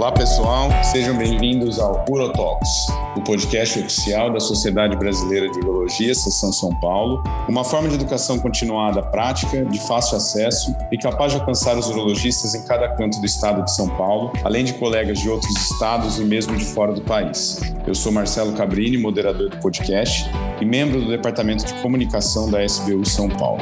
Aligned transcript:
Olá 0.00 0.12
pessoal, 0.12 0.70
sejam 0.82 1.14
bem-vindos 1.14 1.78
ao 1.78 2.06
UroTalks, 2.08 2.70
o 3.18 3.20
podcast 3.20 3.80
oficial 3.80 4.32
da 4.32 4.40
Sociedade 4.40 4.96
Brasileira 4.96 5.46
de 5.50 5.58
Urologia, 5.58 6.14
Seção 6.14 6.50
São 6.50 6.74
Paulo, 6.80 7.22
uma 7.46 7.62
forma 7.62 7.86
de 7.86 7.96
educação 7.96 8.38
continuada 8.38 9.02
prática, 9.02 9.62
de 9.62 9.78
fácil 9.86 10.16
acesso 10.16 10.74
e 10.90 10.96
capaz 10.96 11.34
de 11.34 11.38
alcançar 11.38 11.76
os 11.76 11.90
urologistas 11.90 12.54
em 12.54 12.64
cada 12.64 12.88
canto 12.96 13.20
do 13.20 13.26
estado 13.26 13.62
de 13.62 13.76
São 13.76 13.90
Paulo, 13.90 14.32
além 14.42 14.64
de 14.64 14.72
colegas 14.72 15.18
de 15.18 15.28
outros 15.28 15.54
estados 15.54 16.18
e 16.18 16.24
mesmo 16.24 16.56
de 16.56 16.64
fora 16.64 16.94
do 16.94 17.02
país. 17.02 17.60
Eu 17.86 17.94
sou 17.94 18.10
Marcelo 18.10 18.54
Cabrini, 18.54 18.96
moderador 18.96 19.50
do 19.50 19.58
podcast 19.58 20.24
e 20.62 20.64
membro 20.64 20.98
do 20.98 21.10
Departamento 21.10 21.66
de 21.66 21.74
Comunicação 21.82 22.50
da 22.50 22.64
SBU 22.64 23.04
São 23.04 23.28
Paulo. 23.28 23.60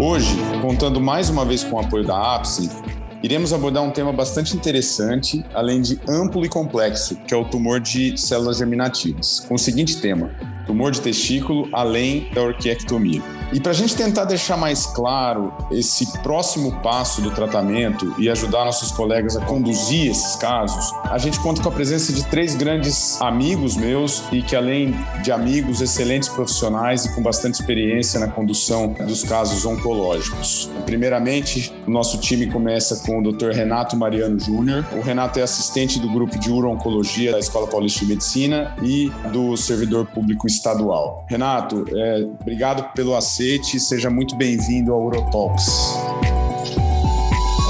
Hoje, 0.00 0.38
contando 0.62 0.98
mais 1.02 1.28
uma 1.28 1.44
vez 1.44 1.62
com 1.62 1.76
o 1.76 1.80
apoio 1.80 2.06
da 2.06 2.36
APSE, 2.36 2.93
iremos 3.24 3.54
abordar 3.54 3.82
um 3.82 3.90
tema 3.90 4.12
bastante 4.12 4.54
interessante, 4.54 5.42
além 5.54 5.80
de 5.80 5.98
amplo 6.06 6.44
e 6.44 6.48
complexo, 6.48 7.16
que 7.26 7.32
é 7.32 7.36
o 7.36 7.46
tumor 7.46 7.80
de 7.80 8.20
células 8.20 8.58
germinativas, 8.58 9.40
com 9.40 9.54
o 9.54 9.58
seguinte 9.58 9.98
tema: 9.98 10.30
tumor 10.66 10.90
de 10.90 11.00
testículo 11.00 11.68
além 11.72 12.28
da 12.32 12.42
orquiectomia. 12.42 13.22
E 13.52 13.60
para 13.60 13.70
a 13.70 13.74
gente 13.74 13.94
tentar 13.94 14.24
deixar 14.24 14.56
mais 14.56 14.84
claro 14.86 15.52
esse 15.70 16.18
próximo 16.22 16.80
passo 16.80 17.22
do 17.22 17.30
tratamento 17.30 18.12
e 18.18 18.28
ajudar 18.28 18.64
nossos 18.64 18.90
colegas 18.90 19.36
a 19.36 19.40
conduzir 19.44 20.10
esses 20.10 20.34
casos, 20.36 20.92
a 21.04 21.18
gente 21.18 21.38
conta 21.38 21.62
com 21.62 21.68
a 21.68 21.72
presença 21.72 22.12
de 22.12 22.24
três 22.24 22.56
grandes 22.56 23.20
amigos 23.20 23.76
meus 23.76 24.24
e 24.32 24.42
que, 24.42 24.56
além 24.56 24.94
de 25.22 25.30
amigos, 25.30 25.80
excelentes 25.80 26.28
profissionais 26.28 27.04
e 27.04 27.14
com 27.14 27.22
bastante 27.22 27.54
experiência 27.54 28.18
na 28.18 28.26
condução 28.26 28.88
dos 29.06 29.22
casos 29.22 29.64
oncológicos. 29.64 30.68
Primeiramente, 30.84 31.72
o 31.86 31.90
nosso 31.90 32.18
time 32.18 32.46
começa 32.48 33.06
com 33.06 33.20
o 33.20 33.32
Dr. 33.32 33.50
Renato 33.50 33.96
Mariano 33.96 34.38
Júnior. 34.40 34.84
O 34.92 35.00
Renato 35.00 35.38
é 35.38 35.42
assistente 35.42 36.00
do 36.00 36.10
grupo 36.10 36.38
de 36.38 36.50
uro-oncologia 36.50 37.30
da 37.30 37.38
Escola 37.38 37.66
Paulista 37.68 38.00
de 38.00 38.06
Medicina 38.06 38.74
e 38.82 39.12
do 39.32 39.56
servidor 39.56 40.06
público 40.06 40.46
estadual. 40.54 41.26
Renato, 41.28 41.84
é, 41.94 42.26
obrigado 42.40 42.92
pelo 42.94 43.14
acesso 43.14 43.34
cacete. 43.34 43.80
Seja 43.80 44.08
muito 44.08 44.36
bem-vindo 44.36 44.92
ao 44.92 45.02
Eurotalks. 45.02 45.66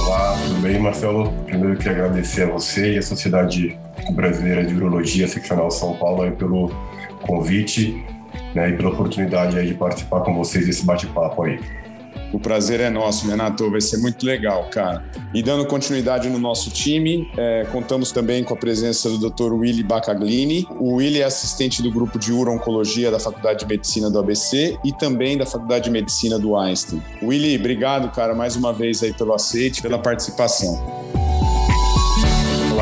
Olá, 0.07 0.37
tudo 0.47 0.61
bem, 0.61 0.79
Marcelo? 0.79 1.33
Primeiro 1.47 1.77
queria 1.79 1.93
agradecer 1.93 2.43
a 2.43 2.53
você 2.53 2.95
e 2.95 2.99
a 2.99 3.03
Sociedade 3.03 3.79
Brasileira 4.13 4.65
de 4.65 4.75
Urologia 4.75 5.27
Seccional 5.27 5.71
São 5.71 5.97
Paulo 5.97 6.31
pelo 6.33 6.71
convite 7.27 8.05
né, 8.55 8.71
e 8.71 8.77
pela 8.77 8.91
oportunidade 8.91 9.67
de 9.67 9.75
participar 9.75 10.21
com 10.21 10.35
vocês 10.35 10.67
desse 10.67 10.85
bate-papo 10.85 11.45
aí. 11.45 11.59
O 12.35 12.39
prazer 12.41 12.81
é 12.81 12.91
nosso, 12.91 13.29
Renato. 13.29 13.71
Vai 13.71 13.81
ser 13.81 13.99
muito 13.99 14.27
legal, 14.27 14.69
cara. 14.69 15.05
E 15.33 15.41
dando 15.41 15.65
continuidade 15.67 16.29
no 16.29 16.37
nosso 16.37 16.69
time, 16.69 17.31
é, 17.39 17.65
contamos 17.71 18.11
também 18.11 18.43
com 18.43 18.55
a 18.55 18.57
presença 18.57 19.09
do 19.09 19.31
Dr. 19.31 19.53
Willy 19.53 19.85
Bacaglini. 19.85 20.67
O 20.81 20.97
Willy 20.97 21.21
é 21.21 21.25
assistente 21.25 21.81
do 21.81 21.93
grupo 21.93 22.19
de 22.19 22.33
uro-oncologia 22.33 23.09
da 23.09 23.21
Faculdade 23.21 23.61
de 23.61 23.67
Medicina 23.67 24.11
do 24.11 24.19
ABC 24.19 24.77
e 24.85 24.93
também 24.93 25.39
da 25.39 25.47
Faculdade 25.47 25.85
de 25.85 25.91
Medicina 25.91 26.37
do 26.37 26.57
Einstein. 26.57 27.01
Willy, 27.23 27.57
obrigado, 27.57 28.11
cara, 28.11 28.35
mais 28.35 28.57
uma 28.57 28.73
vez 28.73 29.01
aí 29.05 29.13
pelo 29.13 29.33
aceite, 29.33 29.81
pela 29.81 30.01
participação. 30.01 31.04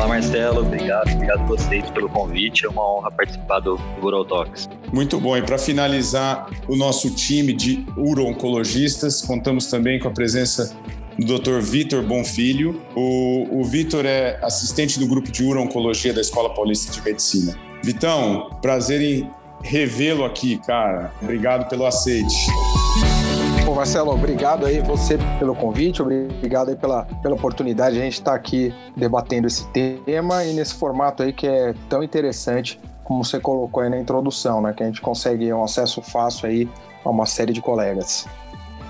Olá, 0.03 0.15
Marcelo. 0.15 0.63
Obrigado. 0.63 1.13
Obrigado 1.13 1.39
a 1.39 1.45
vocês 1.45 1.89
pelo 1.91 2.09
convite. 2.09 2.65
É 2.65 2.69
uma 2.69 2.85
honra 2.85 3.09
participar 3.09 3.61
do 3.61 3.77
Rural 4.01 4.25
Talks. 4.25 4.67
Muito 4.91 5.17
bom. 5.17 5.37
E 5.37 5.41
para 5.41 5.57
finalizar 5.57 6.49
o 6.67 6.75
nosso 6.75 7.09
time 7.15 7.53
de 7.53 7.85
uro-oncologistas, 7.95 9.21
contamos 9.21 9.67
também 9.67 9.99
com 10.01 10.09
a 10.09 10.11
presença 10.11 10.75
do 11.17 11.39
Dr. 11.39 11.61
Vitor 11.61 12.03
Bonfilho. 12.03 12.81
O, 12.93 13.61
o 13.61 13.63
Vitor 13.63 14.05
é 14.05 14.37
assistente 14.43 14.99
do 14.99 15.07
grupo 15.07 15.31
de 15.31 15.41
uro-oncologia 15.41 16.13
da 16.13 16.19
Escola 16.19 16.53
Paulista 16.53 16.91
de 16.91 17.01
Medicina. 17.01 17.57
Vitão, 17.81 18.49
prazer 18.61 18.99
em 18.99 19.31
revê-lo 19.63 20.25
aqui, 20.25 20.57
cara. 20.67 21.13
Obrigado 21.21 21.69
pelo 21.69 21.85
aceite. 21.85 22.35
Pô, 23.65 23.73
Marcelo, 23.73 24.11
obrigado 24.11 24.65
aí 24.65 24.81
você 24.81 25.17
pelo 25.39 25.55
convite, 25.55 26.01
obrigado 26.01 26.69
aí 26.69 26.75
pela, 26.75 27.05
pela 27.21 27.35
oportunidade 27.35 27.95
de 27.95 28.01
a 28.01 28.03
gente 28.03 28.15
estar 28.15 28.31
tá 28.31 28.37
aqui 28.37 28.73
debatendo 28.95 29.47
esse 29.47 29.65
tema 29.71 30.43
e 30.43 30.53
nesse 30.53 30.73
formato 30.73 31.23
aí 31.23 31.31
que 31.31 31.47
é 31.47 31.73
tão 31.87 32.03
interessante, 32.03 32.77
como 33.05 33.23
você 33.23 33.39
colocou 33.39 33.81
aí 33.81 33.89
na 33.89 33.97
introdução, 33.97 34.61
né? 34.61 34.73
Que 34.75 34.83
a 34.83 34.85
gente 34.85 35.01
consegue 35.01 35.51
um 35.53 35.63
acesso 35.63 36.01
fácil 36.01 36.49
aí 36.49 36.69
a 37.05 37.09
uma 37.09 37.25
série 37.25 37.53
de 37.53 37.61
colegas. 37.61 38.27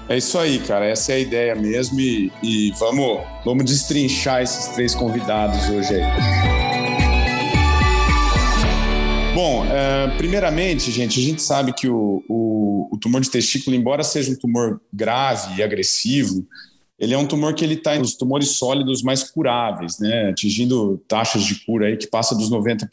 É 0.09 0.17
isso 0.17 0.39
aí, 0.39 0.57
cara. 0.59 0.85
Essa 0.85 1.13
é 1.13 1.15
a 1.15 1.19
ideia 1.19 1.55
mesmo 1.55 1.99
e, 1.99 2.31
e 2.41 2.71
vamos, 2.79 3.21
vamos 3.45 3.65
destrinchar 3.65 4.41
esses 4.41 4.67
três 4.69 4.95
convidados 4.95 5.69
hoje 5.69 5.95
aí. 5.95 6.72
Bom, 9.33 9.65
é, 9.65 10.15
primeiramente, 10.15 10.91
gente, 10.91 11.19
a 11.19 11.23
gente 11.23 11.41
sabe 11.41 11.73
que 11.73 11.89
o, 11.89 12.23
o, 12.29 12.89
o, 12.91 12.97
tumor 12.99 13.19
de 13.19 13.31
testículo, 13.31 13.75
embora 13.75 14.03
seja 14.03 14.31
um 14.31 14.35
tumor 14.35 14.79
grave 14.93 15.59
e 15.59 15.63
agressivo, 15.63 16.45
ele 16.99 17.15
é 17.15 17.17
um 17.17 17.25
tumor 17.25 17.55
que 17.55 17.65
ele 17.65 17.73
está 17.73 17.97
nos 17.97 18.13
tumores 18.13 18.49
sólidos 18.49 19.01
mais 19.01 19.23
curáveis, 19.23 19.97
né, 19.97 20.29
atingindo 20.29 21.01
taxas 21.07 21.43
de 21.43 21.65
cura 21.65 21.87
aí 21.87 21.97
que 21.97 22.05
passa 22.05 22.35
dos 22.35 22.51
90%. 22.51 22.87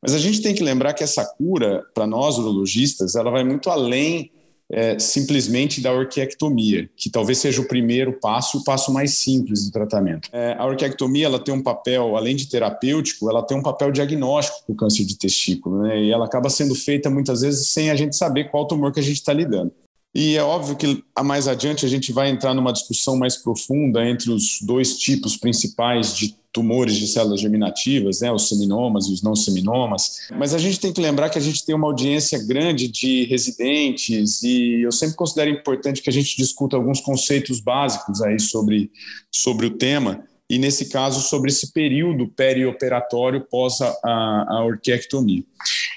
Mas 0.00 0.14
a 0.14 0.18
gente 0.18 0.40
tem 0.40 0.54
que 0.54 0.62
lembrar 0.62 0.94
que 0.94 1.02
essa 1.02 1.24
cura, 1.24 1.82
para 1.92 2.06
nós 2.06 2.38
urologistas, 2.38 3.16
ela 3.16 3.32
vai 3.32 3.42
muito 3.42 3.68
além 3.70 4.30
é, 4.74 4.98
simplesmente 4.98 5.80
da 5.80 5.92
orquiectomia, 5.92 6.90
que 6.96 7.08
talvez 7.08 7.38
seja 7.38 7.60
o 7.60 7.68
primeiro 7.68 8.12
passo, 8.14 8.58
o 8.58 8.64
passo 8.64 8.92
mais 8.92 9.12
simples 9.14 9.66
do 9.66 9.72
tratamento. 9.72 10.28
É, 10.32 10.56
a 10.58 10.66
orquiectomia 10.66 11.26
ela 11.26 11.38
tem 11.38 11.54
um 11.54 11.62
papel, 11.62 12.16
além 12.16 12.34
de 12.34 12.48
terapêutico, 12.48 13.30
ela 13.30 13.42
tem 13.42 13.56
um 13.56 13.62
papel 13.62 13.92
diagnóstico 13.92 14.64
para 14.66 14.72
o 14.72 14.76
câncer 14.76 15.04
de 15.04 15.16
testículo, 15.16 15.82
né? 15.82 16.02
e 16.02 16.10
ela 16.10 16.24
acaba 16.24 16.50
sendo 16.50 16.74
feita 16.74 17.08
muitas 17.08 17.42
vezes 17.42 17.68
sem 17.68 17.88
a 17.88 17.94
gente 17.94 18.16
saber 18.16 18.50
qual 18.50 18.66
tumor 18.66 18.92
que 18.92 18.98
a 18.98 19.02
gente 19.02 19.16
está 19.16 19.32
lidando. 19.32 19.72
E 20.14 20.36
é 20.36 20.42
óbvio 20.42 20.76
que 20.76 21.02
a 21.14 21.24
mais 21.24 21.48
adiante 21.48 21.84
a 21.84 21.88
gente 21.88 22.12
vai 22.12 22.30
entrar 22.30 22.54
numa 22.54 22.72
discussão 22.72 23.16
mais 23.16 23.36
profunda 23.36 24.08
entre 24.08 24.30
os 24.30 24.60
dois 24.62 24.96
tipos 24.96 25.36
principais 25.36 26.14
de 26.14 26.36
tumores 26.52 26.94
de 26.94 27.08
células 27.08 27.40
germinativas, 27.40 28.20
né, 28.20 28.30
os 28.30 28.48
seminomas 28.48 29.06
e 29.06 29.12
os 29.12 29.22
não 29.22 29.34
seminomas. 29.34 30.28
Mas 30.38 30.54
a 30.54 30.58
gente 30.58 30.78
tem 30.78 30.92
que 30.92 31.00
lembrar 31.00 31.28
que 31.28 31.36
a 31.36 31.40
gente 31.40 31.66
tem 31.66 31.74
uma 31.74 31.88
audiência 31.88 32.38
grande 32.46 32.86
de 32.86 33.24
residentes 33.24 34.40
e 34.44 34.82
eu 34.82 34.92
sempre 34.92 35.16
considero 35.16 35.50
importante 35.50 36.00
que 36.00 36.08
a 36.08 36.12
gente 36.12 36.36
discuta 36.36 36.76
alguns 36.76 37.00
conceitos 37.00 37.58
básicos 37.58 38.22
aí 38.22 38.38
sobre, 38.38 38.88
sobre 39.32 39.66
o 39.66 39.70
tema 39.70 40.22
e 40.48 40.56
nesse 40.56 40.90
caso 40.90 41.20
sobre 41.22 41.50
esse 41.50 41.72
período 41.72 42.28
perioperatório 42.28 43.44
pós 43.50 43.80
a, 43.80 43.88
a, 44.04 44.46
a 44.50 44.64
orquiectomia. 44.64 45.42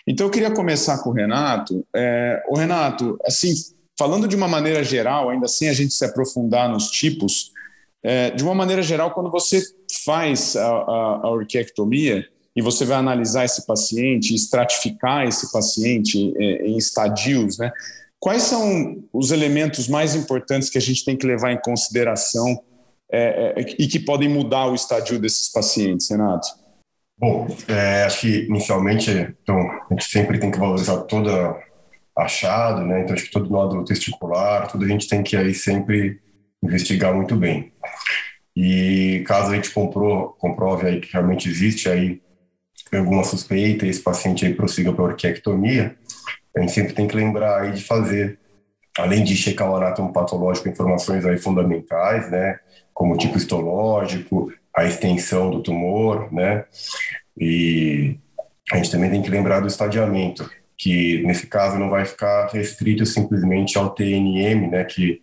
Então 0.07 0.25
eu 0.25 0.31
queria 0.31 0.49
começar 0.49 1.03
com 1.03 1.11
o 1.11 1.13
Renato. 1.13 1.85
É, 1.95 2.41
o 2.49 2.57
Renato, 2.57 3.19
assim, 3.23 3.53
falando 3.97 4.27
de 4.27 4.35
uma 4.35 4.47
maneira 4.47 4.83
geral, 4.83 5.29
ainda 5.29 5.47
sem 5.47 5.69
a 5.69 5.73
gente 5.73 5.93
se 5.93 6.05
aprofundar 6.05 6.69
nos 6.69 6.89
tipos, 6.89 7.51
é, 8.03 8.31
de 8.31 8.43
uma 8.43 8.53
maneira 8.53 8.81
geral, 8.81 9.11
quando 9.11 9.31
você 9.31 9.61
faz 10.05 10.55
a, 10.55 10.65
a, 10.65 11.19
a 11.23 11.29
orquiectomia 11.29 12.25
e 12.55 12.61
você 12.61 12.85
vai 12.85 12.97
analisar 12.97 13.45
esse 13.45 13.65
paciente, 13.65 14.33
estratificar 14.33 15.27
esse 15.27 15.51
paciente 15.51 16.33
é, 16.37 16.67
em 16.67 16.77
estadios, 16.77 17.57
né? 17.57 17.71
Quais 18.19 18.43
são 18.43 19.03
os 19.13 19.31
elementos 19.31 19.87
mais 19.87 20.15
importantes 20.15 20.69
que 20.69 20.77
a 20.77 20.81
gente 20.81 21.05
tem 21.05 21.15
que 21.15 21.27
levar 21.27 21.51
em 21.51 21.61
consideração 21.61 22.63
é, 23.11 23.53
é, 23.55 23.61
e 23.77 23.87
que 23.87 23.99
podem 23.99 24.27
mudar 24.27 24.67
o 24.67 24.75
estadio 24.75 25.19
desses 25.19 25.51
pacientes, 25.51 26.09
Renato? 26.09 26.47
Bom, 27.19 27.47
é, 27.67 28.03
acho 28.03 28.21
que 28.21 28.45
inicialmente 28.45 29.11
então, 29.11 29.57
a 29.59 29.87
gente 29.91 30.05
sempre 30.05 30.39
tem 30.39 30.51
que 30.51 30.59
valorizar 30.59 30.97
toda 31.01 31.55
achado, 32.17 32.83
né? 32.83 33.01
Então 33.01 33.13
acho 33.13 33.25
que 33.25 33.31
todo 33.31 33.53
lado 33.53 33.83
testicular, 33.83 34.67
tudo 34.67 34.85
a 34.85 34.87
gente 34.87 35.07
tem 35.07 35.21
que 35.21 35.37
aí 35.37 35.53
sempre 35.53 36.19
investigar 36.63 37.13
muito 37.13 37.35
bem. 37.35 37.71
E 38.55 39.23
caso 39.27 39.51
a 39.51 39.55
gente 39.55 39.69
comprou, 39.69 40.29
comprove 40.29 40.87
aí 40.87 40.99
que 40.99 41.13
realmente 41.13 41.47
existe 41.47 41.87
aí 41.87 42.21
alguma 42.91 43.23
suspeita 43.23 43.85
e 43.85 43.89
esse 43.89 44.01
paciente 44.01 44.45
aí 44.45 44.53
prossiga 44.53 44.91
para 44.93 45.03
orquiectomia, 45.03 45.95
a 46.55 46.61
gente 46.61 46.71
sempre 46.71 46.93
tem 46.93 47.07
que 47.07 47.15
lembrar 47.15 47.61
aí 47.61 47.71
de 47.71 47.83
fazer, 47.83 48.39
além 48.97 49.23
de 49.23 49.35
checar 49.35 49.69
o 49.69 49.75
anátomo 49.75 50.11
patológico, 50.11 50.69
informações 50.69 51.25
aí 51.25 51.37
fundamentais, 51.37 52.31
né, 52.31 52.59
como 52.93 53.13
o 53.13 53.17
tipo 53.17 53.37
histológico, 53.37 54.51
a 54.75 54.85
extensão 54.85 55.51
do 55.51 55.61
tumor, 55.61 56.33
né, 56.33 56.65
e 57.37 58.17
a 58.71 58.77
gente 58.77 58.89
também 58.89 59.11
tem 59.11 59.21
que 59.21 59.29
lembrar 59.29 59.59
do 59.59 59.67
estadiamento, 59.67 60.49
que 60.77 61.23
nesse 61.23 61.47
caso 61.47 61.77
não 61.77 61.89
vai 61.89 62.05
ficar 62.05 62.47
restrito 62.47 63.05
simplesmente 63.05 63.77
ao 63.77 63.89
TNM, 63.89 64.69
né, 64.69 64.83
que 64.83 65.21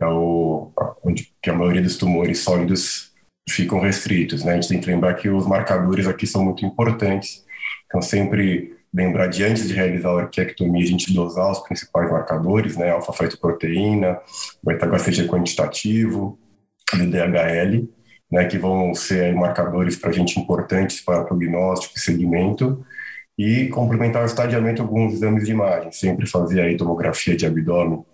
é 0.00 0.06
o, 0.06 0.72
onde 1.04 1.32
que 1.42 1.50
a 1.50 1.54
maioria 1.54 1.82
dos 1.82 1.96
tumores 1.96 2.40
sólidos 2.40 3.12
ficam 3.48 3.80
restritos. 3.80 4.44
Né? 4.44 4.52
A 4.52 4.54
gente 4.54 4.68
tem 4.68 4.80
que 4.80 4.90
lembrar 4.90 5.14
que 5.14 5.28
os 5.28 5.46
marcadores 5.46 6.06
aqui 6.06 6.26
são 6.26 6.44
muito 6.44 6.64
importantes. 6.64 7.44
Então, 7.86 8.02
sempre 8.02 8.76
lembrar 8.92 9.26
de 9.26 9.44
antes 9.44 9.68
de 9.68 9.74
realizar 9.74 10.08
a 10.08 10.14
orquiectomia, 10.14 10.82
a 10.82 10.86
gente 10.86 11.12
dosar 11.12 11.50
os 11.50 11.60
principais 11.60 12.10
marcadores, 12.10 12.76
né? 12.76 12.90
Alfa-fetoproteína, 12.90 14.18
beta-HCG 14.64 15.28
quantitativo, 15.28 16.38
DHL, 16.94 17.86
né, 18.30 18.46
que 18.46 18.58
vão 18.58 18.94
ser 18.94 19.34
marcadores 19.34 19.96
para 19.96 20.10
a 20.10 20.12
gente 20.12 20.40
importantes 20.40 21.00
para 21.00 21.24
prognóstico 21.24 21.94
e 21.96 22.00
segmento, 22.00 22.84
e 23.38 23.68
complementar 23.68 24.22
o 24.22 24.26
estadiamento 24.26 24.82
alguns 24.82 25.14
exames 25.14 25.44
de 25.44 25.52
imagem, 25.52 25.92
sempre 25.92 26.26
fazer 26.26 26.60
aí 26.60 26.76
tomografia 26.76 27.36
de 27.36 27.46
abdômen 27.46 28.04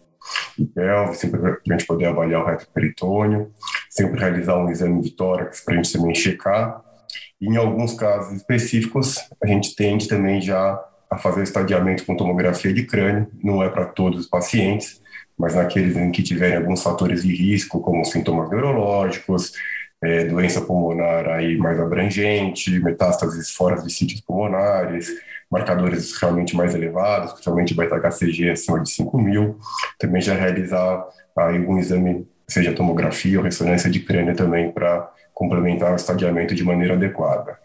e 0.59 0.65
pelve, 0.65 1.17
sempre 1.17 1.41
para 1.41 1.53
a 1.53 1.73
gente 1.73 1.87
poder 1.87 2.07
avaliar 2.07 2.43
o 2.43 2.47
reto 2.47 2.67
peritônio, 2.73 3.51
sempre 3.91 4.21
realizar 4.21 4.57
um 4.57 4.71
exame 4.71 5.01
de 5.01 5.11
tórax 5.11 5.65
para 5.65 5.75
a 5.75 5.77
gente 5.77 5.93
também 5.93 6.15
checar, 6.15 6.81
e 7.41 7.47
em 7.47 7.57
alguns 7.57 7.95
casos 7.95 8.35
específicos, 8.37 9.17
a 9.43 9.47
gente 9.49 9.75
tende 9.75 10.07
também 10.07 10.41
já 10.41 10.81
a 11.11 11.19
fazer 11.19 11.43
estadiamento 11.43 12.07
com 12.07 12.17
tomografia 12.17 12.73
de 12.73 12.85
crânio, 12.85 13.29
não 13.43 13.63
é 13.63 13.69
para 13.69 13.85
todos 13.85 14.21
os 14.21 14.27
pacientes, 14.29 15.03
mas 15.37 15.57
naqueles 15.57 15.97
em 15.97 16.13
que 16.13 16.23
tiverem 16.23 16.57
alguns 16.57 16.83
fatores 16.83 17.23
de 17.23 17.35
risco, 17.35 17.81
como 17.81 18.05
sintomas 18.05 18.49
neurológicos, 18.49 19.53
é, 20.03 20.25
doença 20.25 20.61
pulmonar 20.61 21.29
aí 21.29 21.57
mais 21.57 21.79
abrangente, 21.79 22.79
metástases 22.81 23.51
fora 23.51 23.81
de 23.81 23.93
sítios 23.93 24.21
pulmonares, 24.21 25.09
marcadores 25.51 26.17
realmente 26.19 26.57
mais 26.57 26.75
elevados, 26.75 27.33
principalmente 27.33 27.75
beta-HCG 27.75 28.51
acima 28.51 28.81
de 28.81 28.91
5 28.91 29.19
mil, 29.19 29.59
também 29.99 30.21
já 30.21 30.35
realizar 30.35 31.07
aí 31.37 31.59
algum 31.59 31.79
exame, 31.79 32.27
seja 32.49 32.73
tomografia 32.73 33.39
ou 33.39 33.45
ressonância 33.45 33.91
de 33.91 34.01
crânio 34.01 34.35
também 34.35 34.73
para 34.73 35.11
complementar 35.33 35.93
o 35.93 35.97
estadiamento 35.97 36.55
de 36.55 36.65
maneira 36.65 36.95
adequada. 36.95 37.62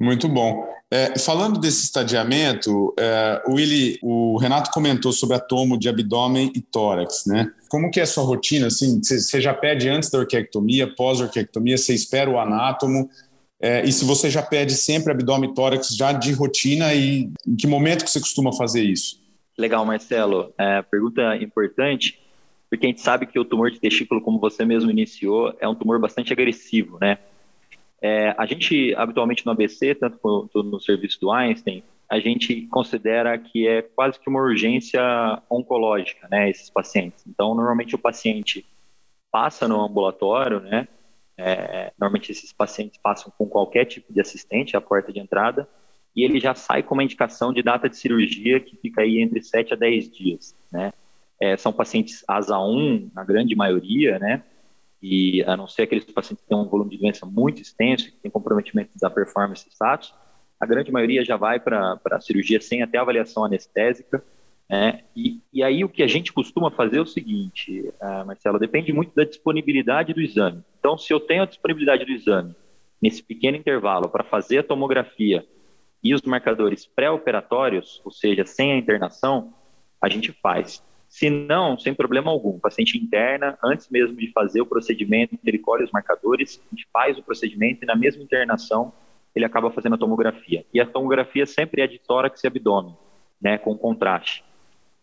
Muito 0.00 0.28
bom. 0.28 0.66
É, 0.90 1.18
falando 1.18 1.58
desse 1.58 1.84
estadiamento, 1.84 2.94
é, 2.98 3.42
o, 3.46 3.54
Willi, 3.54 3.98
o 4.02 4.36
Renato 4.36 4.70
comentou 4.70 5.12
sobre 5.12 5.36
a 5.36 5.40
tomo 5.40 5.78
de 5.78 5.88
abdômen 5.88 6.52
e 6.54 6.60
tórax, 6.60 7.24
né? 7.26 7.50
Como 7.68 7.90
que 7.90 8.00
é 8.00 8.02
a 8.02 8.06
sua 8.06 8.24
rotina? 8.24 8.66
Assim, 8.66 9.00
você 9.02 9.40
já 9.40 9.54
pede 9.54 9.88
antes 9.88 10.10
da 10.10 10.18
orquiectomia, 10.18 10.92
pós-orquiectomia, 10.94 11.78
você 11.78 11.94
espera 11.94 12.30
o 12.30 12.38
anátomo, 12.38 13.08
é, 13.60 13.82
e 13.82 13.90
se 13.90 14.04
você 14.04 14.28
já 14.28 14.42
pede 14.42 14.74
sempre 14.74 15.10
abdômen 15.10 15.50
e 15.50 15.54
tórax 15.54 15.88
já 15.96 16.12
de 16.12 16.32
rotina, 16.32 16.92
e 16.92 17.30
em 17.46 17.56
que 17.56 17.66
momento 17.66 18.04
que 18.04 18.10
você 18.10 18.20
costuma 18.20 18.52
fazer 18.52 18.82
isso? 18.82 19.22
Legal, 19.56 19.86
Marcelo. 19.86 20.52
É, 20.58 20.82
pergunta 20.82 21.36
importante, 21.36 22.20
porque 22.68 22.86
a 22.86 22.88
gente 22.90 23.00
sabe 23.00 23.26
que 23.26 23.38
o 23.38 23.44
tumor 23.44 23.70
de 23.70 23.80
testículo, 23.80 24.20
como 24.20 24.38
você 24.38 24.64
mesmo 24.64 24.90
iniciou, 24.90 25.54
é 25.60 25.66
um 25.66 25.74
tumor 25.74 25.98
bastante 25.98 26.32
agressivo, 26.32 26.98
né? 27.00 27.18
É, 28.06 28.34
a 28.36 28.44
gente, 28.44 28.94
habitualmente 28.96 29.46
no 29.46 29.52
ABC, 29.52 29.94
tanto 29.94 30.18
quanto 30.18 30.62
no 30.62 30.78
serviço 30.78 31.18
do 31.22 31.32
Einstein, 31.32 31.82
a 32.06 32.20
gente 32.20 32.66
considera 32.66 33.38
que 33.38 33.66
é 33.66 33.80
quase 33.80 34.20
que 34.20 34.28
uma 34.28 34.42
urgência 34.42 35.00
oncológica, 35.48 36.28
né, 36.30 36.50
esses 36.50 36.68
pacientes. 36.68 37.24
Então, 37.26 37.54
normalmente 37.54 37.94
o 37.94 37.98
paciente 37.98 38.62
passa 39.32 39.66
no 39.66 39.80
ambulatório, 39.80 40.60
né, 40.60 40.86
é, 41.38 41.94
normalmente 41.98 42.30
esses 42.30 42.52
pacientes 42.52 43.00
passam 43.02 43.32
com 43.38 43.48
qualquer 43.48 43.86
tipo 43.86 44.12
de 44.12 44.20
assistente 44.20 44.76
à 44.76 44.82
porta 44.82 45.10
de 45.10 45.18
entrada, 45.18 45.66
e 46.14 46.24
ele 46.24 46.38
já 46.38 46.54
sai 46.54 46.82
com 46.82 46.92
uma 46.92 47.04
indicação 47.04 47.54
de 47.54 47.62
data 47.62 47.88
de 47.88 47.96
cirurgia 47.96 48.60
que 48.60 48.76
fica 48.76 49.00
aí 49.00 49.18
entre 49.18 49.42
7 49.42 49.72
a 49.72 49.76
10 49.78 50.10
dias, 50.10 50.54
né. 50.70 50.92
É, 51.40 51.56
são 51.56 51.72
pacientes 51.72 52.22
ASA 52.28 52.58
1, 52.58 53.12
na 53.14 53.24
grande 53.24 53.56
maioria, 53.56 54.18
né, 54.18 54.42
e 55.06 55.44
a 55.44 55.54
não 55.54 55.68
ser 55.68 55.82
aqueles 55.82 56.06
pacientes 56.06 56.42
que 56.42 56.48
têm 56.48 56.56
um 56.56 56.64
volume 56.64 56.88
de 56.88 56.96
doença 56.96 57.26
muito 57.26 57.60
extenso, 57.60 58.06
que 58.06 58.16
tem 58.22 58.30
comprometimento 58.30 58.92
da 58.98 59.10
performance 59.10 59.68
status, 59.68 60.14
a 60.58 60.64
grande 60.64 60.90
maioria 60.90 61.22
já 61.22 61.36
vai 61.36 61.60
para 61.60 62.00
a 62.10 62.20
cirurgia 62.22 62.58
sem 62.58 62.82
até 62.82 62.96
avaliação 62.96 63.44
anestésica. 63.44 64.24
Né? 64.66 65.04
E, 65.14 65.42
e, 65.52 65.62
aí 65.62 65.84
o 65.84 65.90
que 65.90 66.02
a 66.02 66.06
gente 66.06 66.32
costuma 66.32 66.70
fazer 66.70 66.96
é 66.96 67.00
o 67.02 67.06
seguinte, 67.06 67.92
uh, 68.00 68.24
Marcelo, 68.24 68.58
depende 68.58 68.94
muito 68.94 69.14
da 69.14 69.24
disponibilidade 69.24 70.14
do 70.14 70.22
exame. 70.22 70.64
Então, 70.78 70.96
se 70.96 71.12
eu 71.12 71.20
tenho 71.20 71.42
a 71.42 71.46
disponibilidade 71.46 72.06
do 72.06 72.10
exame 72.10 72.56
nesse 72.98 73.22
pequeno 73.22 73.58
intervalo 73.58 74.08
para 74.08 74.24
fazer 74.24 74.60
a 74.60 74.62
tomografia 74.62 75.46
e 76.02 76.14
os 76.14 76.22
marcadores 76.22 76.86
pré-operatórios, 76.86 78.00
ou 78.06 78.10
seja, 78.10 78.46
sem 78.46 78.72
a 78.72 78.78
internação, 78.78 79.52
a 80.00 80.08
gente 80.08 80.32
faz. 80.32 80.82
Se 81.14 81.30
não, 81.30 81.78
sem 81.78 81.94
problema 81.94 82.28
algum, 82.28 82.56
o 82.56 82.58
paciente 82.58 82.98
interna, 82.98 83.56
antes 83.62 83.88
mesmo 83.88 84.16
de 84.16 84.32
fazer 84.32 84.60
o 84.60 84.66
procedimento, 84.66 85.38
ele 85.44 85.60
colhe 85.60 85.84
os 85.84 85.92
marcadores, 85.92 86.60
a 86.66 86.74
gente 86.74 86.88
faz 86.92 87.16
o 87.16 87.22
procedimento 87.22 87.84
e 87.84 87.86
na 87.86 87.94
mesma 87.94 88.20
internação 88.20 88.92
ele 89.32 89.44
acaba 89.44 89.70
fazendo 89.70 89.94
a 89.94 89.98
tomografia. 89.98 90.66
E 90.74 90.80
a 90.80 90.84
tomografia 90.84 91.46
sempre 91.46 91.82
é 91.82 91.86
de 91.86 92.00
tórax 92.00 92.42
e 92.42 92.48
abdômen, 92.48 92.96
né, 93.40 93.56
com 93.58 93.78
contraste. 93.78 94.44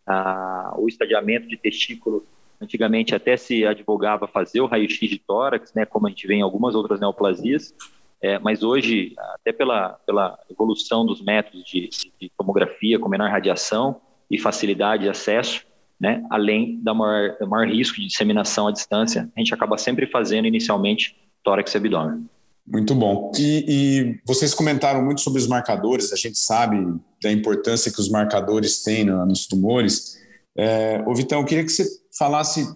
Ah, 0.05 0.73
o 0.77 0.89
estadiamento 0.89 1.47
de 1.47 1.55
testículo, 1.55 2.25
antigamente 2.59 3.15
até 3.15 3.37
se 3.37 3.65
advogava 3.65 4.27
fazer 4.27 4.59
o 4.59 4.65
raio-x 4.65 5.09
de 5.09 5.17
tórax, 5.17 5.73
né, 5.73 5.85
como 5.85 6.07
a 6.07 6.09
gente 6.09 6.27
vê 6.27 6.33
em 6.33 6.41
algumas 6.41 6.75
outras 6.75 6.99
neoplasias, 6.99 7.73
é, 8.21 8.37
mas 8.37 8.63
hoje, 8.63 9.13
até 9.35 9.53
pela, 9.53 9.93
pela 10.05 10.37
evolução 10.49 11.05
dos 11.05 11.23
métodos 11.23 11.63
de, 11.63 11.89
de 12.19 12.29
tomografia 12.37 12.99
com 12.99 13.07
menor 13.07 13.31
radiação 13.31 14.01
e 14.29 14.37
facilidade 14.37 15.03
de 15.03 15.09
acesso, 15.09 15.70
né, 16.01 16.23
além 16.31 16.81
da 16.81 16.95
maior, 16.95 17.37
do 17.39 17.47
maior 17.47 17.67
risco 17.67 18.01
de 18.01 18.07
disseminação 18.07 18.67
à 18.67 18.71
distância, 18.71 19.29
a 19.35 19.39
gente 19.39 19.53
acaba 19.53 19.77
sempre 19.77 20.07
fazendo 20.07 20.47
inicialmente 20.47 21.15
tórax 21.43 21.75
e 21.75 21.77
abdômen. 21.77 22.25
Muito 22.65 22.95
bom. 22.95 23.31
E, 23.37 23.65
e, 23.67 24.19
vocês 24.25 24.53
comentaram 24.55 25.05
muito 25.05 25.21
sobre 25.21 25.39
os 25.39 25.47
marcadores, 25.47 26.11
a 26.11 26.15
gente 26.15 26.39
sabe 26.39 26.77
da 27.21 27.31
importância 27.31 27.91
que 27.91 27.99
os 27.99 28.09
marcadores 28.09 28.81
têm 28.81 29.03
no, 29.03 29.23
nos 29.27 29.45
tumores. 29.45 30.17
É, 30.57 31.03
ô 31.05 31.13
Vitão, 31.13 31.41
eu 31.41 31.45
queria 31.45 31.63
que 31.63 31.71
você 31.71 31.85
falasse, 32.17 32.67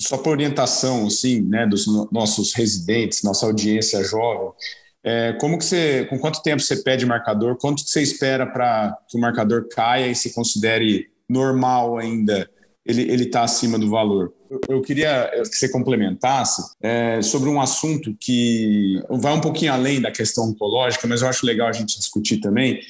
só 0.00 0.18
por 0.18 0.30
orientação 0.30 1.06
assim, 1.06 1.40
né, 1.40 1.64
dos 1.66 1.86
no, 1.86 2.08
nossos 2.10 2.52
residentes, 2.52 3.22
nossa 3.22 3.46
audiência 3.46 4.02
jovem, 4.02 4.50
é, 5.04 5.32
como 5.34 5.56
que 5.56 5.64
você, 5.64 6.04
com 6.06 6.18
quanto 6.18 6.42
tempo 6.42 6.60
você 6.60 6.82
pede 6.82 7.06
marcador, 7.06 7.56
quanto 7.58 7.82
você 7.82 8.02
espera 8.02 8.44
para 8.44 8.96
que 9.08 9.16
o 9.16 9.20
marcador 9.20 9.68
caia 9.68 10.08
e 10.08 10.14
se 10.16 10.32
considere 10.34 11.10
normal 11.28 11.98
ainda 11.98 12.48
ele 12.84 13.24
está 13.24 13.42
acima 13.42 13.78
do 13.78 13.88
valor. 13.88 14.32
Eu, 14.68 14.82
queria 14.82 15.30
que 15.50 15.56
você 15.56 15.68
complementasse 15.68 16.62
é, 16.80 17.22
sobre 17.22 17.48
um 17.48 17.60
assunto 17.60 18.14
que 18.18 19.00
vai 19.08 19.32
um 19.32 19.40
pouquinho 19.40 19.72
além 19.72 20.00
da 20.00 20.10
questão 20.10 20.50
oncológica, 20.50 21.06
mas 21.06 21.22
eu 21.22 21.28
acho 21.28 21.46
legal 21.46 21.68
a 21.68 21.72
gente 21.72 21.96
discutir 21.96 22.38
também, 22.38 22.80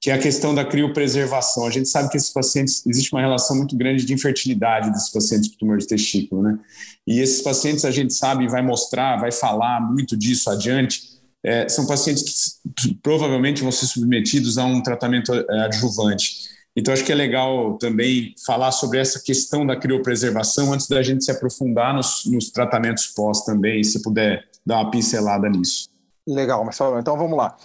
que 0.00 0.10
é 0.10 0.14
a 0.14 0.18
questão 0.18 0.54
da 0.54 0.64
criopreservação. 0.64 1.66
A 1.66 1.70
gente 1.70 1.88
sabe 1.88 2.08
que 2.08 2.16
esses 2.16 2.30
pacientes, 2.30 2.86
existe 2.86 3.12
uma 3.12 3.20
relação 3.20 3.56
muito 3.56 3.76
grande 3.76 4.04
de 4.04 4.12
infertilidade 4.12 4.92
desses 4.92 5.10
pacientes 5.10 5.48
com 5.50 5.56
tumor 5.56 5.78
de 5.78 5.88
testículo, 5.88 6.42
né? 6.42 6.58
E 7.06 7.18
esses 7.18 7.42
pacientes, 7.42 7.84
a 7.84 7.90
gente 7.90 8.12
sabe, 8.12 8.46
vai 8.46 8.62
mostrar, 8.62 9.16
vai 9.16 9.32
falar 9.32 9.80
muito 9.80 10.16
disso 10.16 10.50
adiante, 10.50 11.18
é, 11.42 11.68
são 11.68 11.86
pacientes 11.86 12.60
que 12.76 12.94
provavelmente 12.94 13.62
vão 13.62 13.72
ser 13.72 13.86
submetidos 13.86 14.58
a 14.58 14.64
um 14.64 14.82
tratamento 14.82 15.32
adjuvante. 15.32 16.57
Então, 16.78 16.94
acho 16.94 17.04
que 17.04 17.10
é 17.10 17.14
legal 17.16 17.76
também 17.76 18.32
falar 18.46 18.70
sobre 18.70 19.00
essa 19.00 19.18
questão 19.18 19.66
da 19.66 19.74
criopreservação 19.74 20.72
antes 20.72 20.86
da 20.86 21.02
gente 21.02 21.24
se 21.24 21.30
aprofundar 21.32 21.92
nos, 21.92 22.24
nos 22.26 22.52
tratamentos 22.52 23.08
pós 23.08 23.44
também, 23.44 23.82
se 23.82 24.00
puder 24.00 24.44
dar 24.64 24.76
uma 24.76 24.88
pincelada 24.88 25.48
nisso. 25.48 25.88
Legal, 26.24 26.62
Marcelo. 26.62 26.96
Então 27.00 27.18
vamos 27.18 27.36
lá. 27.36 27.56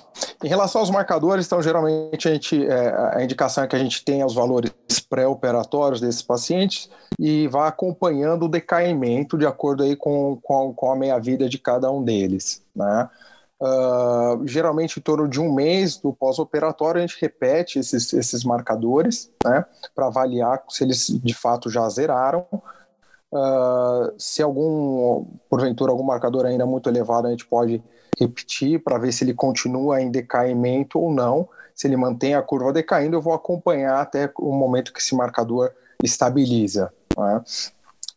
Em 0.44 0.48
relação 0.48 0.82
aos 0.82 0.90
marcadores, 0.90 1.46
então 1.46 1.62
geralmente 1.62 2.28
a, 2.28 2.34
gente, 2.34 2.66
é, 2.66 3.12
a 3.14 3.24
indicação 3.24 3.64
é 3.64 3.68
que 3.68 3.76
a 3.76 3.80
gente 3.80 4.04
tenha 4.04 4.26
os 4.26 4.34
valores 4.34 4.72
pré-operatórios 5.08 6.02
desses 6.02 6.24
pacientes 6.24 6.90
e 7.20 7.48
vá 7.50 7.68
acompanhando 7.68 8.46
o 8.46 8.50
decaimento 8.50 9.38
de 9.38 9.46
acordo 9.46 9.84
aí 9.84 9.96
com, 9.96 10.40
com, 10.42 10.74
com 10.74 10.92
a 10.92 10.96
meia-vida 10.96 11.48
de 11.48 11.60
cada 11.60 11.92
um 11.92 12.02
deles. 12.02 12.64
Né? 12.76 13.10
Uh, 13.62 14.46
geralmente 14.46 15.00
em 15.00 15.02
torno 15.02 15.28
de 15.28 15.40
um 15.40 15.54
mês 15.54 15.96
do 15.98 16.12
pós-operatório 16.12 17.00
a 17.00 17.06
gente 17.06 17.22
repete 17.22 17.80
esses, 17.80 18.12
esses 18.12 18.44
marcadores 18.44 19.32
né, 19.46 19.64
para 19.96 20.08
avaliar 20.08 20.62
se 20.68 20.84
eles 20.84 21.08
de 21.08 21.34
fato 21.34 21.70
já 21.70 21.88
zeraram. 21.88 22.46
Uh, 23.32 24.14
se 24.18 24.44
algum, 24.44 25.26
porventura, 25.50 25.92
algum 25.92 26.04
marcador 26.04 26.46
ainda 26.46 26.66
muito 26.66 26.90
elevado, 26.90 27.28
a 27.28 27.32
gente 27.32 27.46
pode 27.46 27.82
repetir 28.20 28.84
para 28.84 28.98
ver 28.98 29.12
se 29.12 29.24
ele 29.24 29.34
continua 29.34 30.02
em 30.02 30.12
decaimento 30.12 31.00
ou 31.00 31.12
não. 31.12 31.50
Se 31.74 31.88
ele 31.88 31.98
mantém 31.98 32.36
a 32.36 32.42
curva 32.42 32.72
decaindo, 32.72 33.16
eu 33.16 33.22
vou 33.22 33.34
acompanhar 33.34 34.00
até 34.00 34.32
o 34.38 34.54
momento 34.54 34.94
que 34.94 35.00
esse 35.00 35.16
marcador 35.16 35.72
estabiliza. 36.04 36.94
Né? 37.18 37.44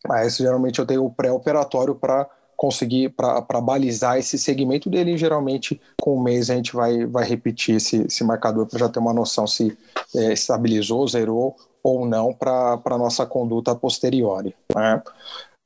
Mas 0.06 0.36
geralmente 0.36 0.78
eu 0.78 0.86
tenho 0.86 1.04
o 1.04 1.10
pré-operatório 1.10 1.94
para 1.94 2.28
conseguir 2.56 3.10
para 3.10 3.60
balizar 3.60 4.18
esse 4.18 4.38
segmento 4.38 4.88
dele. 4.88 5.16
Geralmente, 5.16 5.80
com 6.00 6.16
um 6.16 6.22
mês, 6.22 6.50
a 6.50 6.54
gente 6.54 6.74
vai, 6.74 7.04
vai 7.06 7.24
repetir 7.24 7.76
esse, 7.76 8.02
esse 8.06 8.24
marcador 8.24 8.66
para 8.66 8.78
já 8.78 8.88
ter 8.88 8.98
uma 8.98 9.12
noção 9.12 9.46
se 9.46 9.76
é, 10.14 10.32
estabilizou, 10.32 11.06
zerou 11.06 11.56
ou 11.82 12.04
não 12.06 12.32
para 12.32 12.80
a 12.84 12.98
nossa 12.98 13.24
conduta 13.24 13.74
posteriori. 13.74 14.54
Né? 14.74 15.02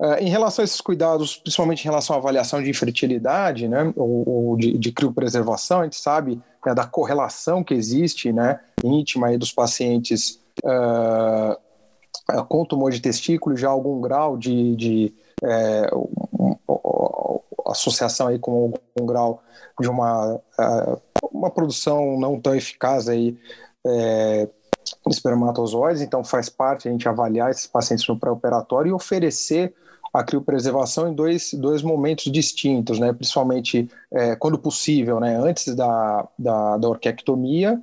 É, 0.03 0.23
em 0.23 0.29
relação 0.29 0.63
a 0.63 0.65
esses 0.65 0.81
cuidados, 0.81 1.37
principalmente 1.37 1.81
em 1.81 1.89
relação 1.89 2.17
à 2.17 2.19
avaliação 2.19 2.63
de 2.63 2.71
infertilidade, 2.71 3.69
né, 3.69 3.93
ou, 3.97 4.29
ou 4.29 4.57
de, 4.57 4.77
de 4.79 4.93
criopreservação, 4.93 5.81
a 5.81 5.85
gente 5.85 5.97
sabe 5.97 6.41
né, 6.65 6.75
da 6.75 6.87
correlação 6.87 7.63
que 7.63 7.75
existe, 7.75 8.33
né, 8.33 8.61
íntima 8.83 9.29
aí 9.29 9.39
dos 9.39 9.53
pacientes 9.53 10.41
uh, 10.65 11.57
com 12.49 12.65
tumor 12.65 12.91
de 12.91 13.01
testículo, 13.01 13.57
já 13.57 13.69
algum 13.69 14.01
grau 14.01 14.39
de, 14.39 14.75
de 14.77 15.15
é, 15.43 15.91
associação 17.71 18.29
aí 18.29 18.39
com 18.39 18.73
algum 18.97 19.07
grau 19.07 19.43
de 19.81 19.89
uma, 19.89 20.35
uh, 20.35 21.01
uma 21.33 21.51
produção 21.51 22.19
não 22.19 22.41
tão 22.41 22.55
eficaz 22.55 23.09
aí, 23.09 23.39
é, 23.87 24.49
de 25.07 25.15
espermatozoides, 25.15 26.03
então 26.03 26.25
faz 26.25 26.49
parte 26.49 26.89
a 26.89 26.91
gente 26.91 27.09
avaliar 27.09 27.51
esses 27.51 27.67
pacientes 27.67 28.07
no 28.09 28.19
pré-operatório 28.19 28.91
e 28.91 28.93
oferecer 28.93 29.75
a 30.13 30.25
criopreservação 30.25 31.09
em 31.09 31.15
dois, 31.15 31.55
dois 31.55 31.83
momentos 31.83 32.31
distintos, 32.33 32.99
né? 32.99 33.13
principalmente 33.13 33.89
é, 34.13 34.35
quando 34.35 34.59
possível, 34.59 35.21
né? 35.21 35.37
antes 35.37 35.75
da, 35.75 36.29
da, 36.39 36.77
da 36.77 36.89
orquectomia 36.89 37.81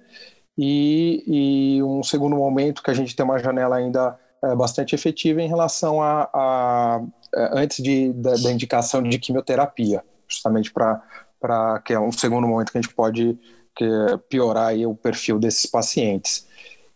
e, 0.58 1.78
e, 1.78 1.84
um 1.84 2.04
segundo 2.04 2.36
momento 2.36 2.84
que 2.84 2.92
a 2.92 2.94
gente 2.94 3.16
tem 3.16 3.24
uma 3.24 3.40
janela 3.40 3.78
ainda 3.78 4.20
é, 4.44 4.56
bastante 4.56 4.96
efetiva 4.96 5.42
em 5.42 5.48
relação 5.48 6.02
a, 6.02 6.30
a, 6.34 6.96
a 7.36 7.60
antes 7.60 7.84
de, 7.84 8.14
da, 8.14 8.36
da, 8.36 8.52
indicação 8.52 9.02
de 9.02 9.18
quimioterapia, 9.20 10.04
justamente 10.28 10.72
para 10.72 11.80
que 11.86 11.94
é 11.94 12.00
um 12.00 12.12
segundo 12.12 12.48
momento 12.48 12.72
que 12.72 12.78
a 12.78 12.82
gente 12.82 12.94
pode 12.94 13.38
que, 13.76 13.86
piorar 14.30 14.76
o 14.76 14.96
perfil 14.96 15.40
desses 15.40 15.66
pacientes. 15.66 16.48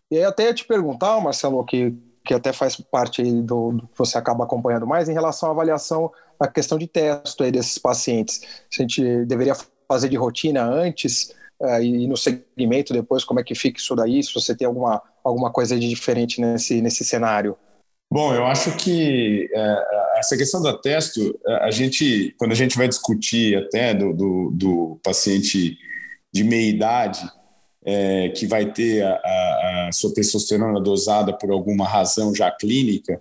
E 0.09 0.17
aí 0.17 0.23
até 0.23 0.53
te 0.53 0.65
perguntar, 0.65 1.19
Marcelo, 1.21 1.63
que 1.65 1.95
que 2.23 2.33
até 2.33 2.53
faz 2.53 2.75
parte 2.79 3.23
do, 3.23 3.71
do, 3.71 3.87
que 3.87 3.97
você 3.97 4.17
acaba 4.17 4.43
acompanhando 4.43 4.85
mais, 4.85 5.09
em 5.09 5.13
relação 5.13 5.49
à 5.49 5.51
avaliação 5.51 6.11
da 6.39 6.47
questão 6.47 6.77
de 6.77 6.87
teste 6.87 7.43
aí 7.43 7.51
desses 7.51 7.77
pacientes. 7.77 8.41
Se 8.69 8.79
a 8.79 8.83
gente 8.83 9.25
deveria 9.25 9.55
fazer 9.87 10.09
de 10.09 10.15
rotina 10.15 10.63
antes 10.63 11.33
e 11.81 12.07
no 12.07 12.17
segmento 12.17 12.93
depois, 12.93 13.23
como 13.23 13.39
é 13.39 13.43
que 13.43 13.55
fica 13.55 13.79
isso 13.79 13.95
daí, 13.95 14.23
se 14.23 14.33
você 14.33 14.55
tem 14.55 14.65
alguma, 14.65 15.01
alguma 15.23 15.51
coisa 15.51 15.79
de 15.79 15.87
diferente 15.87 16.41
nesse, 16.41 16.81
nesse 16.81 17.03
cenário. 17.03 17.55
Bom, 18.11 18.33
eu 18.33 18.45
acho 18.45 18.75
que 18.75 19.49
é, 19.53 19.83
essa 20.17 20.35
questão 20.35 20.61
do 20.61 20.81
testo, 20.81 21.39
a 21.61 21.71
gente, 21.71 22.35
quando 22.37 22.51
a 22.51 22.55
gente 22.55 22.77
vai 22.77 22.87
discutir 22.87 23.55
até 23.57 23.93
do, 23.93 24.11
do, 24.13 24.51
do 24.51 24.99
paciente 25.01 25.77
de 26.33 26.43
meia 26.43 26.69
idade, 26.69 27.21
é, 27.85 28.29
que 28.29 28.45
vai 28.45 28.71
ter 28.71 29.03
a, 29.03 29.13
a, 29.13 29.87
a, 29.87 29.91
sua 29.91 30.13
testosterona 30.13 30.79
dosada 30.79 31.33
por 31.33 31.51
alguma 31.51 31.87
razão 31.87 32.33
já 32.33 32.51
clínica, 32.51 33.19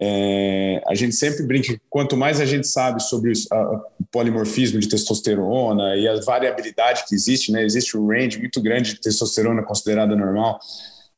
é, 0.00 0.82
a 0.86 0.94
gente 0.94 1.14
sempre 1.14 1.42
brinca 1.44 1.80
quanto 1.88 2.16
mais 2.16 2.40
a 2.40 2.44
gente 2.44 2.66
sabe 2.66 3.02
sobre 3.02 3.32
o 3.32 4.06
polimorfismo 4.10 4.78
de 4.78 4.88
testosterona 4.88 5.96
e 5.96 6.06
a 6.06 6.20
variabilidade 6.20 7.04
que 7.08 7.14
existe, 7.14 7.50
né, 7.50 7.64
existe 7.64 7.96
um 7.96 8.06
range 8.06 8.38
muito 8.38 8.60
grande 8.60 8.94
de 8.94 9.00
testosterona 9.00 9.62
considerada 9.62 10.14
normal, 10.14 10.60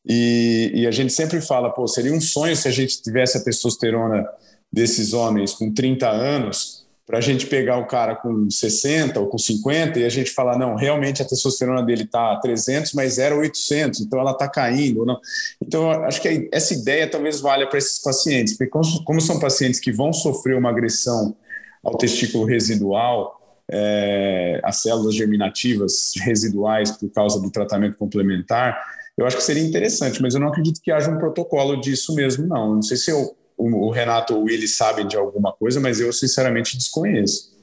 e, 0.07 0.71
e 0.75 0.87
a 0.87 0.91
gente 0.91 1.13
sempre 1.13 1.41
fala, 1.41 1.71
pô, 1.71 1.87
seria 1.87 2.13
um 2.13 2.21
sonho 2.21 2.57
se 2.57 2.67
a 2.69 2.71
gente 2.71 3.03
tivesse 3.03 3.37
a 3.37 3.45
testosterona 3.45 4.27
desses 4.73 5.13
homens 5.13 5.53
com 5.53 5.73
30 5.73 6.09
anos, 6.09 6.78
para 7.09 7.17
a 7.17 7.23
gente 7.23 7.47
pegar 7.47 7.79
o 7.79 7.87
cara 7.87 8.15
com 8.15 8.51
60 8.51 9.19
ou 9.19 9.29
com 9.29 9.39
50 9.39 9.99
e 9.99 10.05
a 10.05 10.11
gente 10.11 10.31
falar, 10.31 10.59
não, 10.59 10.77
realmente 10.77 11.23
a 11.23 11.25
testosterona 11.25 11.83
dele 11.83 12.03
está 12.03 12.37
300, 12.37 12.93
mas 12.93 13.19
era 13.19 13.35
800, 13.35 14.03
então 14.03 14.21
ela 14.21 14.33
está 14.33 14.47
caindo. 14.47 15.07
Não. 15.07 15.19
Então, 15.61 15.91
acho 15.91 16.21
que 16.21 16.51
essa 16.53 16.75
ideia 16.75 17.11
talvez 17.11 17.41
valha 17.41 17.67
para 17.67 17.79
esses 17.79 17.99
pacientes, 18.03 18.59
porque 18.59 18.71
como 19.07 19.23
são 19.23 19.41
pacientes 19.41 19.81
que 19.81 19.91
vão 19.91 20.13
sofrer 20.13 20.55
uma 20.55 20.69
agressão 20.69 21.35
ao 21.83 21.97
testículo 21.97 22.45
residual, 22.45 23.41
é, 23.73 24.61
as 24.63 24.83
células 24.83 25.15
germinativas 25.15 26.13
residuais 26.21 26.91
por 26.91 27.09
causa 27.11 27.41
do 27.41 27.51
tratamento 27.51 27.97
complementar, 27.97 28.79
eu 29.17 29.27
acho 29.27 29.39
que 29.39 29.43
seria 29.43 29.65
interessante, 29.65 30.21
mas 30.21 30.35
eu 30.35 30.41
não 30.41 30.49
acredito 30.49 30.83
que 30.83 30.93
haja 30.93 31.11
um 31.11 31.17
protocolo 31.17 31.81
disso 31.81 32.15
mesmo, 32.15 32.47
não. 32.47 32.75
Não 32.75 32.83
sei 32.83 32.99
se 32.99 33.11
eu 33.11 33.35
o, 33.59 33.91
Renato 33.91 34.35
ou 34.35 34.43
o 34.43 34.45
Willi 34.45 34.69
sabem 34.69 35.07
de 35.07 35.17
alguma 35.17 35.53
coisa, 35.53 35.81
mas 35.81 36.01
eu 36.01 36.13
sinceramente 36.13 36.77
desconheço. 36.77 37.57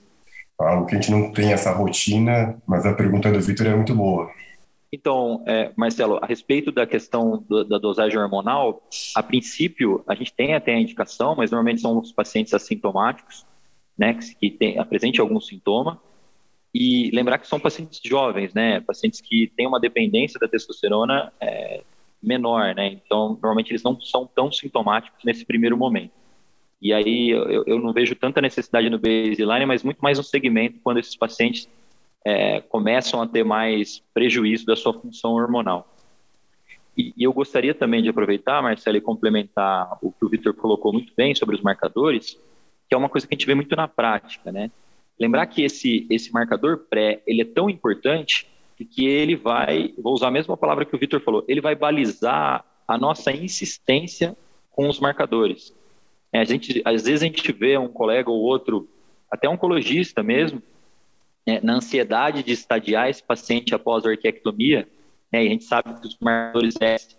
Algo 0.60 0.86
que 0.86 0.96
a 0.96 1.00
gente 1.00 1.12
não 1.12 1.32
tem 1.32 1.52
essa 1.52 1.72
rotina, 1.72 2.62
mas 2.68 2.86
a 2.86 2.94
pergunta 2.94 3.32
do 3.32 3.40
Vitor 3.40 3.68
é 3.68 3.76
muito 3.76 3.96
boa. 3.96 4.30
Então, 4.92 5.44
é, 5.46 5.72
Marcelo, 5.76 6.20
a 6.22 6.26
respeito 6.26 6.72
da 6.72 6.86
questão 6.86 7.44
do, 7.50 7.66
da 7.66 7.78
dosagem 7.78 8.18
hormonal, 8.18 8.82
a 9.16 9.22
princípio 9.22 10.04
a 10.08 10.16
gente 10.16 10.34
tem 10.34 10.54
até 10.54 10.74
a 10.74 10.80
indicação, 10.80 11.36
mas 11.36 11.52
normalmente 11.52 11.82
são 11.82 12.00
os 12.00 12.12
pacientes 12.12 12.54
assintomáticos, 12.54 13.46
né, 13.98 14.14
que, 14.14 14.36
que 14.36 14.52
tem, 14.52 14.80
apresentem 14.80 15.20
algum 15.20 15.40
sintoma, 15.42 16.02
e 16.74 17.10
lembrar 17.12 17.38
que 17.38 17.48
são 17.48 17.60
pacientes 17.60 18.00
jovens, 18.06 18.54
né, 18.54 18.80
pacientes 18.82 19.20
que 19.20 19.52
têm 19.56 19.68
uma 19.68 19.80
dependência 19.80 20.40
da 20.40 20.48
testosterona 20.48 21.32
é, 21.42 21.84
menor, 22.22 22.74
né? 22.76 22.88
Então, 22.88 23.30
normalmente 23.30 23.72
eles 23.72 23.84
não 23.84 24.00
são 24.02 24.28
tão 24.28 24.52
sintomáticos 24.52 25.24
nesse 25.24 25.46
primeiro 25.46 25.78
momento. 25.78 26.14
E 26.82 26.94
aí 26.94 27.30
eu, 27.30 27.64
eu 27.66 27.80
não 27.80 27.94
vejo 27.94 28.16
tanta 28.16 28.42
necessidade 28.42 28.90
no 28.90 29.00
baseline, 29.00 29.66
mas 29.66 29.84
muito 29.84 30.00
mais 30.00 30.18
no 30.18 30.24
segmento 30.24 30.80
quando 30.84 31.00
esses 31.00 31.16
pacientes 31.16 31.70
é, 32.26 32.62
começam 32.62 33.22
a 33.22 33.28
ter 33.28 33.44
mais 33.44 34.04
prejuízo 34.14 34.66
da 34.66 34.76
sua 34.76 34.94
função 34.94 35.34
hormonal. 35.34 35.88
E, 36.98 37.14
e 37.16 37.24
eu 37.24 37.34
gostaria 37.34 37.74
também 37.74 38.02
de 38.02 38.10
aproveitar, 38.10 38.62
Marcelo, 38.62 38.98
e 38.98 39.02
complementar 39.02 39.98
o 40.02 40.12
que 40.12 40.26
o 40.26 40.30
Vitor 40.30 40.54
colocou 40.54 40.92
muito 40.92 41.14
bem 41.16 41.36
sobre 41.36 41.56
os 41.56 41.62
marcadores, 41.62 42.40
que 42.88 42.96
é 42.96 42.98
uma 42.98 43.10
coisa 43.10 43.28
que 43.28 43.34
a 43.34 43.38
gente 43.38 43.46
vê 43.46 43.54
muito 43.54 43.76
na 43.76 43.88
prática, 43.88 44.52
né? 44.52 44.72
Lembrar 45.20 45.46
que 45.46 45.64
esse, 45.64 46.06
esse 46.10 46.32
marcador 46.34 46.86
pré, 46.90 47.22
ele 47.26 47.42
é 47.42 47.46
tão 47.46 47.70
importante 47.70 48.48
que 48.84 49.08
ele 49.08 49.36
vai, 49.36 49.94
vou 49.98 50.14
usar 50.14 50.28
a 50.28 50.32
mesma 50.32 50.58
palavra 50.58 50.84
que 50.84 50.96
o 50.96 51.00
Vitor 51.00 51.22
falou, 51.22 51.46
ele 51.48 51.62
vai 51.62 51.76
balizar 51.76 52.66
a 52.88 52.98
nossa 52.98 53.32
insistência 53.32 54.36
com 54.72 54.90
os 54.90 55.00
marcadores. 55.00 55.74
É, 56.34 56.40
a 56.40 56.44
gente, 56.44 56.82
às 56.84 57.04
vezes 57.04 57.22
a 57.22 57.26
gente 57.26 57.52
vê 57.54 57.78
um 57.78 57.88
colega 57.88 58.30
ou 58.30 58.42
outro, 58.42 58.90
até 59.32 59.48
oncologista 59.48 60.22
mesmo, 60.22 60.62
é, 61.46 61.62
na 61.62 61.76
ansiedade 61.76 62.44
de 62.44 62.52
estadiar 62.52 63.10
esse 63.10 63.24
paciente 63.24 63.74
após 63.74 64.06
a 64.06 64.10
orquiectomia, 64.10 64.88
né, 65.32 65.40
a 65.40 65.44
gente 65.44 65.64
sabe 65.64 66.00
que 66.00 66.08
os 66.08 66.18
marcadores 66.20 66.76
S 66.82 67.16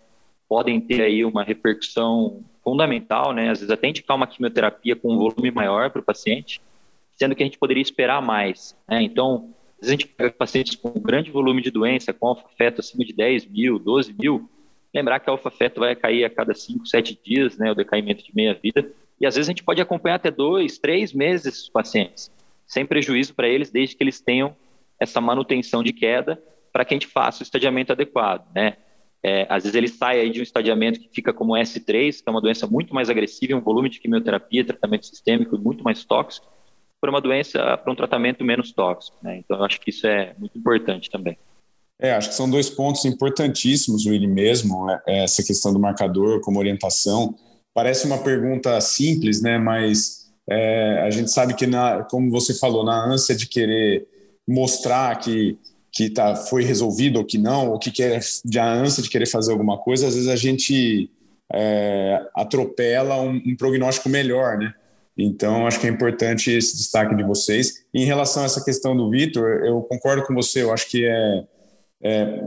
podem 0.47 0.79
ter 0.79 1.01
aí 1.01 1.25
uma 1.25 1.43
repercussão 1.43 2.43
fundamental, 2.63 3.33
né, 3.33 3.49
às 3.49 3.59
vezes 3.59 3.71
até 3.71 3.87
indicar 3.87 4.15
uma 4.15 4.27
quimioterapia 4.27 4.95
com 4.95 5.13
um 5.13 5.17
volume 5.17 5.49
maior 5.49 5.89
para 5.89 6.01
o 6.01 6.05
paciente, 6.05 6.61
sendo 7.15 7.35
que 7.35 7.41
a 7.41 7.45
gente 7.45 7.57
poderia 7.57 7.81
esperar 7.81 8.21
mais. 8.21 8.77
Né? 8.87 9.01
Então, 9.01 9.53
a 9.81 9.85
gente 9.85 10.07
pega 10.07 10.31
pacientes 10.31 10.75
com 10.75 10.89
grande 10.99 11.29
volume 11.29 11.61
de 11.61 11.69
doença, 11.69 12.13
com 12.13 12.27
alfa-feto 12.27 12.81
acima 12.81 13.05
de 13.05 13.13
10 13.13 13.45
mil, 13.45 13.77
12 13.77 14.15
mil, 14.17 14.49
lembrar 14.93 15.19
que 15.19 15.29
a 15.29 15.33
alfa-feto 15.33 15.79
vai 15.79 15.95
cair 15.95 16.23
a 16.25 16.29
cada 16.29 16.53
5, 16.53 16.85
7 16.85 17.19
dias, 17.23 17.57
né, 17.57 17.71
o 17.71 17.75
decaimento 17.75 18.23
de 18.23 18.35
meia-vida, 18.35 18.89
e 19.19 19.25
às 19.25 19.35
vezes 19.35 19.47
a 19.47 19.51
gente 19.51 19.63
pode 19.63 19.81
acompanhar 19.81 20.15
até 20.15 20.31
dois, 20.31 20.77
três 20.77 21.13
meses 21.13 21.45
esses 21.45 21.69
pacientes, 21.69 22.31
sem 22.65 22.85
prejuízo 22.85 23.33
para 23.33 23.47
eles, 23.47 23.69
desde 23.69 23.95
que 23.95 24.03
eles 24.03 24.19
tenham 24.19 24.55
essa 24.99 25.21
manutenção 25.21 25.83
de 25.83 25.93
queda, 25.93 26.41
para 26.71 26.83
que 26.83 26.93
a 26.93 26.95
gente 26.95 27.07
faça 27.07 27.41
o 27.41 27.43
estadiamento 27.43 27.91
adequado, 27.91 28.47
né? 28.53 28.77
É, 29.23 29.47
às 29.49 29.63
vezes 29.63 29.75
ele 29.75 29.87
sai 29.87 30.19
aí 30.19 30.29
de 30.29 30.39
um 30.39 30.43
estadiamento 30.43 30.99
que 30.99 31.09
fica 31.11 31.33
como 31.33 31.53
S3, 31.53 32.21
que 32.21 32.23
é 32.27 32.31
uma 32.31 32.41
doença 32.41 32.67
muito 32.67 32.93
mais 32.93 33.09
agressiva, 33.09 33.57
um 33.57 33.61
volume 33.61 33.89
de 33.89 33.99
quimioterapia, 33.99 34.63
tratamento 34.63 35.07
sistêmico 35.07 35.57
muito 35.57 35.83
mais 35.83 36.05
tóxico, 36.05 36.47
para 36.99 37.09
uma 37.09 37.21
doença, 37.21 37.77
para 37.77 37.91
um 37.91 37.95
tratamento 37.95 38.43
menos 38.43 38.71
tóxico. 38.71 39.17
Né? 39.21 39.37
Então, 39.39 39.57
eu 39.57 39.63
acho 39.63 39.79
que 39.79 39.89
isso 39.89 40.07
é 40.07 40.33
muito 40.37 40.57
importante 40.57 41.09
também. 41.09 41.37
É, 41.99 42.11
acho 42.11 42.29
que 42.29 42.35
são 42.35 42.49
dois 42.49 42.69
pontos 42.69 43.05
importantíssimos, 43.05 44.05
Willi, 44.05 44.27
mesmo, 44.27 44.85
né? 44.85 44.99
essa 45.07 45.43
questão 45.43 45.73
do 45.73 45.79
marcador 45.79 46.41
como 46.41 46.59
orientação. 46.59 47.35
Parece 47.73 48.05
uma 48.05 48.19
pergunta 48.19 48.79
simples, 48.81 49.41
né? 49.41 49.57
mas 49.57 50.27
é, 50.49 51.01
a 51.05 51.09
gente 51.09 51.31
sabe 51.31 51.53
que, 51.53 51.65
na, 51.65 52.03
como 52.03 52.31
você 52.31 52.53
falou, 52.53 52.83
na 52.83 53.05
ânsia 53.05 53.35
de 53.35 53.47
querer 53.47 54.07
mostrar 54.47 55.15
que, 55.19 55.57
que 55.91 56.09
tá, 56.09 56.35
foi 56.35 56.63
resolvido 56.63 57.17
ou 57.17 57.25
que 57.25 57.37
não, 57.37 57.71
ou 57.71 57.79
que 57.79 57.91
quer, 57.91 58.19
de 58.45 58.59
a 58.59 58.71
ânsia 58.71 59.03
de 59.03 59.09
querer 59.09 59.27
fazer 59.27 59.51
alguma 59.51 59.77
coisa, 59.77 60.07
às 60.07 60.13
vezes 60.13 60.29
a 60.29 60.35
gente 60.35 61.11
é, 61.53 62.21
atropela 62.35 63.19
um, 63.21 63.41
um 63.45 63.55
prognóstico 63.55 64.09
melhor, 64.09 64.57
né? 64.57 64.73
Então, 65.17 65.65
acho 65.65 65.79
que 65.79 65.87
é 65.87 65.89
importante 65.89 66.51
esse 66.51 66.77
destaque 66.77 67.15
de 67.15 67.23
vocês. 67.23 67.85
Em 67.93 68.05
relação 68.05 68.43
a 68.43 68.45
essa 68.45 68.63
questão 68.63 68.95
do 68.95 69.09
Vitor, 69.09 69.65
eu 69.65 69.81
concordo 69.81 70.23
com 70.23 70.33
você, 70.35 70.61
eu 70.61 70.71
acho 70.71 70.87
que 70.89 71.05
é, 71.05 71.43
é, 72.03 72.41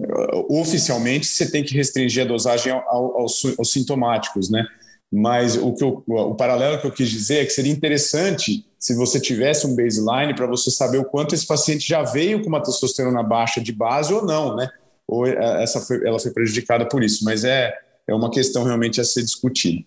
oficialmente 0.49 1.27
você 1.27 1.51
tem 1.51 1.65
que 1.65 1.75
restringir 1.75 2.23
a 2.25 2.29
dosagem 2.29 2.73
ao, 2.73 3.21
aos, 3.21 3.43
sintomáticos, 3.65 4.49
né? 4.49 4.65
Mas 5.13 5.57
o, 5.57 5.75
que 5.75 5.83
eu, 5.83 6.05
o 6.07 6.37
paralelo 6.37 6.81
que 6.81 6.87
eu 6.87 6.93
quis 6.93 7.11
dizer 7.11 7.39
é 7.39 7.45
que 7.45 7.51
seria 7.51 7.73
interessante 7.73 8.65
se 8.79 8.95
você 8.95 9.19
tivesse 9.19 9.67
um 9.67 9.75
baseline 9.75 10.35
para 10.37 10.47
você 10.47 10.71
saber 10.71 10.99
o 10.99 11.05
quanto 11.05 11.35
esse 11.35 11.45
paciente 11.45 11.89
já 11.89 12.05
veio 12.05 12.41
com 12.41 12.49
uma 12.49 12.63
testosterona 12.63 13.21
baixa 13.21 13.61
de 13.61 13.73
base 13.73 14.15
ou 14.15 14.25
não, 14.25 14.55
né? 14.55 14.71
Ou 15.09 15.27
é, 15.27 15.65
essa 15.65 15.81
foi, 15.81 16.07
ela 16.07 16.21
foi 16.21 16.31
prejudicada 16.31 16.87
por 16.87 17.03
isso, 17.03 17.25
mas 17.25 17.43
é, 17.43 17.75
é 18.07 18.15
uma 18.15 18.31
questão 18.31 18.63
realmente 18.63 19.01
a 19.01 19.05
ser 19.05 19.25
discutida. 19.25 19.85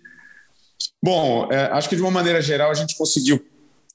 Bom, 1.02 1.52
é, 1.52 1.66
acho 1.72 1.90
que 1.90 1.96
de 1.96 2.02
uma 2.02 2.12
maneira 2.12 2.42
geral 2.42 2.72
a 2.72 2.74
gente 2.74 2.96
conseguiu 2.98 3.44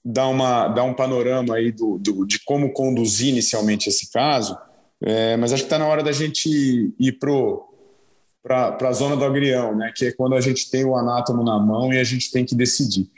dar, 0.04 0.28
uma, 0.28 0.68
dar 0.68 0.85
um 0.85 0.95
panorama 0.95 1.57
aí 1.57 1.73
do, 1.73 1.99
do 1.99 2.26
de 2.26 2.40
como 2.45 2.73
conduzir 2.73 3.28
inicialmente 3.28 3.88
esse 3.88 4.11
caso, 4.11 4.57
é, 5.00 5.37
mas 5.37 5.52
acho 5.52 5.62
que 5.62 5.66
está 5.66 5.78
na 5.78 5.87
hora 5.87 6.02
da 6.02 6.12
gente 6.12 6.95
ir 6.99 7.18
para 7.18 8.88
a 8.88 8.92
zona 8.92 9.16
do 9.16 9.25
agrião, 9.25 9.76
né, 9.76 9.92
que 9.95 10.07
é 10.07 10.12
quando 10.12 10.35
a 10.35 10.40
gente 10.40 10.71
tem 10.71 10.85
o 10.85 10.97
anátomo 10.97 11.45
na 11.45 11.59
mão 11.59 11.92
e 11.92 11.99
a 11.99 12.04
gente 12.04 12.30
tem 12.30 12.45
que 12.45 12.54
decidir. 12.54 13.09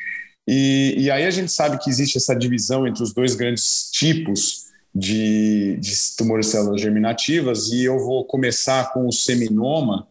E, 0.46 0.94
e 0.98 1.10
aí 1.10 1.24
a 1.24 1.30
gente 1.30 1.52
sabe 1.52 1.78
que 1.78 1.88
existe 1.88 2.16
essa 2.16 2.34
divisão 2.34 2.86
entre 2.86 3.02
os 3.02 3.12
dois 3.12 3.34
grandes 3.34 3.90
tipos 3.92 4.70
de, 4.94 5.76
de 5.78 5.94
tumores 6.16 6.46
de 6.46 6.52
células 6.52 6.80
germinativas, 6.80 7.68
e 7.68 7.84
eu 7.84 7.98
vou 7.98 8.24
começar 8.24 8.92
com 8.92 9.06
o 9.06 9.12
seminoma. 9.12 10.08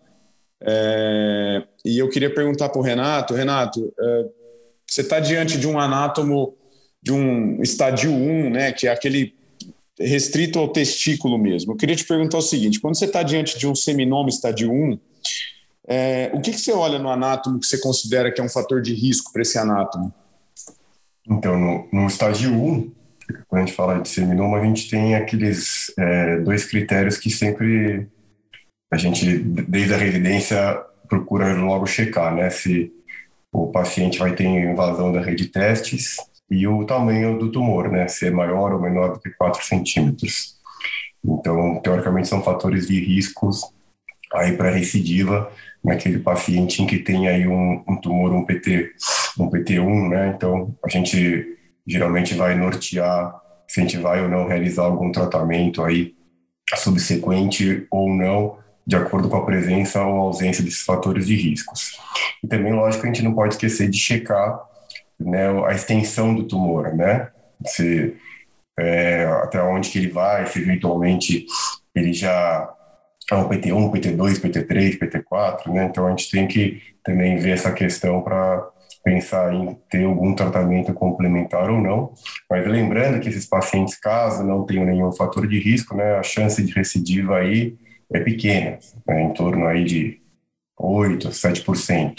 É, 0.62 1.64
e 1.84 1.98
eu 1.98 2.10
queria 2.10 2.34
perguntar 2.34 2.70
para 2.70 2.80
o 2.80 2.84
Renato: 2.84 3.34
Renato, 3.34 3.94
é, 4.00 4.26
você 4.88 5.02
está 5.02 5.20
diante 5.20 5.58
de 5.58 5.68
um 5.68 5.80
anátomo 5.80 6.56
de 7.02 7.14
um 7.14 7.62
estadio 7.62 8.12
1, 8.12 8.50
né, 8.50 8.72
que 8.72 8.88
é 8.88 8.92
aquele 8.92 9.34
restrito 10.00 10.60
ao 10.60 10.70
testículo 10.70 11.38
mesmo. 11.38 11.74
Eu 11.74 11.78
queria 11.78 11.96
te 11.96 12.06
perguntar 12.06 12.38
o 12.38 12.42
seguinte: 12.42 12.80
quando 12.80 12.98
você 12.98 13.06
está 13.06 13.24
diante 13.24 13.58
de 13.58 13.68
um 13.68 13.76
seminoma 13.76 14.30
estadio 14.30 14.72
1, 14.72 15.00
é, 15.88 16.32
o 16.34 16.42
que, 16.42 16.52
que 16.52 16.60
você 16.60 16.72
olha 16.72 17.00
no 17.00 17.10
anátomo 17.10 17.60
que 17.60 17.66
você 17.66 17.80
considera 17.80 18.32
que 18.32 18.40
é 18.40 18.44
um 18.44 18.50
fator 18.50 18.82
de 18.82 18.94
risco 18.94 19.32
para 19.34 19.42
esse 19.42 19.58
anátomo? 19.58 20.14
Então, 21.28 21.60
no, 21.60 21.88
no 21.92 22.08
estágio 22.08 22.52
1, 22.52 22.92
quando 23.48 23.62
a 23.62 23.66
gente 23.66 23.76
fala 23.76 24.00
de 24.00 24.10
seminoma, 24.10 24.60
a 24.60 24.64
gente 24.64 24.90
tem 24.90 25.16
aqueles 25.16 25.94
é, 25.98 26.40
dois 26.40 26.66
critérios 26.66 27.18
que 27.18 27.30
sempre 27.30 28.08
a 28.92 28.98
gente, 28.98 29.38
desde 29.38 29.94
a 29.94 29.98
residência, 29.98 30.84
procura 31.10 31.54
logo 31.56 31.86
checar, 31.86 32.34
né? 32.34 32.50
Se 32.50 32.92
o 33.52 33.68
paciente 33.68 34.20
vai 34.20 34.36
ter 34.36 34.46
invasão 34.46 35.12
da 35.12 35.22
rede 35.22 35.46
de 35.46 35.52
testes 35.52 36.18
e 36.50 36.68
o 36.68 36.86
tamanho 36.86 37.38
do 37.38 37.52
tumor, 37.52 37.90
né? 37.90 38.08
Se 38.08 38.28
é 38.28 38.32
maior 38.32 38.74
ou 38.74 38.82
menor 38.82 39.14
do 39.14 39.20
que 39.20 39.32
4 39.32 39.64
centímetros. 39.66 40.58
Então, 41.26 41.82
teoricamente, 41.82 42.28
são 42.28 42.42
fatores 42.42 42.88
de 42.88 43.00
riscos 43.00 43.64
aí 44.34 44.56
para 44.56 44.70
recidiva 44.70 45.52
naquele 45.84 46.20
paciente 46.20 46.82
em 46.82 46.88
que 46.88 47.00
tem 47.00 47.28
aí 47.28 47.48
um, 47.48 47.84
um 47.88 47.96
tumor, 48.00 48.32
um 48.32 48.46
PT, 48.46 48.92
um 49.40 49.50
PT1, 49.50 50.10
né? 50.10 50.34
Então, 50.36 50.76
a 50.86 50.90
gente 50.90 51.58
geralmente 51.88 52.36
vai 52.36 52.56
nortear 52.56 53.34
se 53.68 53.80
a 53.80 53.84
gente 53.84 53.98
vai 53.98 54.22
ou 54.22 54.30
não 54.30 54.48
realizar 54.48 54.84
algum 54.84 55.12
tratamento 55.12 55.84
aí 55.84 56.16
subsequente 56.76 57.88
ou 57.90 58.10
não, 58.10 58.58
de 58.90 58.96
acordo 58.96 59.30
com 59.30 59.38
a 59.38 59.46
presença 59.46 60.04
ou 60.04 60.16
ausência 60.16 60.64
desses 60.64 60.82
fatores 60.82 61.28
de 61.28 61.36
riscos. 61.36 61.92
E 62.44 62.48
também, 62.48 62.74
lógico, 62.74 63.04
a 63.04 63.06
gente 63.06 63.22
não 63.22 63.36
pode 63.36 63.54
esquecer 63.54 63.88
de 63.88 64.00
checar 64.00 64.60
né, 65.20 65.48
a 65.68 65.76
extensão 65.76 66.34
do 66.34 66.48
tumor, 66.48 66.92
né? 66.96 67.30
Se, 67.68 68.16
é, 68.80 69.26
até 69.44 69.62
onde 69.62 69.92
que 69.92 70.00
ele 70.00 70.10
vai, 70.10 70.48
se 70.48 70.60
eventualmente 70.60 71.46
ele 71.94 72.14
já 72.14 72.68
é 73.32 73.36
um 73.36 73.48
PT1, 73.48 73.92
PT2, 73.92 74.42
PT3, 74.42 74.98
PT4, 74.98 75.72
né? 75.72 75.86
Então 75.86 76.08
a 76.08 76.10
gente 76.10 76.32
tem 76.32 76.48
que 76.48 76.82
também 77.04 77.38
ver 77.38 77.52
essa 77.52 77.72
questão 77.72 78.24
para 78.24 78.68
pensar 79.04 79.54
em 79.54 79.78
ter 79.88 80.04
algum 80.04 80.34
tratamento 80.34 80.96
complementar 80.96 81.70
ou 81.70 81.80
não. 81.80 82.12
Mas 82.50 82.66
lembrando 82.66 83.20
que 83.20 83.30
esses 83.30 83.46
pacientes, 83.46 84.00
caso 84.00 84.44
não 84.44 84.66
tenham 84.66 84.84
nenhum 84.84 85.12
fator 85.12 85.48
de 85.48 85.60
risco, 85.60 85.96
né, 85.96 86.16
a 86.16 86.24
chance 86.24 86.64
de 86.64 86.74
recidiva 86.74 87.38
aí 87.38 87.78
é 88.12 88.20
pequena, 88.20 88.80
né, 89.08 89.24
em 89.24 89.34
torno 89.34 89.68
aí 89.68 89.84
de 89.84 90.20
8, 90.78 91.30
7%. 91.30 92.16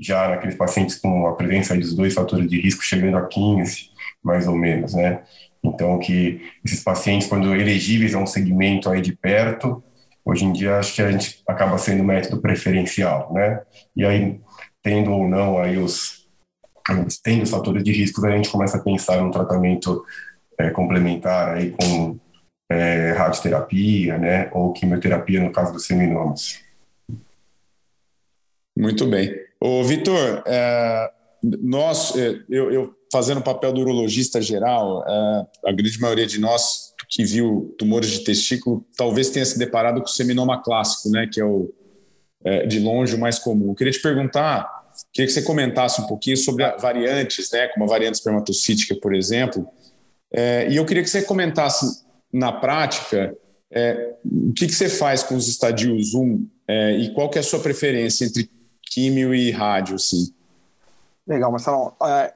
Já 0.00 0.28
naqueles 0.28 0.56
pacientes 0.56 0.98
com 0.98 1.26
a 1.26 1.34
presença 1.34 1.76
dos 1.76 1.94
dois 1.94 2.14
fatores 2.14 2.48
de 2.48 2.60
risco 2.60 2.82
chegando 2.82 3.16
a 3.16 3.26
15, 3.26 3.90
mais 4.22 4.48
ou 4.48 4.56
menos, 4.56 4.94
né? 4.94 5.22
Então 5.62 5.98
que 5.98 6.40
esses 6.64 6.82
pacientes, 6.82 7.28
quando 7.28 7.54
elegíveis 7.54 8.14
a 8.14 8.18
um 8.18 8.26
segmento 8.26 8.90
aí 8.90 9.00
de 9.00 9.14
perto, 9.14 9.82
hoje 10.24 10.44
em 10.44 10.52
dia 10.52 10.78
acho 10.78 10.94
que 10.94 11.02
a 11.02 11.10
gente 11.10 11.42
acaba 11.46 11.78
sendo 11.78 12.02
método 12.02 12.40
preferencial, 12.40 13.32
né? 13.32 13.60
E 13.94 14.04
aí 14.04 14.40
tendo 14.82 15.12
ou 15.12 15.28
não 15.28 15.58
aí 15.58 15.78
os 15.78 16.22
tendo 17.22 17.44
os 17.44 17.50
fatores 17.50 17.84
de 17.84 17.92
risco, 17.92 18.24
a 18.26 18.36
gente 18.36 18.50
começa 18.50 18.76
a 18.76 18.82
pensar 18.82 19.22
num 19.22 19.30
tratamento 19.30 20.04
é, 20.58 20.70
complementar 20.70 21.54
aí 21.54 21.70
com 21.70 22.18
é, 22.70 23.12
radioterapia, 23.12 24.18
né, 24.18 24.50
ou 24.52 24.72
quimioterapia 24.72 25.40
no 25.40 25.52
caso 25.52 25.72
dos 25.72 25.86
seminomas. 25.86 26.60
Muito 28.76 29.06
bem. 29.06 29.34
Ô, 29.60 29.84
Vitor, 29.84 30.42
é, 30.46 31.10
nós, 31.42 32.16
é, 32.16 32.40
eu, 32.48 32.72
eu, 32.72 32.94
fazendo 33.12 33.38
o 33.38 33.44
papel 33.44 33.72
do 33.72 33.80
urologista 33.82 34.40
geral, 34.40 35.04
é, 35.06 35.68
a 35.68 35.72
grande 35.72 36.00
maioria 36.00 36.26
de 36.26 36.40
nós 36.40 36.92
que 37.08 37.24
viu 37.24 37.74
tumores 37.78 38.10
de 38.10 38.24
testículo 38.24 38.86
talvez 38.96 39.28
tenha 39.28 39.44
se 39.44 39.58
deparado 39.58 40.00
com 40.00 40.06
o 40.06 40.10
seminoma 40.10 40.62
clássico, 40.62 41.10
né, 41.10 41.28
que 41.30 41.40
é 41.40 41.44
o 41.44 41.72
é, 42.44 42.66
de 42.66 42.80
longe 42.80 43.14
o 43.14 43.18
mais 43.18 43.38
comum. 43.38 43.68
Eu 43.70 43.74
queria 43.74 43.92
te 43.92 44.00
perguntar, 44.00 44.66
queria 45.12 45.26
que 45.26 45.32
você 45.32 45.42
comentasse 45.42 46.00
um 46.00 46.06
pouquinho 46.06 46.36
sobre 46.36 46.64
variantes, 46.78 47.50
né, 47.52 47.68
como 47.68 47.84
a 47.84 47.88
variante 47.88 48.14
espermatocítica, 48.14 48.96
por 48.96 49.14
exemplo, 49.14 49.68
é, 50.32 50.68
e 50.70 50.76
eu 50.76 50.86
queria 50.86 51.02
que 51.02 51.10
você 51.10 51.22
comentasse 51.22 52.02
na 52.32 52.52
prática 52.52 53.36
é, 53.70 54.14
o 54.24 54.52
que, 54.52 54.66
que 54.66 54.74
você 54.74 54.88
faz 54.88 55.22
com 55.22 55.34
os 55.34 55.48
estadios 55.48 56.14
1 56.14 56.46
é, 56.68 56.92
e 56.92 57.14
qual 57.14 57.30
que 57.30 57.38
é 57.38 57.40
a 57.40 57.44
sua 57.44 57.58
preferência 57.58 58.24
entre 58.24 58.50
químio 58.82 59.34
e 59.34 59.50
rádio, 59.50 59.96
assim. 59.96 60.32
Legal, 61.26 61.50
Marcelo. 61.50 61.94
É, 62.02 62.32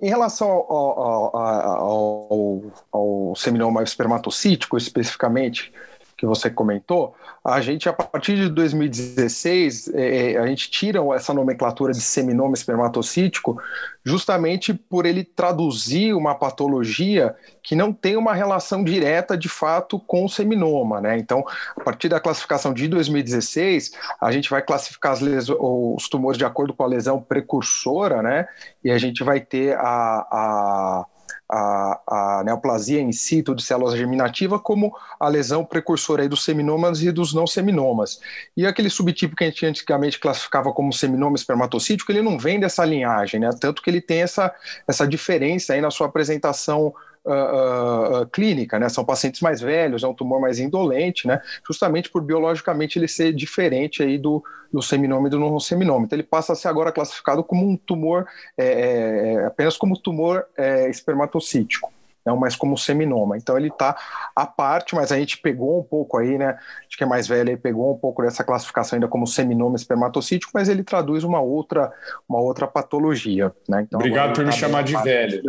em 0.00 0.08
relação 0.08 0.48
ao, 0.48 1.00
ao, 1.00 1.36
ao, 1.36 2.62
ao, 2.90 3.36
seminoma 3.36 3.82
espermatocítico, 3.82 4.78
especificamente, 4.78 5.72
que 6.20 6.26
você 6.26 6.50
comentou, 6.50 7.16
a 7.42 7.62
gente, 7.62 7.88
a 7.88 7.94
partir 7.94 8.36
de 8.36 8.50
2016, 8.50 9.88
é, 9.94 10.32
é, 10.32 10.36
a 10.36 10.46
gente 10.46 10.70
tira 10.70 11.00
essa 11.14 11.32
nomenclatura 11.32 11.94
de 11.94 12.00
seminoma 12.02 12.52
espermatocítico 12.52 13.58
justamente 14.04 14.74
por 14.74 15.06
ele 15.06 15.24
traduzir 15.24 16.12
uma 16.12 16.34
patologia 16.34 17.34
que 17.62 17.74
não 17.74 17.90
tem 17.90 18.18
uma 18.18 18.34
relação 18.34 18.84
direta, 18.84 19.34
de 19.34 19.48
fato, 19.48 19.98
com 19.98 20.26
o 20.26 20.28
seminoma. 20.28 21.00
Né? 21.00 21.16
Então, 21.16 21.42
a 21.74 21.82
partir 21.82 22.10
da 22.10 22.20
classificação 22.20 22.74
de 22.74 22.86
2016, 22.86 23.92
a 24.20 24.30
gente 24.30 24.50
vai 24.50 24.60
classificar 24.60 25.16
os 25.18 26.06
tumores 26.10 26.36
de 26.36 26.44
acordo 26.44 26.74
com 26.74 26.82
a 26.82 26.86
lesão 26.86 27.18
precursora, 27.18 28.22
né? 28.22 28.46
e 28.84 28.90
a 28.90 28.98
gente 28.98 29.24
vai 29.24 29.40
ter 29.40 29.74
a, 29.74 30.26
a 30.30 31.06
a, 31.50 32.38
a 32.38 32.44
neoplasia 32.44 33.00
in 33.00 33.10
situ 33.12 33.54
de 33.54 33.62
células 33.62 33.98
germinativas 33.98 34.60
como 34.62 34.94
a 35.18 35.28
lesão 35.28 35.64
precursora 35.64 36.22
aí 36.22 36.28
dos 36.28 36.44
seminomas 36.44 37.02
e 37.02 37.10
dos 37.10 37.34
não 37.34 37.46
seminomas. 37.46 38.20
E 38.56 38.64
aquele 38.64 38.88
subtipo 38.88 39.34
que 39.34 39.44
a 39.44 39.48
gente 39.48 39.66
antigamente 39.66 40.20
classificava 40.20 40.72
como 40.72 40.92
seminoma 40.92 41.34
espermatocítico, 41.34 42.12
ele 42.12 42.22
não 42.22 42.38
vem 42.38 42.60
dessa 42.60 42.84
linhagem, 42.84 43.40
né? 43.40 43.50
Tanto 43.60 43.82
que 43.82 43.90
ele 43.90 44.00
tem 44.00 44.22
essa, 44.22 44.54
essa 44.86 45.06
diferença 45.06 45.72
aí 45.72 45.80
na 45.80 45.90
sua 45.90 46.06
apresentação 46.06 46.94
uh, 47.24 48.22
uh, 48.22 48.26
clínica, 48.26 48.78
né? 48.78 48.88
São 48.88 49.04
pacientes 49.04 49.40
mais 49.40 49.60
velhos, 49.60 50.02
é 50.02 50.06
um 50.06 50.14
tumor 50.14 50.40
mais 50.40 50.58
indolente, 50.58 51.26
né? 51.26 51.40
Justamente 51.66 52.10
por 52.10 52.22
biologicamente 52.22 52.98
ele 52.98 53.08
ser 53.08 53.32
diferente 53.32 54.02
aí 54.02 54.18
do, 54.18 54.42
do 54.72 54.82
seminoma 54.82 55.28
e 55.28 55.30
do 55.30 55.38
não 55.38 55.58
seminoma. 55.60 56.04
Então 56.04 56.16
ele 56.16 56.26
passa 56.26 56.52
a 56.52 56.56
ser 56.56 56.68
agora 56.68 56.92
classificado 56.92 57.42
como 57.44 57.68
um 57.68 57.76
tumor, 57.76 58.26
é, 58.56 58.64
é, 58.64 59.46
apenas 59.46 59.76
como 59.76 59.98
tumor 59.98 60.44
é, 60.56 60.88
espermatocítico 60.88 61.92
não 62.24 62.36
mas 62.36 62.54
como 62.54 62.76
seminoma. 62.76 63.36
Então 63.36 63.56
ele 63.56 63.68
está 63.68 63.96
à 64.34 64.46
parte, 64.46 64.94
mas 64.94 65.10
a 65.10 65.18
gente 65.18 65.38
pegou 65.38 65.80
um 65.80 65.82
pouco 65.82 66.18
aí, 66.18 66.38
né? 66.38 66.58
Acho 66.86 66.96
que 66.96 67.02
é 67.04 67.06
mais 67.06 67.26
velho 67.26 67.50
aí 67.50 67.56
pegou 67.56 67.92
um 67.92 67.98
pouco 67.98 68.22
dessa 68.22 68.44
classificação 68.44 68.96
ainda 68.96 69.08
como 69.08 69.26
seminoma 69.26 69.76
espermatocítico, 69.76 70.52
mas 70.54 70.68
ele 70.68 70.84
traduz 70.84 71.24
uma 71.24 71.40
outra, 71.40 71.92
uma 72.28 72.40
outra 72.40 72.66
patologia, 72.66 73.52
né? 73.68 73.82
Então, 73.82 73.98
Obrigado 73.98 74.34
por 74.34 74.44
me 74.44 74.50
tá 74.50 74.56
chamar 74.56 74.82
de 74.82 74.96
velho. 74.96 75.42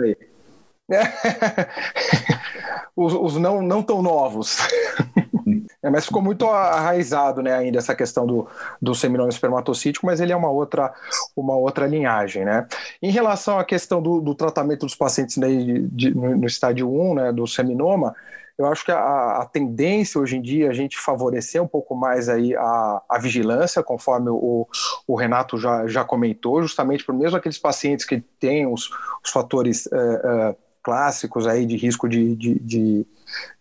os, 2.96 3.14
os, 3.14 3.38
não, 3.38 3.62
não 3.62 3.84
tão 3.84 4.02
novos. 4.02 4.58
é, 5.84 5.90
mas 5.90 6.06
ficou 6.06 6.22
muito 6.22 6.46
arraizado 6.48 7.42
né, 7.42 7.54
ainda 7.54 7.78
essa 7.78 7.96
questão 7.96 8.26
do, 8.26 8.48
do 8.82 8.94
seminoma 8.94 9.30
espermatocítico, 9.30 10.06
mas 10.06 10.20
ele 10.20 10.32
é 10.32 10.36
uma 10.36 10.50
outra, 10.50 10.94
uma 11.36 11.56
outra 11.56 11.88
linhagem. 11.88 12.46
Né? 12.46 12.68
Em 13.02 13.12
relação 13.12 13.60
à 13.60 13.66
questão 13.66 14.02
do, 14.02 14.22
do 14.22 14.36
tratamento 14.36 14.86
dos 14.86 14.96
pacientes 14.96 15.38
de, 15.38 15.88
de, 15.88 16.16
no 16.16 16.46
estádio 16.46 16.92
1 16.92 17.14
né, 17.16 17.32
do 17.32 17.48
seminoma, 17.48 18.16
eu 18.62 18.68
acho 18.68 18.86
que 18.86 18.92
a, 18.92 19.42
a, 19.42 19.46
tendência 19.46 20.22
hoje 20.22 20.38
em 20.38 20.42
dia 20.42 20.68
é 20.68 20.70
a 20.70 20.74
gente 20.74 20.98
favorecer 21.00 21.62
um 21.62 21.68
pouco 21.68 21.96
mais 21.96 22.30
aí 22.30 22.56
a, 22.56 23.02
a 23.10 23.18
vigilância, 23.18 23.82
conforme 23.82 24.30
o, 24.30 24.68
o, 25.08 25.16
Renato 25.16 25.58
já, 25.58 25.88
já 25.88 26.04
comentou, 26.04 26.62
justamente 26.62 27.04
por 27.04 27.16
mesmo 27.16 27.38
aqueles 27.38 27.58
pacientes 27.58 28.06
que 28.06 28.22
têm 28.40 28.68
os, 28.68 28.90
os 29.24 29.32
fatores 29.32 29.88
uh, 29.88 30.56
clássicos 30.82 31.48
aí 31.48 31.66
de 31.66 31.78
risco 31.78 32.08
de, 32.10 32.36
de, 32.36 32.60
de, 32.60 33.06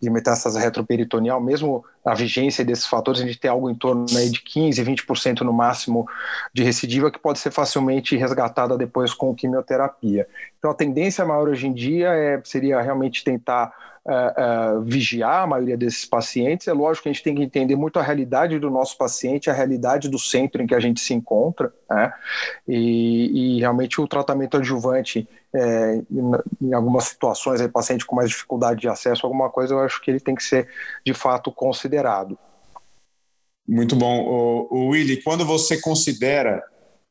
de 0.00 0.10
metástase 0.10 0.58
retroperitoneal, 0.58 1.40
mesmo 1.40 1.84
a 2.04 2.14
vigência 2.14 2.64
desses 2.64 2.86
fatores, 2.86 3.20
a 3.20 3.26
gente 3.26 3.38
tem 3.38 3.50
algo 3.50 3.70
em 3.70 3.74
torno 3.74 4.06
aí 4.16 4.30
de 4.30 4.40
15, 4.40 4.82
20% 4.82 5.40
no 5.40 5.52
máximo 5.52 6.06
de 6.52 6.62
recidiva 6.62 7.10
que 7.10 7.18
pode 7.18 7.38
ser 7.38 7.50
facilmente 7.50 8.16
resgatada 8.16 8.76
depois 8.76 9.12
com 9.12 9.34
quimioterapia. 9.34 10.26
Então 10.58 10.70
a 10.70 10.74
tendência 10.74 11.24
maior 11.24 11.48
hoje 11.48 11.66
em 11.66 11.72
dia 11.72 12.08
é, 12.08 12.40
seria 12.44 12.80
realmente 12.80 13.22
tentar 13.22 13.72
uh, 14.04 14.78
uh, 14.78 14.82
vigiar 14.82 15.42
a 15.42 15.46
maioria 15.46 15.76
desses 15.76 16.04
pacientes. 16.04 16.68
É 16.68 16.72
lógico 16.72 17.04
que 17.04 17.08
a 17.08 17.12
gente 17.12 17.22
tem 17.22 17.34
que 17.34 17.42
entender 17.42 17.76
muito 17.76 17.98
a 17.98 18.02
realidade 18.02 18.58
do 18.58 18.70
nosso 18.70 18.96
paciente, 18.96 19.50
a 19.50 19.52
realidade 19.52 20.08
do 20.08 20.18
centro 20.18 20.62
em 20.62 20.66
que 20.66 20.74
a 20.74 20.80
gente 20.80 21.00
se 21.00 21.14
encontra, 21.14 21.72
né? 21.88 22.12
e, 22.66 23.56
e, 23.56 23.60
realmente 23.60 24.00
o 24.00 24.08
tratamento 24.08 24.56
adjuvante, 24.56 25.28
é, 25.54 26.02
em, 26.60 26.72
algumas 26.72 27.04
situações, 27.04 27.60
aí, 27.60 27.68
paciente 27.68 28.06
com 28.06 28.16
mais 28.16 28.30
dificuldade 28.30 28.80
de 28.80 28.88
acesso 28.88 29.24
a 29.24 29.28
alguma 29.28 29.50
coisa, 29.50 29.74
eu 29.74 29.80
acho 29.80 30.00
que 30.00 30.10
ele 30.10 30.20
tem 30.20 30.34
que 30.34 30.42
ser 30.42 30.68
de 31.04 31.12
fato 31.12 31.50
considerado. 31.50 32.38
Muito 33.66 33.94
bom. 33.94 34.24
O, 34.24 34.68
o 34.70 34.88
Willy, 34.88 35.22
quando 35.22 35.44
você 35.44 35.80
considera, 35.80 36.62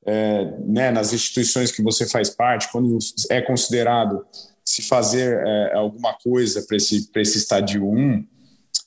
é, 0.06 0.46
né, 0.66 0.92
nas 0.92 1.14
instituições 1.14 1.72
que 1.72 1.82
você 1.82 2.08
faz 2.08 2.30
parte, 2.30 2.72
quando 2.72 2.98
é 3.30 3.42
considerado 3.42 4.26
se 4.64 4.82
fazer 4.84 5.42
é, 5.46 5.74
alguma 5.76 6.14
coisa 6.14 6.62
para 6.68 6.78
esse, 6.78 7.10
esse 7.16 7.38
estádio 7.38 7.86
1, 7.90 8.26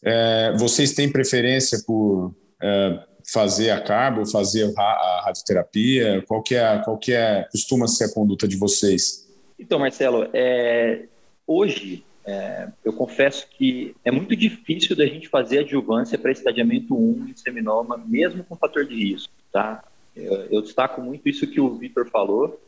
é, 0.04 0.54
vocês 0.58 0.92
têm 0.92 1.10
preferência 1.10 1.82
por 1.86 2.34
é, 2.62 3.04
fazer 3.32 3.70
a 3.70 3.80
carbo, 3.80 4.26
fazer 4.26 4.72
a 4.76 5.22
radioterapia? 5.24 6.22
Qual 6.26 6.42
que 6.42 6.54
é, 6.54 6.78
qual 6.84 6.98
que 6.98 7.12
é, 7.12 7.46
costuma 7.50 7.86
ser 7.86 8.04
a 8.04 8.12
conduta 8.12 8.46
de 8.46 8.56
vocês? 8.56 9.21
Então, 9.62 9.78
Marcelo, 9.78 10.28
é, 10.32 11.04
hoje 11.46 12.04
é, 12.26 12.68
eu 12.84 12.92
confesso 12.92 13.46
que 13.48 13.94
é 14.04 14.10
muito 14.10 14.34
difícil 14.34 14.96
da 14.96 15.06
gente 15.06 15.28
fazer 15.28 15.60
adjuvância 15.60 16.18
para 16.18 16.32
estadiamento 16.32 16.96
1 16.96 17.28
em 17.28 17.36
seminoma, 17.36 17.96
mesmo 17.96 18.42
com 18.42 18.56
fator 18.56 18.84
de 18.84 18.96
risco, 18.96 19.32
tá? 19.52 19.84
Eu, 20.16 20.34
eu 20.50 20.62
destaco 20.62 21.00
muito 21.00 21.28
isso 21.28 21.46
que 21.46 21.60
o 21.60 21.76
Vitor 21.76 22.10
falou, 22.10 22.60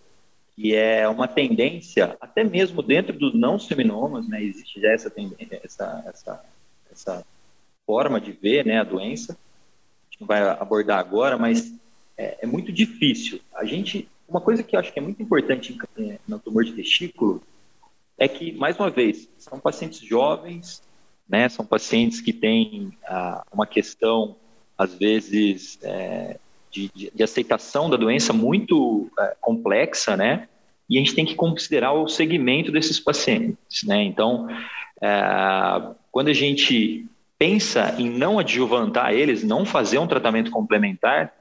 que 0.54 0.72
é 0.72 1.09
uma 1.09 1.26
tendência, 1.26 2.16
até 2.20 2.44
mesmo 2.44 2.80
dentro 2.80 3.18
dos 3.18 3.35
não 3.35 3.59
seminomas, 3.59 4.28
né? 4.28 4.40
Existe 4.40 4.80
já 4.80 4.92
essa 4.92 5.12
essa, 5.64 6.04
essa, 6.07 6.44
essa 6.92 7.26
forma 7.85 8.20
de 8.20 8.30
ver, 8.30 8.64
né, 8.64 8.78
a 8.78 8.85
doença. 8.85 9.33
A 9.33 10.04
gente 10.12 10.20
não 10.20 10.28
vai 10.28 10.42
abordar 10.42 11.00
agora, 11.00 11.37
mas 11.37 11.74
é, 12.16 12.38
é 12.42 12.46
muito 12.46 12.70
difícil. 12.70 13.40
A 13.52 13.64
gente, 13.64 14.09
uma 14.28 14.40
coisa 14.40 14.62
que 14.62 14.74
eu 14.74 14.80
acho 14.80 14.92
que 14.92 14.98
é 14.98 15.02
muito 15.02 15.22
importante 15.22 15.76
no 16.26 16.38
tumor 16.38 16.64
de 16.64 16.72
testículo 16.72 17.42
é 18.18 18.28
que, 18.28 18.52
mais 18.52 18.78
uma 18.78 18.90
vez, 18.90 19.28
são 19.38 19.58
pacientes 19.58 20.00
jovens, 20.00 20.82
né? 21.28 21.48
São 21.48 21.64
pacientes 21.64 22.20
que 22.20 22.32
têm 22.32 22.96
ah, 23.06 23.44
uma 23.52 23.66
questão, 23.66 24.37
às 24.78 24.94
vezes, 24.94 25.78
é, 25.82 26.38
de, 26.70 26.90
de, 26.94 27.22
aceitação 27.22 27.88
da 27.90 27.96
doença 27.96 28.32
muito 28.32 29.10
é, 29.18 29.37
complexa, 29.40 30.16
né? 30.16 30.48
E 30.88 30.96
a 30.96 31.00
gente 31.00 31.14
tem 31.14 31.24
que 31.24 31.34
considerar 31.34 31.92
o 31.92 32.08
segmento 32.08 32.70
desses 32.70 33.00
pacientes, 33.00 33.82
né? 33.84 34.02
Então, 34.02 34.48
é, 35.00 35.94
quando 36.12 36.28
a 36.28 36.32
gente 36.32 37.06
pensa 37.38 37.94
em 37.98 38.08
não 38.08 38.38
adjuvantar 38.38 39.12
eles, 39.12 39.42
não 39.42 39.64
fazer 39.64 39.98
um 39.98 40.06
tratamento 40.06 40.50
complementar, 40.50 41.32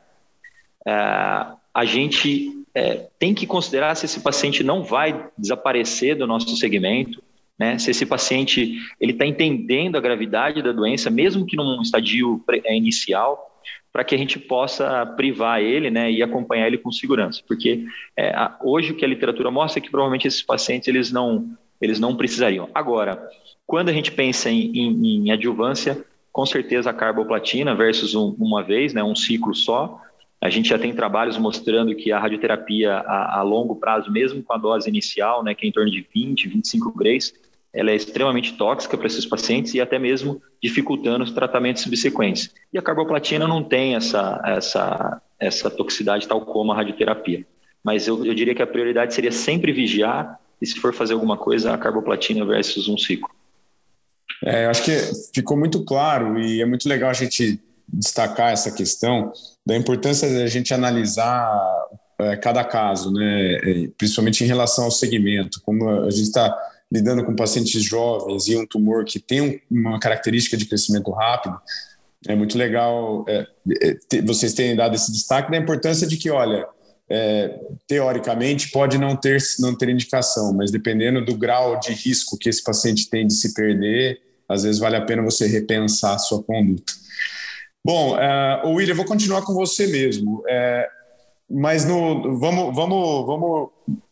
é, 0.86 0.92
a 0.92 1.86
gente 1.86 2.63
é, 2.76 3.08
tem 3.20 3.34
que 3.34 3.46
considerar 3.46 3.96
se 3.96 4.06
esse 4.06 4.20
paciente 4.20 4.64
não 4.64 4.84
vai 4.84 5.28
desaparecer 5.38 6.18
do 6.18 6.26
nosso 6.26 6.56
segmento, 6.58 7.22
né? 7.58 7.78
se 7.78 7.92
esse 7.92 8.06
paciente 8.06 8.80
ele 9.00 9.12
está 9.12 9.26
entendendo 9.26 9.96
a 9.96 10.02
gravidade 10.02 10.62
da 10.62 10.72
doença, 10.72 11.10
mesmo 11.10 11.46
que 11.46 11.56
num 11.56 11.82
estadio 11.82 12.44
é, 12.50 12.76
inicial, 12.76 13.52
para 13.92 14.04
que 14.04 14.16
a 14.16 14.18
gente 14.18 14.40
possa 14.40 15.06
privar 15.06 15.62
ele 15.62 15.92
né, 15.92 16.12
e 16.12 16.24
acompanhar 16.24 16.66
ele 16.66 16.80
com 16.80 16.92
segurança. 16.92 17.44
Porque 17.48 17.86
é, 18.18 18.34
hoje 18.64 18.92
o 18.92 18.96
que 18.96 19.06
a 19.06 19.08
literatura 19.08 19.52
mostra 19.52 19.80
é 19.80 19.84
que 19.84 19.92
provavelmente 19.92 20.28
esses 20.28 20.42
pacientes 20.42 20.88
eles 20.88 21.12
não, 21.12 21.56
eles 21.80 22.00
não 22.00 22.16
precisariam. 22.16 22.68
Agora, 22.74 23.24
quando 23.68 23.90
a 23.90 23.94
gente 23.94 24.12
pensa 24.12 24.50
em, 24.50 24.72
em, 24.76 25.28
em 25.28 25.32
adjuvância, 25.32 26.04
com 26.32 26.44
certeza 26.44 26.90
a 26.90 26.94
carboplatina 26.94 27.76
versus 27.76 28.16
um, 28.16 28.36
uma 28.40 28.64
vez, 28.64 28.96
né, 28.96 29.04
um 29.04 29.16
ciclo 29.16 29.54
só, 29.54 30.02
a 30.44 30.50
gente 30.50 30.68
já 30.68 30.78
tem 30.78 30.94
trabalhos 30.94 31.38
mostrando 31.38 31.96
que 31.96 32.12
a 32.12 32.20
radioterapia 32.20 32.96
a, 32.96 33.40
a 33.40 33.42
longo 33.44 33.78
prazo, 33.78 34.12
mesmo 34.12 34.44
com 34.44 34.54
a 34.54 34.58
dose 34.58 34.90
inicial, 34.90 35.42
né, 35.42 35.56
que 35.56 35.66
é 35.66 35.70
em 35.70 35.72
torno 35.72 35.90
de 35.90 36.06
20, 36.14 36.50
25 36.50 36.92
grays, 36.92 37.34
ela 37.74 37.92
é 37.92 37.96
extremamente 37.96 38.58
tóxica 38.58 38.98
para 38.98 39.08
esses 39.08 39.26
pacientes 39.26 39.74
e 39.74 39.80
até 39.80 39.98
mesmo 39.98 40.42
dificultando 40.62 41.24
os 41.24 41.32
tratamentos 41.32 41.84
subsequentes. 41.84 42.54
E 42.74 42.78
a 42.78 42.82
carboplatina 42.82 43.48
não 43.48 43.64
tem 43.64 43.96
essa, 43.96 44.42
essa, 44.46 45.22
essa 45.40 45.72
toxicidade 45.72 46.28
tal 46.28 46.42
como 46.42 46.74
a 46.74 46.76
radioterapia. 46.76 47.48
Mas 47.82 48.06
eu, 48.06 48.26
eu 48.26 48.34
diria 48.34 48.54
que 48.54 48.62
a 48.62 48.68
prioridade 48.68 49.14
seria 49.14 49.32
sempre 49.32 49.72
vigiar 49.72 50.38
e, 50.62 50.68
se 50.68 50.78
for 50.78 50.94
fazer 50.94 51.14
alguma 51.14 51.38
coisa, 51.38 51.74
a 51.74 51.78
carboplatina 51.78 52.46
versus 52.46 52.90
um 52.90 52.98
ciclo. 52.98 53.30
É, 54.44 54.66
eu 54.66 54.70
acho 54.70 54.84
que 54.84 54.92
ficou 55.34 55.56
muito 55.56 55.86
claro 55.86 56.38
e 56.38 56.62
é 56.62 56.66
muito 56.66 56.88
legal 56.90 57.10
a 57.10 57.14
gente 57.14 57.62
destacar 57.88 58.52
essa 58.52 58.72
questão 58.72 59.32
da 59.66 59.76
importância 59.76 60.30
da 60.30 60.48
gente 60.48 60.74
analisar 60.74 61.50
é, 62.20 62.36
cada 62.36 62.64
caso, 62.64 63.12
né? 63.12 63.54
É, 63.56 63.88
principalmente 63.98 64.44
em 64.44 64.48
relação 64.48 64.86
ao 64.86 64.92
segmento, 64.92 65.62
como 65.64 65.90
a 65.90 66.10
gente 66.10 66.24
está 66.24 66.56
lidando 66.92 67.26
com 67.26 67.36
pacientes 67.36 67.84
jovens 67.84 68.48
e 68.48 68.56
um 68.56 68.68
tumor 68.68 69.04
que 69.04 69.20
tem 69.20 69.62
uma 69.70 70.00
característica 70.00 70.56
de 70.56 70.66
crescimento 70.66 71.10
rápido, 71.12 71.60
é 72.28 72.36
muito 72.36 72.58
legal 72.58 73.26
é, 73.28 73.48
é, 73.82 74.22
vocês 74.22 74.54
terem 74.54 74.76
dado 74.76 74.96
esse 74.96 75.12
destaque 75.12 75.52
da 75.52 75.58
importância 75.58 76.08
de 76.08 76.18
que, 76.18 76.30
olha, 76.30 76.66
é, 77.10 77.60
teoricamente 77.88 78.70
pode 78.72 78.98
não 78.98 79.16
ter, 79.16 79.42
não 79.60 79.76
ter 79.76 79.90
indicação, 79.90 80.54
mas 80.54 80.72
dependendo 80.72 81.24
do 81.24 81.36
grau 81.36 81.80
de 81.80 81.92
risco 81.92 82.38
que 82.38 82.48
esse 82.48 82.64
paciente 82.64 83.10
tem 83.10 83.28
de 83.28 83.34
se 83.34 83.54
perder, 83.54 84.22
às 84.48 84.64
vezes 84.64 84.80
vale 84.80 84.96
a 84.96 85.02
pena 85.02 85.22
você 85.22 85.48
repensar 85.48 86.16
a 86.16 86.20
sua 86.20 86.42
conduta. 86.44 86.94
Bom, 87.86 88.16
uh, 88.16 88.70
William, 88.70 88.96
vou 88.96 89.06
continuar 89.06 89.42
com 89.42 89.54
você 89.54 89.88
mesmo, 89.88 90.42
é, 90.48 90.88
mas 91.50 91.84
no, 91.84 92.40
vamos, 92.40 92.74
vamos, 92.74 93.26
vamos 93.26 93.70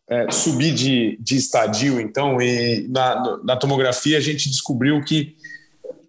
é, 0.10 0.30
subir 0.30 0.74
de, 0.74 1.18
de 1.22 1.38
estadio, 1.38 2.02
então, 2.02 2.42
e 2.42 2.86
na, 2.90 3.40
na 3.46 3.56
tomografia 3.56 4.18
a 4.18 4.22
gente 4.22 4.50
descobriu 4.50 5.02
que, 5.02 5.38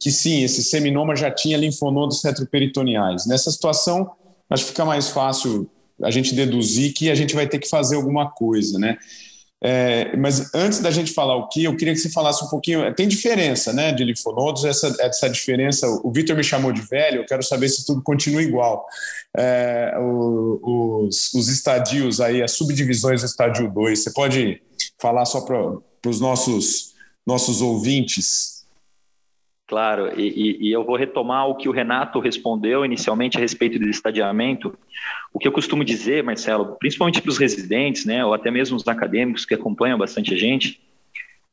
que 0.00 0.10
sim, 0.10 0.42
esse 0.42 0.64
seminoma 0.64 1.14
já 1.14 1.30
tinha 1.30 1.56
linfonodos 1.56 2.24
retroperitoneais. 2.24 3.26
Nessa 3.26 3.48
situação, 3.52 4.10
acho 4.50 4.64
que 4.64 4.70
fica 4.70 4.84
mais 4.84 5.10
fácil 5.10 5.70
a 6.02 6.10
gente 6.10 6.34
deduzir 6.34 6.92
que 6.92 7.10
a 7.10 7.14
gente 7.14 7.32
vai 7.32 7.46
ter 7.46 7.60
que 7.60 7.68
fazer 7.68 7.94
alguma 7.94 8.28
coisa, 8.28 8.76
né? 8.76 8.98
É, 9.64 10.16
mas 10.16 10.52
antes 10.52 10.80
da 10.80 10.90
gente 10.90 11.12
falar 11.12 11.36
o 11.36 11.48
que, 11.48 11.62
eu 11.62 11.76
queria 11.76 11.94
que 11.94 12.00
você 12.00 12.10
falasse 12.10 12.44
um 12.44 12.48
pouquinho. 12.48 12.92
Tem 12.94 13.06
diferença, 13.06 13.72
né, 13.72 13.92
de 13.92 14.04
linfonodos? 14.04 14.64
Essa, 14.64 14.94
essa 15.00 15.30
diferença. 15.30 15.86
O 16.02 16.10
Vitor 16.10 16.36
me 16.36 16.42
chamou 16.42 16.72
de 16.72 16.82
velho. 16.82 17.20
Eu 17.20 17.26
quero 17.26 17.42
saber 17.42 17.68
se 17.68 17.86
tudo 17.86 18.02
continua 18.02 18.42
igual. 18.42 18.84
É, 19.36 19.94
o, 19.98 21.06
os, 21.06 21.32
os 21.34 21.48
estadios 21.48 22.20
aí, 22.20 22.42
as 22.42 22.52
subdivisões 22.52 23.20
do 23.20 23.26
estádio 23.26 23.70
2. 23.70 24.02
Você 24.02 24.10
pode 24.10 24.60
falar 24.98 25.24
só 25.24 25.40
para 25.42 25.78
os 26.06 26.20
nossos 26.20 26.92
nossos 27.24 27.62
ouvintes 27.62 28.61
Claro, 29.72 30.12
e, 30.20 30.68
e, 30.68 30.70
eu 30.70 30.84
vou 30.84 30.96
retomar 30.96 31.48
o 31.48 31.54
que 31.54 31.66
o 31.66 31.72
Renato 31.72 32.20
respondeu 32.20 32.84
inicialmente 32.84 33.38
a 33.38 33.40
respeito 33.40 33.78
do 33.78 33.88
estadiamento. 33.88 34.78
O 35.32 35.38
que 35.38 35.48
eu 35.48 35.52
costumo 35.52 35.82
dizer, 35.82 36.22
Marcelo, 36.22 36.76
principalmente 36.78 37.22
para 37.22 37.30
os 37.30 37.38
residentes, 37.38 38.04
né, 38.04 38.22
ou 38.22 38.34
até 38.34 38.50
mesmo 38.50 38.76
os 38.76 38.86
acadêmicos 38.86 39.46
que 39.46 39.54
acompanham 39.54 39.96
bastante 39.96 40.34
a 40.34 40.36
gente, 40.36 40.78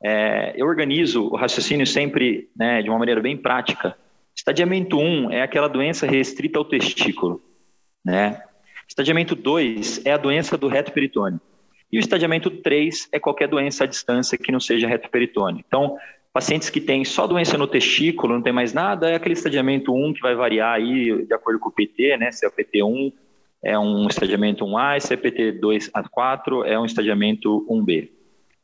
é, 0.03 0.51
eu 0.57 0.67
organizo 0.67 1.29
o 1.29 1.37
raciocínio 1.37 1.87
sempre 1.87 2.49
né, 2.53 2.81
de 2.81 2.89
uma 2.89 2.99
maneira 2.99 3.21
bem 3.21 3.37
prática. 3.37 3.95
Estadiamento 4.35 4.99
1 4.99 5.31
é 5.31 5.41
aquela 5.41 5.69
doença 5.69 6.05
restrita 6.05 6.59
ao 6.59 6.65
testículo. 6.65 7.41
Né? 8.03 8.43
Estadiamento 8.85 9.33
2 9.33 10.05
é 10.05 10.11
a 10.11 10.17
doença 10.17 10.57
do 10.57 10.67
reto 10.67 10.91
peritônio. 10.91 11.39
E 11.89 11.97
o 11.97 12.01
estadiamento 12.01 12.51
3 12.51 13.07
é 13.13 13.17
qualquer 13.19 13.47
doença 13.47 13.85
à 13.85 13.87
distância 13.87 14.37
que 14.37 14.51
não 14.51 14.59
seja 14.59 14.89
reto 14.89 15.09
peritônio. 15.09 15.63
Então, 15.65 15.97
Pacientes 16.39 16.69
que 16.69 16.79
têm 16.79 17.03
só 17.03 17.27
doença 17.27 17.57
no 17.57 17.67
testículo, 17.67 18.33
não 18.33 18.41
tem 18.41 18.53
mais 18.53 18.71
nada, 18.71 19.09
é 19.09 19.15
aquele 19.15 19.33
estadiamento 19.33 19.93
1 19.93 20.13
que 20.13 20.21
vai 20.21 20.35
variar 20.35 20.75
aí 20.75 21.25
de 21.25 21.33
acordo 21.33 21.59
com 21.59 21.67
o 21.67 21.71
PT, 21.71 22.15
né? 22.15 22.31
Se 22.31 22.45
é 22.45 22.47
o 22.47 22.51
PT1 22.53 23.11
é 23.61 23.77
um 23.77 24.07
estadiamento 24.07 24.63
1A, 24.63 25.01
se 25.01 25.13
é 25.13 25.17
PT2 25.17 25.89
a 25.93 26.07
4 26.07 26.63
é 26.63 26.79
um 26.79 26.85
estadiamento 26.85 27.67
1B. 27.69 28.07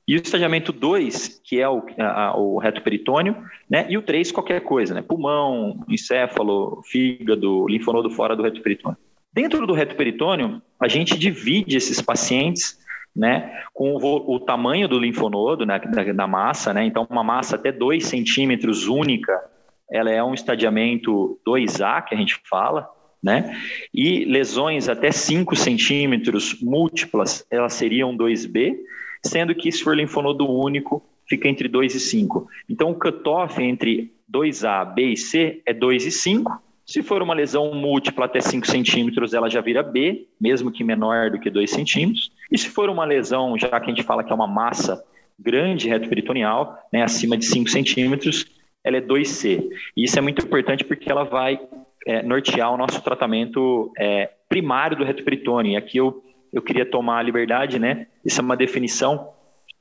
E 0.07 0.15
o 0.15 0.21
estadiamento 0.21 0.71
2, 0.71 1.41
que 1.43 1.59
é 1.59 1.67
o, 1.67 1.83
a, 1.99 2.37
o 2.37 2.59
reto 2.59 2.81
peritônio, 2.81 3.35
né? 3.69 3.85
E 3.89 3.97
o 3.97 4.01
3, 4.01 4.31
qualquer 4.31 4.61
coisa, 4.61 4.93
né? 4.93 5.01
Pulmão, 5.01 5.83
encéfalo, 5.89 6.81
fígado, 6.85 7.67
linfonodo 7.67 8.09
fora 8.09 8.37
do 8.37 8.43
reto 8.43 8.61
peritônio. 8.61 8.97
Dentro 9.33 9.67
do 9.67 9.73
reto 9.73 9.97
peritônio, 9.97 10.61
a 10.79 10.87
gente 10.87 11.19
divide 11.19 11.75
esses 11.75 12.01
pacientes 12.01 12.79
né, 13.15 13.63
com 13.73 13.95
o, 13.95 14.35
o, 14.35 14.39
tamanho 14.39 14.87
do 14.87 14.99
linfonodo, 14.99 15.65
né, 15.65 15.79
da, 15.79 16.03
da, 16.11 16.27
massa, 16.27 16.73
né, 16.73 16.85
então 16.85 17.07
uma 17.09 17.23
massa 17.23 17.55
até 17.55 17.71
2 17.71 18.05
centímetros 18.05 18.87
única, 18.87 19.41
ela 19.89 20.11
é 20.11 20.21
um 20.21 20.33
estadiamento 20.33 21.39
2A, 21.47 22.03
que 22.03 22.13
a 22.13 22.17
gente 22.17 22.39
fala, 22.49 22.89
né, 23.23 23.55
e 23.93 24.25
lesões 24.25 24.89
até 24.89 25.11
5 25.11 25.55
centímetros 25.55 26.59
múltiplas, 26.61 27.45
elas 27.49 27.73
seriam 27.73 28.15
2B, 28.17 28.75
sendo 29.23 29.55
que 29.55 29.71
se 29.71 29.83
for 29.83 29.95
linfonodo 29.95 30.51
único, 30.51 31.01
fica 31.27 31.47
entre 31.47 31.67
2 31.67 31.95
e 31.95 31.99
5. 31.99 32.47
Então, 32.69 32.91
o 32.91 32.99
cutoff 32.99 33.61
entre 33.61 34.13
2A, 34.31 34.93
B 34.93 35.13
e 35.13 35.17
C 35.17 35.61
é 35.65 35.73
2 35.73 36.05
e 36.05 36.11
5. 36.11 36.64
Se 36.85 37.01
for 37.01 37.21
uma 37.23 37.33
lesão 37.33 37.73
múltipla 37.73 38.25
até 38.25 38.39
5 38.39 38.67
centímetros, 38.67 39.33
ela 39.33 39.49
já 39.49 39.59
vira 39.59 39.81
B, 39.81 40.27
mesmo 40.39 40.71
que 40.71 40.83
menor 40.83 41.31
do 41.31 41.39
que 41.39 41.49
2 41.49 41.71
centímetros. 41.71 42.31
E 42.51 42.57
se 42.57 42.69
for 42.69 42.89
uma 42.89 43.03
lesão, 43.03 43.57
já 43.57 43.67
que 43.79 43.85
a 43.85 43.93
gente 43.93 44.03
fala 44.03 44.23
que 44.23 44.31
é 44.31 44.35
uma 44.35 44.47
massa 44.47 45.03
grande 45.37 45.89
retroperitoneal, 45.89 46.77
né, 46.93 47.01
acima 47.01 47.35
de 47.35 47.45
5 47.45 47.69
centímetros, 47.69 48.45
ela 48.83 48.97
é 48.97 49.01
2C. 49.01 49.67
E 49.97 50.03
isso 50.03 50.17
é 50.19 50.21
muito 50.21 50.45
importante 50.45 50.83
porque 50.83 51.11
ela 51.11 51.23
vai 51.23 51.59
é, 52.05 52.21
nortear 52.21 52.71
o 52.71 52.77
nosso 52.77 53.01
tratamento 53.01 53.91
é, 53.97 54.29
primário 54.47 54.95
do 54.95 55.03
retroperitônio. 55.03 55.71
E 55.71 55.75
aqui 55.75 55.97
eu, 55.97 56.23
eu 56.53 56.61
queria 56.61 56.85
tomar 56.85 57.17
a 57.17 57.23
liberdade, 57.23 57.79
né? 57.79 58.05
Isso 58.23 58.39
é 58.39 58.43
uma 58.43 58.55
definição. 58.55 59.33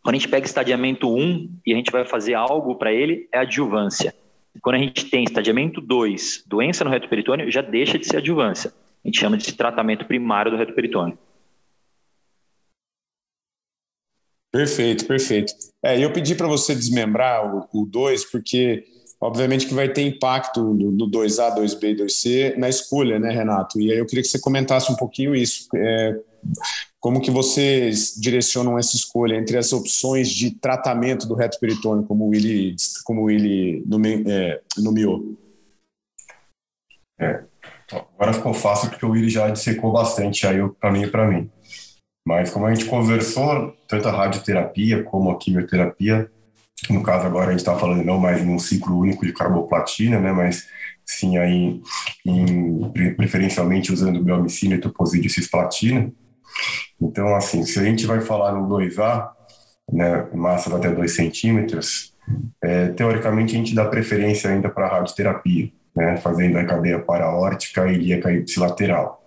Quando 0.02 0.14
a 0.14 0.18
gente 0.18 0.28
pega 0.28 0.46
estadiamento 0.46 1.14
1 1.14 1.60
e 1.66 1.74
a 1.74 1.76
gente 1.76 1.92
vai 1.92 2.06
fazer 2.06 2.32
algo 2.32 2.76
para 2.76 2.92
ele, 2.92 3.28
é 3.30 3.40
adjuvância. 3.40 4.14
Quando 4.62 4.76
a 4.76 4.78
gente 4.78 5.06
tem 5.06 5.24
estadiamento 5.24 5.80
2, 5.80 6.44
doença 6.46 6.84
no 6.84 6.90
reto 6.90 7.08
peritônio, 7.08 7.50
já 7.50 7.60
deixa 7.60 7.98
de 7.98 8.06
ser 8.06 8.18
adjuvância. 8.18 8.72
A 9.04 9.08
gente 9.08 9.20
chama 9.20 9.36
de 9.36 9.52
tratamento 9.52 10.06
primário 10.06 10.50
do 10.50 10.56
reto 10.56 10.72
peritônio. 10.72 11.18
Perfeito, 14.50 15.04
perfeito. 15.06 15.52
É, 15.84 15.98
eu 15.98 16.12
pedi 16.12 16.34
para 16.36 16.46
você 16.46 16.74
desmembrar 16.74 17.68
o 17.74 17.84
2, 17.84 18.24
porque 18.30 18.84
obviamente 19.20 19.66
que 19.66 19.74
vai 19.74 19.88
ter 19.88 20.02
impacto 20.02 20.74
do, 20.74 20.92
do 20.92 21.10
2A, 21.10 21.56
2B 21.56 21.90
e 21.90 21.96
2C 21.96 22.56
na 22.56 22.68
escolha, 22.68 23.18
né, 23.18 23.30
Renato? 23.30 23.80
E 23.80 23.90
aí 23.90 23.98
eu 23.98 24.06
queria 24.06 24.22
que 24.22 24.28
você 24.28 24.40
comentasse 24.40 24.92
um 24.92 24.96
pouquinho 24.96 25.34
isso. 25.34 25.66
É, 25.74 26.20
como 27.04 27.20
que 27.20 27.30
vocês 27.30 28.14
direcionam 28.18 28.78
essa 28.78 28.96
escolha 28.96 29.36
entre 29.36 29.58
as 29.58 29.74
opções 29.74 30.30
de 30.30 30.52
tratamento 30.52 31.28
do 31.28 31.34
reto 31.34 31.60
peritônio, 31.60 32.06
como 32.06 32.24
o 32.24 32.28
como 33.04 33.20
o 33.20 33.24
Willi 33.24 33.84
nome, 33.86 34.24
é, 34.26 34.62
nomeou? 34.78 35.36
É, 37.20 37.44
agora 37.92 38.32
ficou 38.32 38.54
fácil 38.54 38.88
porque 38.88 39.04
o 39.04 39.10
Willi 39.10 39.28
já 39.28 39.50
dissecou 39.50 39.92
bastante 39.92 40.46
aí 40.46 40.56
mim 40.90 41.02
e 41.02 41.06
para 41.06 41.28
mim. 41.28 41.50
Mas 42.26 42.48
como 42.48 42.64
a 42.64 42.74
gente 42.74 42.86
conversou, 42.86 43.76
tanto 43.86 44.08
a 44.08 44.10
radioterapia 44.10 45.04
como 45.04 45.30
a 45.30 45.36
quimioterapia, 45.38 46.30
no 46.88 47.02
caso 47.02 47.26
agora 47.26 47.48
a 47.48 47.50
gente 47.50 47.60
está 47.60 47.78
falando 47.78 48.02
não 48.02 48.18
mais 48.18 48.40
em 48.40 48.48
um 48.48 48.58
ciclo 48.58 48.98
único 48.98 49.26
de 49.26 49.34
carboplatina, 49.34 50.18
né, 50.18 50.32
mas 50.32 50.66
sim 51.04 51.36
aí 51.36 51.82
em, 52.24 53.14
preferencialmente 53.14 53.92
usando 53.92 54.24
biomicina 54.24 54.76
e 54.76 54.80
toposídeo 54.80 55.28
cisplatina, 55.28 56.10
então, 57.00 57.34
assim, 57.34 57.64
se 57.64 57.78
a 57.78 57.82
gente 57.82 58.06
vai 58.06 58.20
falar 58.20 58.52
no 58.52 58.68
2A, 58.68 59.28
né, 59.92 60.26
massa 60.32 60.74
até 60.74 60.90
2 60.90 61.14
centímetros, 61.14 62.14
é, 62.62 62.88
teoricamente 62.88 63.54
a 63.54 63.58
gente 63.58 63.74
dá 63.74 63.84
preferência 63.84 64.50
ainda 64.50 64.68
para 64.68 64.86
a 64.86 64.90
radioterapia, 64.96 65.70
né, 65.94 66.16
fazendo 66.16 66.58
a 66.58 66.64
cadeia 66.64 66.98
paraórtica 66.98 67.86
e 67.88 67.94
ilíaca 67.94 68.32
ipsilateral. 68.32 69.22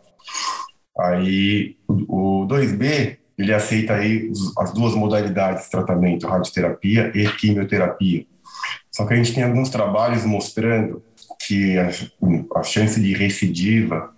Aí, 0.99 1.77
o 1.87 2.47
2B, 2.47 3.17
ele 3.37 3.53
aceita 3.53 3.93
aí 3.93 4.31
as 4.57 4.73
duas 4.73 4.95
modalidades 4.95 5.65
de 5.65 5.71
tratamento, 5.71 6.27
radioterapia 6.27 7.11
e 7.13 7.27
quimioterapia. 7.33 8.25
Só 8.91 9.05
que 9.05 9.13
a 9.13 9.17
gente 9.17 9.33
tem 9.33 9.43
alguns 9.43 9.69
trabalhos 9.69 10.25
mostrando 10.25 11.03
que 11.45 11.77
a, 11.77 11.89
a 12.55 12.63
chance 12.63 12.99
de 12.99 13.13
recidiva 13.13 14.11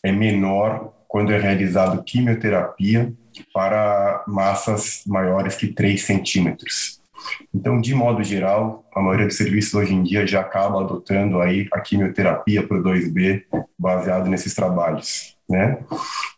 é 0.00 0.12
menor 0.12 0.95
quando 1.16 1.32
é 1.32 1.38
realizado 1.38 2.04
quimioterapia 2.04 3.10
para 3.54 4.22
massas 4.28 5.00
maiores 5.06 5.54
que 5.54 5.68
3 5.68 6.02
centímetros. 6.02 7.00
Então, 7.54 7.80
de 7.80 7.94
modo 7.94 8.22
geral, 8.22 8.84
a 8.94 9.00
maioria 9.00 9.24
dos 9.24 9.38
serviços 9.38 9.72
hoje 9.72 9.94
em 9.94 10.02
dia 10.02 10.26
já 10.26 10.42
acaba 10.42 10.82
adotando 10.82 11.40
aí 11.40 11.66
a 11.72 11.80
quimioterapia 11.80 12.62
para 12.66 12.76
o 12.76 12.82
2B 12.82 13.44
baseado 13.78 14.28
nesses 14.28 14.54
trabalhos, 14.54 15.34
né? 15.48 15.78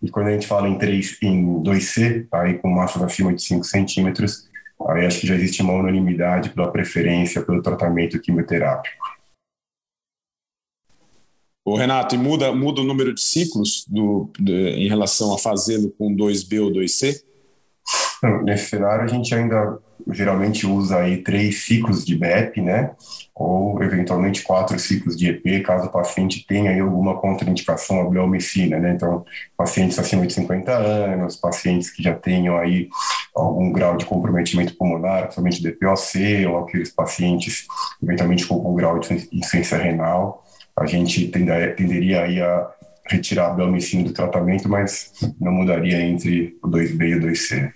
E 0.00 0.08
quando 0.08 0.28
a 0.28 0.32
gente 0.32 0.46
fala 0.46 0.68
em 0.68 0.78
3, 0.78 1.22
em 1.24 1.60
2C, 1.60 2.28
aí 2.30 2.54
com 2.58 2.70
massas 2.70 3.02
acima 3.02 3.34
de 3.34 3.42
5 3.42 3.64
centímetros, 3.64 4.48
aí 4.90 5.04
acho 5.04 5.22
que 5.22 5.26
já 5.26 5.34
existe 5.34 5.60
uma 5.60 5.72
unanimidade 5.72 6.50
pela 6.50 6.70
preferência 6.70 7.42
pelo 7.42 7.62
tratamento 7.62 8.20
quimioterápico. 8.20 9.17
O 11.68 11.76
Renato, 11.76 12.14
e 12.14 12.18
muda, 12.18 12.50
muda 12.50 12.80
o 12.80 12.84
número 12.84 13.14
de 13.14 13.20
ciclos 13.20 13.84
do, 13.86 14.30
de, 14.38 14.70
em 14.70 14.88
relação 14.88 15.34
a 15.34 15.38
fazê-lo 15.38 15.90
com 15.98 16.16
2B 16.16 16.62
ou 16.62 16.72
2C? 16.72 17.20
Nesse 18.42 18.70
cenário, 18.70 19.04
a 19.04 19.06
gente 19.06 19.34
ainda 19.34 19.78
geralmente 20.10 20.66
usa 20.66 21.00
aí 21.00 21.18
três 21.18 21.66
ciclos 21.66 22.06
de 22.06 22.16
BEP, 22.16 22.62
né? 22.62 22.92
Ou 23.34 23.82
eventualmente 23.82 24.42
quatro 24.42 24.78
ciclos 24.78 25.14
de 25.14 25.28
EP, 25.28 25.62
caso 25.62 25.88
o 25.88 25.92
paciente 25.92 26.46
tenha 26.46 26.70
aí 26.70 26.80
alguma 26.80 27.20
contraindicação 27.20 28.00
à 28.00 28.04
bleomicina, 28.04 28.78
né? 28.78 28.94
Então, 28.94 29.26
pacientes 29.54 29.98
acima 29.98 30.26
de 30.26 30.32
50 30.32 30.72
anos, 30.72 31.36
pacientes 31.36 31.90
que 31.90 32.02
já 32.02 32.14
tenham 32.14 32.56
aí 32.56 32.88
algum 33.34 33.70
grau 33.70 33.98
de 33.98 34.06
comprometimento 34.06 34.74
pulmonar, 34.74 35.24
principalmente 35.24 35.62
DPOC, 35.62 36.46
ou 36.46 36.58
aqueles 36.60 36.90
pacientes 36.90 37.66
eventualmente 38.02 38.46
com 38.46 38.54
algum 38.54 38.74
grau 38.74 38.98
de 38.98 39.28
insuficiência 39.32 39.76
renal 39.76 40.47
a 40.78 40.86
gente 40.86 41.28
tenderia 41.28 42.22
aí 42.22 42.40
a 42.40 42.70
retirar 43.06 43.50
belmicina 43.50 44.04
do 44.04 44.12
tratamento, 44.12 44.68
mas 44.68 45.12
não 45.40 45.52
mudaria 45.52 46.00
entre 46.00 46.56
o 46.62 46.68
2B 46.68 47.08
e 47.08 47.14
o 47.14 47.20
2C. 47.20 47.72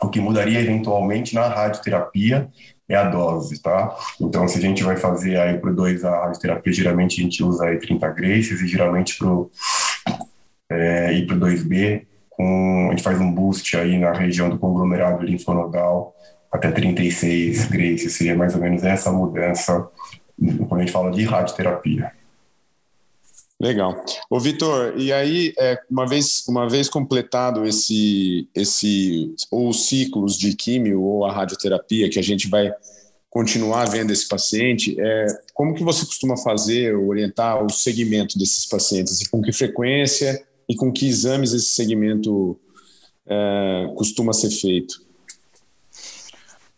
O 0.00 0.08
que 0.08 0.20
mudaria 0.20 0.60
eventualmente 0.60 1.34
na 1.34 1.46
radioterapia 1.48 2.48
é 2.88 2.96
a 2.96 3.04
dose, 3.04 3.62
tá? 3.62 3.96
Então, 4.20 4.46
se 4.46 4.58
a 4.58 4.60
gente 4.60 4.82
vai 4.82 4.96
fazer 4.96 5.38
aí 5.38 5.58
para 5.58 5.70
o 5.70 5.76
2A 5.76 6.04
a 6.04 6.20
radioterapia, 6.24 6.72
geralmente 6.72 7.20
a 7.20 7.24
gente 7.24 7.42
usa 7.42 7.66
aí 7.66 7.78
30 7.78 8.08
graces 8.10 8.60
e 8.60 8.66
geralmente 8.66 9.16
para 9.16 9.28
o 9.28 9.50
é, 10.70 11.12
e 11.12 11.26
para 11.26 11.36
o 11.36 11.40
2B, 11.40 12.06
com, 12.30 12.88
a 12.88 12.90
gente 12.90 13.02
faz 13.02 13.20
um 13.20 13.30
boost 13.30 13.76
aí 13.76 13.98
na 13.98 14.12
região 14.12 14.48
do 14.48 14.58
conglomerado 14.58 15.24
linfonodal 15.24 16.14
até 16.50 16.70
36 16.70 17.66
graces, 17.66 18.12
seria 18.12 18.36
mais 18.36 18.54
ou 18.54 18.60
menos 18.60 18.84
essa 18.84 19.10
mudança 19.10 19.88
quando 20.68 20.80
a 20.80 20.84
gente 20.84 20.92
fala 20.92 21.10
de 21.10 21.24
radioterapia. 21.24 22.12
Legal. 23.62 24.04
Ô, 24.28 24.40
Vitor, 24.40 24.94
e 24.96 25.12
aí, 25.12 25.52
é, 25.56 25.78
uma, 25.88 26.04
vez, 26.04 26.44
uma 26.48 26.68
vez 26.68 26.88
completado 26.88 27.64
esse, 27.64 28.48
esse, 28.52 29.32
ou 29.52 29.68
os 29.68 29.86
ciclos 29.86 30.36
de 30.36 30.52
químio 30.56 31.00
ou 31.00 31.24
a 31.24 31.32
radioterapia, 31.32 32.10
que 32.10 32.18
a 32.18 32.22
gente 32.22 32.48
vai 32.48 32.72
continuar 33.30 33.88
vendo 33.88 34.10
esse 34.10 34.26
paciente, 34.26 35.00
é, 35.00 35.26
como 35.54 35.74
que 35.74 35.84
você 35.84 36.04
costuma 36.04 36.36
fazer, 36.36 36.96
orientar 36.96 37.64
o 37.64 37.70
segmento 37.70 38.36
desses 38.36 38.66
pacientes? 38.66 39.20
E 39.20 39.30
com 39.30 39.40
que 39.40 39.52
frequência 39.52 40.44
e 40.68 40.74
com 40.74 40.90
que 40.90 41.06
exames 41.06 41.52
esse 41.52 41.70
segmento 41.70 42.58
é, 43.24 43.92
costuma 43.96 44.32
ser 44.32 44.50
feito? 44.50 45.02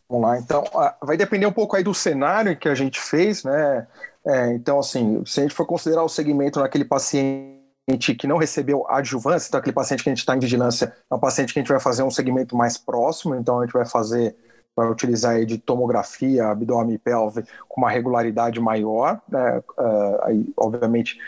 Vamos 0.08 0.28
lá, 0.28 0.38
então, 0.38 0.64
vai 1.02 1.16
depender 1.16 1.46
um 1.46 1.52
pouco 1.52 1.76
aí 1.76 1.82
do 1.82 1.94
cenário 1.94 2.56
que 2.56 2.68
a 2.68 2.74
gente 2.74 3.00
fez, 3.00 3.42
né? 3.42 3.86
É, 4.26 4.52
então, 4.54 4.78
assim, 4.78 5.22
se 5.24 5.40
a 5.40 5.42
gente 5.42 5.54
for 5.54 5.66
considerar 5.66 6.02
o 6.02 6.08
segmento 6.08 6.60
naquele 6.60 6.84
paciente 6.84 8.14
que 8.18 8.26
não 8.26 8.38
recebeu 8.38 8.86
adjuvância, 8.88 9.48
então 9.48 9.60
aquele 9.60 9.74
paciente 9.74 10.02
que 10.02 10.08
a 10.08 10.12
gente 10.12 10.20
está 10.20 10.36
em 10.36 10.40
vigilância, 10.40 10.94
é 11.10 11.14
um 11.14 11.18
paciente 11.18 11.52
que 11.52 11.58
a 11.58 11.62
gente 11.62 11.70
vai 11.70 11.80
fazer 11.80 12.02
um 12.02 12.10
segmento 12.10 12.56
mais 12.56 12.78
próximo, 12.78 13.34
então 13.34 13.60
a 13.60 13.64
gente 13.64 13.72
vai 13.72 13.86
fazer, 13.86 14.36
vai 14.76 14.88
utilizar 14.88 15.36
aí 15.36 15.46
de 15.46 15.58
tomografia, 15.58 16.48
abdômen 16.48 16.94
e 16.94 16.98
pelve 16.98 17.44
com 17.68 17.80
uma 17.80 17.90
regularidade 17.90 18.60
maior, 18.60 19.20
né? 19.28 19.62
Uh, 19.78 20.18
aí, 20.22 20.52
obviamente, 20.56 21.18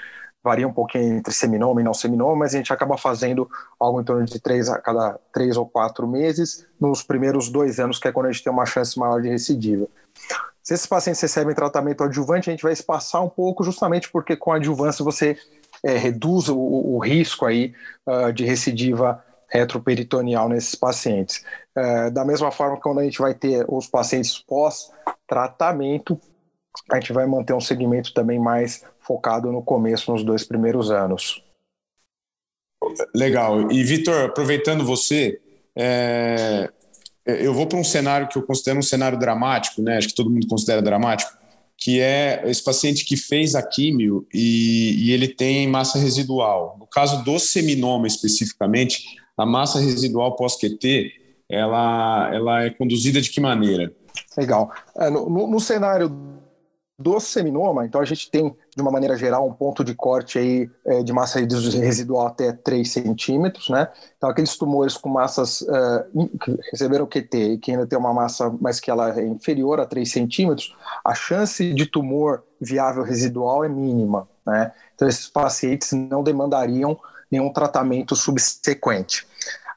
varia 0.47 0.69
um 0.69 0.73
pouquinho 0.73 1.19
entre 1.19 1.35
seminoma 1.35 1.81
e 1.81 1.85
não 1.85 1.93
seminoma, 1.93 2.37
mas 2.37 2.55
a 2.55 2.59
gente 2.59 2.73
acaba 2.73 2.97
fazendo 2.97 3.51
algo 3.81 4.01
em 4.01 4.05
torno 4.05 4.25
de 4.25 4.39
três 4.39 4.69
a 4.69 4.79
cada 4.79 5.19
três 5.33 5.57
ou 5.57 5.67
quatro 5.67 6.07
meses 6.07 6.65
nos 6.81 7.03
primeiros 7.03 7.49
dois 7.49 7.81
anos, 7.81 7.99
que 7.99 8.07
é 8.07 8.13
quando 8.13 8.27
a 8.27 8.33
gente 8.33 8.45
tem 8.45 8.53
uma 8.53 8.65
chance 8.65 8.97
maior 8.97 9.21
de 9.21 9.29
recidiva. 9.29 9.89
Se 10.63 10.73
esses 10.73 10.87
pacientes 10.87 11.21
recebem 11.21 11.53
tratamento 11.53 12.05
adjuvante, 12.05 12.49
a 12.49 12.53
gente 12.53 12.63
vai 12.63 12.73
espaçar 12.73 13.25
um 13.25 13.29
pouco, 13.29 13.65
justamente 13.65 14.09
porque 14.09 14.37
com 14.37 14.53
adjuvância 14.53 15.05
você 15.05 15.37
é, 15.83 15.97
reduz 15.97 16.49
o, 16.49 16.57
o, 16.57 16.99
risco 17.01 17.45
aí 17.45 17.75
uh, 18.07 18.33
de 18.33 18.45
recidiva 18.45 19.21
retroperitoneal 19.49 20.49
nesses 20.49 20.77
pacientes. 20.77 21.45
Uh, 21.77 22.11
da 22.13 22.25
mesma 22.25 22.53
forma 22.53 22.81
quando 22.81 23.01
a 23.01 23.05
gente 23.05 23.19
vai 23.19 23.35
ter 23.35 23.65
os 23.69 23.89
pacientes 23.89 24.39
pós-tratamento, 24.39 26.21
a 26.91 27.01
gente 27.01 27.13
vai 27.13 27.27
manter 27.27 27.53
um 27.53 27.61
segmento 27.61 28.15
também 28.15 28.39
mais 28.39 28.85
focado 29.07 29.53
no 29.53 29.63
começo, 29.63 30.11
nos 30.11 30.25
dois 30.25 30.45
primeiros 30.45 30.91
anos. 30.91 31.43
Legal. 33.15 33.71
E, 33.71 33.83
Vitor, 33.83 34.27
aproveitando 34.27 34.85
você, 34.85 35.41
é... 35.75 36.71
eu 37.25 37.55
vou 37.55 37.67
para 37.67 37.79
um 37.79 37.85
cenário 37.85 38.29
que 38.29 38.37
eu 38.37 38.43
considero 38.43 38.79
um 38.79 38.83
cenário 38.83 39.19
dramático, 39.19 39.83
né? 39.83 39.97
Acho 39.97 40.09
que 40.09 40.15
todo 40.15 40.31
mundo 40.31 40.47
considera 40.47 40.83
dramático, 40.83 41.31
que 41.77 42.01
é 42.01 42.43
esse 42.47 42.63
paciente 42.63 43.05
que 43.05 43.17
fez 43.17 43.55
a 43.55 43.63
químio 43.63 44.27
e, 44.33 45.07
e 45.07 45.13
ele 45.13 45.29
tem 45.29 45.69
massa 45.69 45.99
residual. 45.99 46.77
No 46.79 46.87
caso 46.87 47.23
do 47.25 47.39
seminoma 47.39 48.07
especificamente, 48.07 49.05
a 49.37 49.45
massa 49.45 49.79
residual 49.79 50.35
pós-QT, 50.37 51.13
ela, 51.49 52.31
ela 52.35 52.65
é 52.65 52.71
conduzida 52.71 53.21
de 53.21 53.31
que 53.31 53.41
maneira? 53.41 53.93
Legal. 54.37 54.73
É, 54.97 55.11
no, 55.11 55.29
no, 55.29 55.47
no, 55.47 55.61
cenário 55.61 56.11
do 56.99 57.21
seminoma, 57.21 57.85
então 57.85 58.01
a 58.01 58.05
gente 58.07 58.31
tem, 58.31 58.57
de 58.75 58.81
uma 58.81 58.91
maneira 58.91 59.17
geral, 59.19 59.47
um 59.47 59.53
ponto 59.53 59.85
de 59.85 59.95
corte 59.95 60.39
aí 60.39 60.71
é, 60.85 61.03
de 61.03 61.13
massa 61.13 61.39
residual 61.39 62.27
até 62.27 62.53
3 62.53 62.91
centímetros, 62.91 63.69
né? 63.69 63.89
Então, 64.17 64.31
aqueles 64.31 64.57
tumores 64.57 64.97
com 64.97 65.11
massas 65.11 65.61
uh, 65.61 66.29
que 66.43 66.59
receberam 66.73 67.07
QT 67.07 67.37
e 67.37 67.59
que 67.59 67.73
ainda 67.73 67.87
tem 67.87 67.99
uma 67.99 68.15
massa, 68.15 68.51
mas 68.61 68.81
que 68.81 68.91
ela 68.91 69.15
é 69.19 69.27
inferior 69.27 69.79
a 69.79 69.85
3 69.85 70.11
centímetros, 70.11 70.75
a 71.05 71.15
chance 71.15 71.75
de 71.75 71.85
tumor 71.85 72.43
viável 72.59 73.03
residual 73.03 73.63
é 73.63 73.69
mínima, 73.69 74.27
né? 74.47 74.73
Então, 74.95 75.07
esses 75.07 75.29
pacientes 75.29 75.93
não 75.93 76.23
demandariam 76.23 76.99
nenhum 77.31 77.53
tratamento 77.53 78.17
subsequente. 78.17 79.27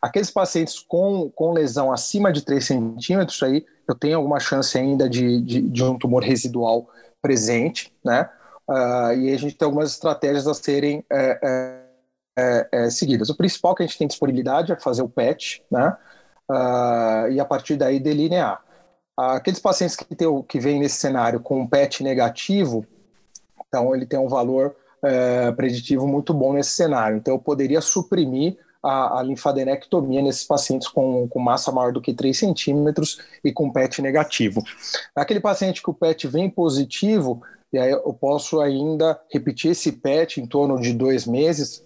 Aqueles 0.02 0.32
pacientes 0.32 0.80
com, 0.80 1.30
com 1.36 1.52
lesão 1.52 1.92
acima 1.92 2.32
de 2.32 2.44
3 2.44 2.64
centímetros, 2.64 3.44
aí 3.44 3.66
eu 3.86 3.94
tenho 3.94 4.16
alguma 4.16 4.40
chance 4.40 4.78
ainda 4.78 5.10
de, 5.10 5.42
de, 5.42 5.62
de 5.62 5.84
um 5.84 5.98
tumor 5.98 6.24
residual 6.24 6.88
presente, 7.22 7.94
né? 8.04 8.30
Uh, 8.70 9.14
e 9.14 9.34
a 9.34 9.38
gente 9.38 9.56
tem 9.56 9.66
algumas 9.66 9.92
estratégias 9.92 10.48
a 10.48 10.54
serem 10.54 11.04
é, 11.12 11.40
é, 11.44 11.84
é, 12.38 12.70
é, 12.72 12.90
seguidas. 12.90 13.30
O 13.30 13.36
principal 13.36 13.74
que 13.74 13.84
a 13.84 13.86
gente 13.86 13.98
tem 13.98 14.08
disponibilidade 14.08 14.72
é 14.72 14.80
fazer 14.80 15.02
o 15.02 15.10
PET, 15.10 15.64
né? 15.72 15.98
Uh, 16.50 17.32
e 17.32 17.40
a 17.40 17.46
partir 17.46 17.76
daí 17.76 18.00
delinear. 18.00 18.64
Uh, 19.20 19.34
aqueles 19.34 19.60
pacientes 19.60 19.96
que, 19.96 20.16
tem, 20.16 20.44
que 20.44 20.60
vêm 20.60 20.80
nesse 20.80 20.98
cenário 20.98 21.40
com 21.40 21.60
um 21.60 21.68
PET 21.68 22.04
negativo, 22.04 22.86
então 23.68 23.96
ele 23.96 24.06
tem 24.06 24.20
um 24.20 24.28
valor 24.28 24.76
é, 25.04 25.52
preditivo 25.52 26.08
muito 26.08 26.34
bom 26.34 26.54
nesse 26.54 26.72
cenário. 26.72 27.18
Então 27.18 27.36
eu 27.36 27.40
poderia 27.40 27.82
suprimir 27.82 28.58
a, 28.82 29.20
a 29.20 29.24
linfadenectomia 29.24 30.22
nesses 30.22 30.44
pacientes 30.44 30.88
com, 30.88 31.28
com 31.28 31.40
massa 31.40 31.72
maior 31.72 31.92
do 31.92 32.02
que 32.02 32.14
3 32.14 32.38
centímetros 32.38 33.20
e 33.44 33.52
com 33.52 33.72
PET 33.72 34.02
negativo. 34.02 34.62
Aquele 35.16 35.40
paciente 35.40 35.82
que 35.82 35.90
o 35.90 35.94
PET 35.94 36.28
vem 36.28 36.50
positivo, 36.50 37.42
e 37.72 37.78
aí 37.78 37.92
eu 37.92 38.14
posso 38.14 38.62
ainda 38.62 39.20
repetir 39.32 39.72
esse 39.72 39.92
PET 39.92 40.42
em 40.42 40.48
torno 40.48 40.80
de 40.80 40.94
dois 40.94 41.26
meses 41.26 41.86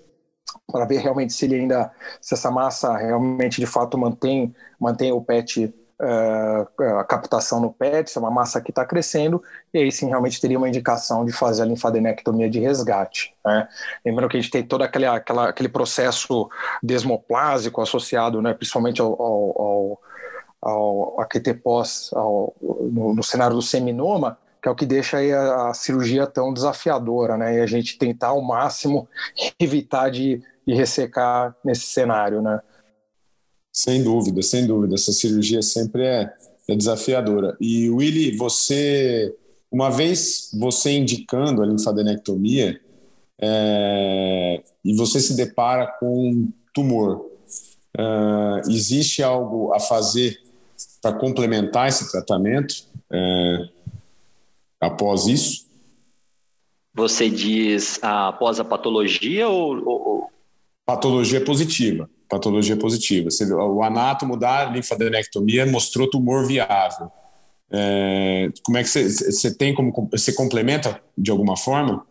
para 0.71 0.86
ver 0.86 0.99
realmente 0.99 1.34
se 1.34 1.45
ele 1.45 1.56
ainda, 1.56 1.91
se 2.21 2.34
essa 2.34 2.51
massa 2.51 2.95
realmente 2.95 3.60
de 3.60 3.65
fato 3.65 3.97
mantém, 3.97 4.53
mantém 4.79 5.12
o 5.12 5.21
PET 5.21 5.73
a 7.00 7.04
captação 7.04 7.60
no 7.60 7.72
PET, 7.72 8.10
se 8.10 8.18
é 8.18 8.22
uma 8.22 8.32
massa 8.32 8.62
que 8.62 8.72
está 8.72 8.86
crescendo, 8.86 9.42
e 9.74 9.80
aí 9.80 9.92
sim 9.92 10.08
realmente 10.08 10.39
teria 10.39 10.58
uma 10.58 10.68
indicação 10.68 11.24
de 11.26 11.32
fazer 11.32 11.63
a 11.63 11.66
linfadenectomia 11.66 12.50
de 12.50 12.60
resgate. 12.60 13.34
Né? 13.46 13.68
Lembrando 14.06 14.30
que 14.30 14.38
a 14.38 14.42
gente 14.42 14.52
tem 14.52 14.63
todo 14.63 14.84
aquele, 14.84 15.06
aquela, 15.06 15.50
aquele 15.50 15.70
processo 15.70 16.50
desmoplásico 16.82 17.82
associado, 17.82 18.42
né, 18.42 18.54
principalmente 18.54 19.02
ao, 19.02 19.22
ao, 19.22 19.62
ao, 19.62 20.02
ao 20.62 21.22
AQT 21.22 21.54
pós, 21.56 22.10
ao, 22.13 22.54
no, 22.62 23.13
no 23.13 23.24
cenário 23.24 23.56
do 23.56 23.62
seminoma, 23.62 24.38
que 24.62 24.70
é 24.70 24.72
o 24.72 24.76
que 24.76 24.86
deixa 24.86 25.18
a, 25.18 25.70
a, 25.70 25.74
cirurgia 25.74 26.26
tão 26.26 26.54
desafiadora, 26.54 27.38
né? 27.38 27.58
E 27.58 27.60
a 27.60 27.66
gente 27.66 27.98
tentar 27.98 28.30
ao 28.30 28.42
máximo 28.42 29.10
evitar 29.60 30.10
de, 30.10 30.42
de 30.66 30.74
ressecar 30.74 31.54
nesse 31.66 31.88
cenário, 31.88 32.42
né? 32.42 32.62
Sem 33.74 34.04
dúvida, 34.04 34.44
sem 34.44 34.68
dúvida. 34.68 34.94
Essa 34.94 35.12
cirurgia 35.12 35.64
sempre 35.64 36.06
é, 36.06 36.32
é 36.70 36.76
desafiadora. 36.76 37.58
E, 37.60 37.90
Willy, 37.90 38.38
você, 38.38 39.36
uma 39.72 39.90
vez 39.90 40.52
você 40.54 40.92
indicando 40.92 41.64
a 41.64 41.66
linfadenectomia, 41.66 42.80
é, 43.42 44.64
e 44.86 44.96
você 44.96 45.20
se 45.20 45.36
depara 45.36 45.88
com 46.00 46.30
um 46.30 46.54
tumor, 46.72 47.26
é, 47.98 48.62
existe 48.70 49.24
algo 49.24 49.74
a 49.74 49.80
fazer 49.80 50.40
para 51.02 51.18
complementar 51.18 51.90
esse 51.90 52.12
tratamento 52.12 52.86
é, 53.12 53.70
após 54.80 55.26
isso? 55.26 55.66
Você 56.94 57.28
diz 57.28 58.00
após 58.04 58.60
a 58.60 58.64
patologia 58.64 59.50
ou, 59.50 59.84
ou... 59.84 60.30
Patologia 60.86 61.44
positiva 61.44 62.08
patologia 62.34 62.76
positiva. 62.76 63.30
O 63.52 63.84
anátomo 63.84 64.36
da 64.36 64.65
linfadenectomia 64.65 65.65
mostrou 65.65 66.10
tumor 66.10 66.48
viável. 66.48 67.12
É, 67.72 68.50
como 68.63 68.78
é 68.78 68.84
que 68.84 68.89
você 68.89 69.56
tem 69.56 69.74
como 69.74 69.91
você 70.12 70.34
complementa 70.34 71.02
de 71.17 71.32
alguma 71.32 71.56
forma? 71.56 72.06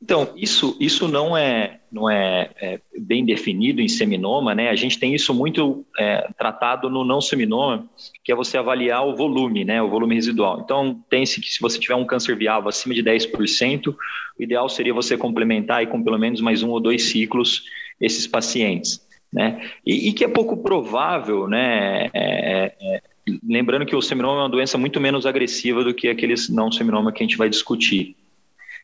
Então, 0.00 0.32
isso, 0.36 0.76
isso 0.78 1.08
não, 1.08 1.36
é, 1.36 1.80
não 1.90 2.08
é, 2.08 2.50
é, 2.60 2.80
bem 3.00 3.24
definido 3.24 3.80
em 3.80 3.88
seminoma, 3.88 4.54
né? 4.54 4.68
A 4.68 4.76
gente 4.76 4.96
tem 4.98 5.12
isso 5.12 5.34
muito 5.34 5.84
é, 5.98 6.28
tratado 6.38 6.88
no 6.88 7.04
não 7.04 7.20
seminoma, 7.20 7.84
que 8.22 8.30
é 8.30 8.34
você 8.34 8.56
avaliar 8.56 9.04
o 9.04 9.16
volume, 9.16 9.64
né? 9.64 9.82
O 9.82 9.90
volume 9.90 10.14
residual. 10.14 10.60
Então, 10.60 11.02
tem-se 11.10 11.40
que 11.40 11.48
se 11.48 11.60
você 11.60 11.80
tiver 11.80 11.96
um 11.96 12.06
câncer 12.06 12.36
viável 12.36 12.68
acima 12.68 12.94
de 12.94 13.02
10%, 13.02 13.88
o 13.88 14.42
ideal 14.42 14.68
seria 14.68 14.94
você 14.94 15.16
complementar 15.16 15.78
aí 15.78 15.86
com 15.86 16.02
pelo 16.02 16.18
menos 16.18 16.40
mais 16.40 16.62
um 16.62 16.70
ou 16.70 16.78
dois 16.78 17.10
ciclos 17.10 17.64
esses 18.00 18.26
pacientes. 18.26 19.06
Né? 19.32 19.70
E, 19.84 20.08
e 20.08 20.12
que 20.12 20.24
é 20.24 20.28
pouco 20.28 20.56
provável, 20.56 21.46
né? 21.46 22.06
É, 22.06 22.10
é, 22.14 22.74
é, 22.80 23.02
lembrando 23.46 23.84
que 23.84 23.94
o 23.94 24.00
seminoma 24.00 24.38
é 24.38 24.42
uma 24.44 24.48
doença 24.48 24.78
muito 24.78 24.98
menos 24.98 25.26
agressiva 25.26 25.84
do 25.84 25.92
que 25.92 26.08
aqueles 26.08 26.48
não 26.48 26.72
seminoma 26.72 27.12
que 27.12 27.22
a 27.22 27.26
gente 27.26 27.36
vai 27.36 27.48
discutir. 27.48 28.16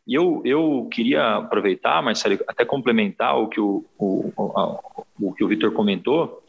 E 0.06 0.14
eu, 0.14 0.42
eu 0.44 0.86
queria 0.92 1.36
aproveitar, 1.36 2.02
Marcelo, 2.02 2.38
até 2.46 2.62
complementar 2.64 3.38
o 3.38 3.48
que 3.48 3.58
o, 3.58 3.84
o, 3.98 4.30
o, 4.36 4.78
o 5.18 5.32
que 5.32 5.42
o 5.42 5.48
Vitor 5.48 5.72
comentou. 5.72 6.42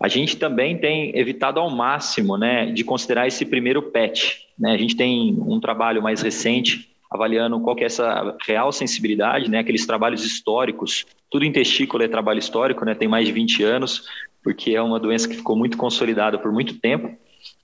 A 0.00 0.08
gente 0.08 0.38
também 0.38 0.78
tem 0.78 1.16
evitado 1.16 1.60
ao 1.60 1.68
máximo 1.68 2.38
né, 2.38 2.66
de 2.66 2.82
considerar 2.82 3.26
esse 3.26 3.44
primeiro 3.44 3.82
PET. 3.82 4.48
Né? 4.58 4.72
A 4.72 4.76
gente 4.78 4.96
tem 4.96 5.36
um 5.38 5.60
trabalho 5.60 6.02
mais 6.02 6.22
recente 6.22 6.93
avaliando 7.14 7.60
qual 7.60 7.76
que 7.76 7.84
é 7.84 7.86
essa 7.86 8.36
real 8.44 8.72
sensibilidade, 8.72 9.48
né, 9.48 9.60
aqueles 9.60 9.86
trabalhos 9.86 10.24
históricos. 10.24 11.06
Tudo 11.30 11.44
em 11.44 11.52
testículo 11.52 12.02
é 12.02 12.08
trabalho 12.08 12.40
histórico, 12.40 12.84
né, 12.84 12.92
tem 12.92 13.06
mais 13.06 13.24
de 13.24 13.32
20 13.32 13.62
anos, 13.62 14.08
porque 14.42 14.72
é 14.72 14.82
uma 14.82 14.98
doença 14.98 15.28
que 15.28 15.36
ficou 15.36 15.56
muito 15.56 15.76
consolidada 15.76 16.38
por 16.38 16.52
muito 16.52 16.80
tempo. 16.80 17.16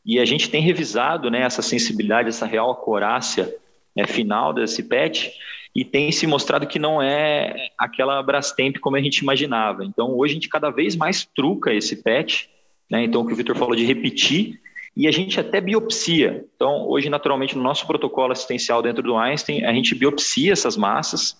E 0.07 0.21
a 0.21 0.25
gente 0.25 0.49
tem 0.49 0.63
revisado 0.63 1.31
né, 1.31 1.43
essa 1.43 1.63
sensibilidade, 1.63 2.29
essa 2.29 2.47
real 2.47 2.71
acurácia 2.71 3.53
né, 3.95 4.07
final 4.07 4.53
desse 4.53 4.85
PET, 4.85 5.33
e 5.75 5.85
tem 5.85 6.13
se 6.13 6.27
mostrado 6.27 6.67
que 6.67 6.79
não 6.79 7.03
é 7.03 7.71
aquela 7.77 8.23
Brastemp 8.23 8.79
como 8.79 8.97
a 8.97 9.03
gente 9.03 9.19
imaginava. 9.19 9.85
Então, 9.85 10.17
hoje 10.17 10.33
a 10.33 10.35
gente 10.35 10.49
cada 10.49 10.71
vez 10.71 10.95
mais 10.95 11.25
truca 11.25 11.75
esse 11.75 12.03
PET, 12.03 12.49
né? 12.89 13.05
Então, 13.05 13.23
o 13.23 13.27
que 13.27 13.33
o 13.33 13.37
Vitor 13.37 13.57
falou 13.57 13.77
de 13.77 13.85
repetir, 13.85 14.61
e 14.96 15.07
a 15.07 15.11
gente 15.11 15.38
até 15.38 15.61
biopsia. 15.61 16.44
Então, 16.55 16.88
hoje, 16.88 17.09
naturalmente, 17.09 17.57
no 17.57 17.62
nosso 17.62 17.87
protocolo 17.87 18.33
assistencial 18.33 18.83
dentro 18.83 19.03
do 19.03 19.16
Einstein, 19.16 19.64
a 19.64 19.72
gente 19.72 19.94
biopsia 19.94 20.53
essas 20.53 20.76
massas, 20.76 21.37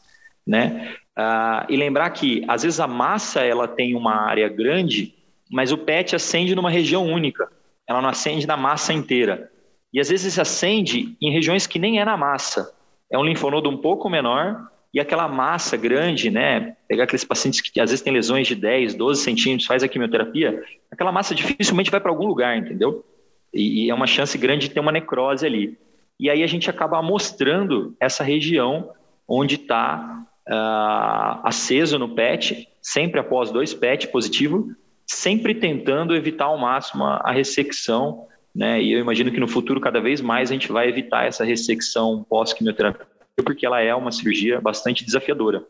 né? 0.47 0.95
Ah, 1.17 1.67
e 1.69 1.77
lembrar 1.77 2.11
que, 2.11 2.45
às 2.49 2.63
vezes, 2.63 2.81
a 2.81 2.87
massa 2.87 3.41
ela 3.41 3.69
tem 3.69 3.95
uma 3.95 4.15
área 4.15 4.49
grande, 4.49 5.15
mas 5.51 5.73
o 5.73 5.79
PET 5.79 6.15
acende 6.15 6.55
numa 6.55 6.71
região 6.71 7.05
única. 7.05 7.51
Ela 7.87 8.01
não 8.01 8.09
acende 8.09 8.47
na 8.47 8.57
massa 8.57 8.93
inteira. 8.93 9.51
E 9.93 9.99
às 9.99 10.09
vezes 10.09 10.39
acende 10.39 11.17
em 11.21 11.33
regiões 11.33 11.67
que 11.67 11.79
nem 11.79 12.01
é 12.01 12.05
na 12.05 12.17
massa. 12.17 12.73
É 13.11 13.19
um 13.19 13.25
linfonodo 13.25 13.69
um 13.69 13.77
pouco 13.77 14.09
menor 14.09 14.69
e 14.95 15.01
aquela 15.01 15.27
massa 15.29 15.77
grande, 15.77 16.31
né? 16.31 16.77
Pegar 16.89 17.05
aqueles 17.05 17.25
pacientes 17.25 17.61
que 17.61 17.81
às 17.81 17.91
vezes 17.91 18.03
têm 18.03 18.13
lesões 18.13 18.47
de 18.47 18.55
10, 18.55 18.95
12 18.95 19.23
centímetros, 19.23 19.67
faz 19.67 19.83
a 19.83 19.89
quimioterapia, 19.89 20.63
aquela 20.91 21.11
massa 21.11 21.35
dificilmente 21.35 21.91
vai 21.91 22.01
para 22.01 22.11
algum 22.11 22.27
lugar, 22.27 22.57
entendeu? 22.57 23.05
E, 23.53 23.87
e 23.87 23.91
é 23.91 23.95
uma 23.95 24.07
chance 24.07 24.37
grande 24.39 24.69
de 24.69 24.75
ter 24.75 24.81
uma 24.81 24.93
necrose 24.93 25.45
ali. 25.45 25.79
E 26.19 26.29
aí 26.29 26.43
a 26.43 26.47
gente 26.47 26.69
acaba 26.69 27.01
mostrando 27.01 27.95
essa 27.99 28.23
região 28.23 28.91
onde 29.27 29.55
está 29.55 30.27
uh, 30.49 30.53
ah, 30.53 31.41
aceso 31.45 31.99
no 31.99 32.15
PET, 32.15 32.69
sempre 32.83 33.21
após 33.21 33.51
dois 33.51 33.73
PET 33.73 34.09
positivo, 34.09 34.69
sempre 35.07 35.55
tentando 35.55 36.15
evitar 36.15 36.47
ao 36.47 36.59
máximo 36.59 37.05
a 37.05 37.33
ressecção, 37.33 38.27
né? 38.55 38.83
E 38.83 38.93
eu 38.93 39.01
imagino 39.01 39.31
que 39.31 39.41
no 39.41 39.49
futuro 39.49 39.81
cada 39.81 40.01
vez 40.01 40.21
mais 40.21 40.51
a 40.51 40.53
gente 40.53 40.71
vai 40.71 40.89
evitar 40.89 41.27
essa 41.27 41.45
ressecção 41.45 42.25
pós-quimioterapia, 42.29 43.07
porque 43.45 43.65
ela 43.65 43.81
é 43.81 43.95
uma 43.95 44.13
cirurgia 44.13 44.61
bastante 44.61 45.05
desafiadora. 45.05 45.65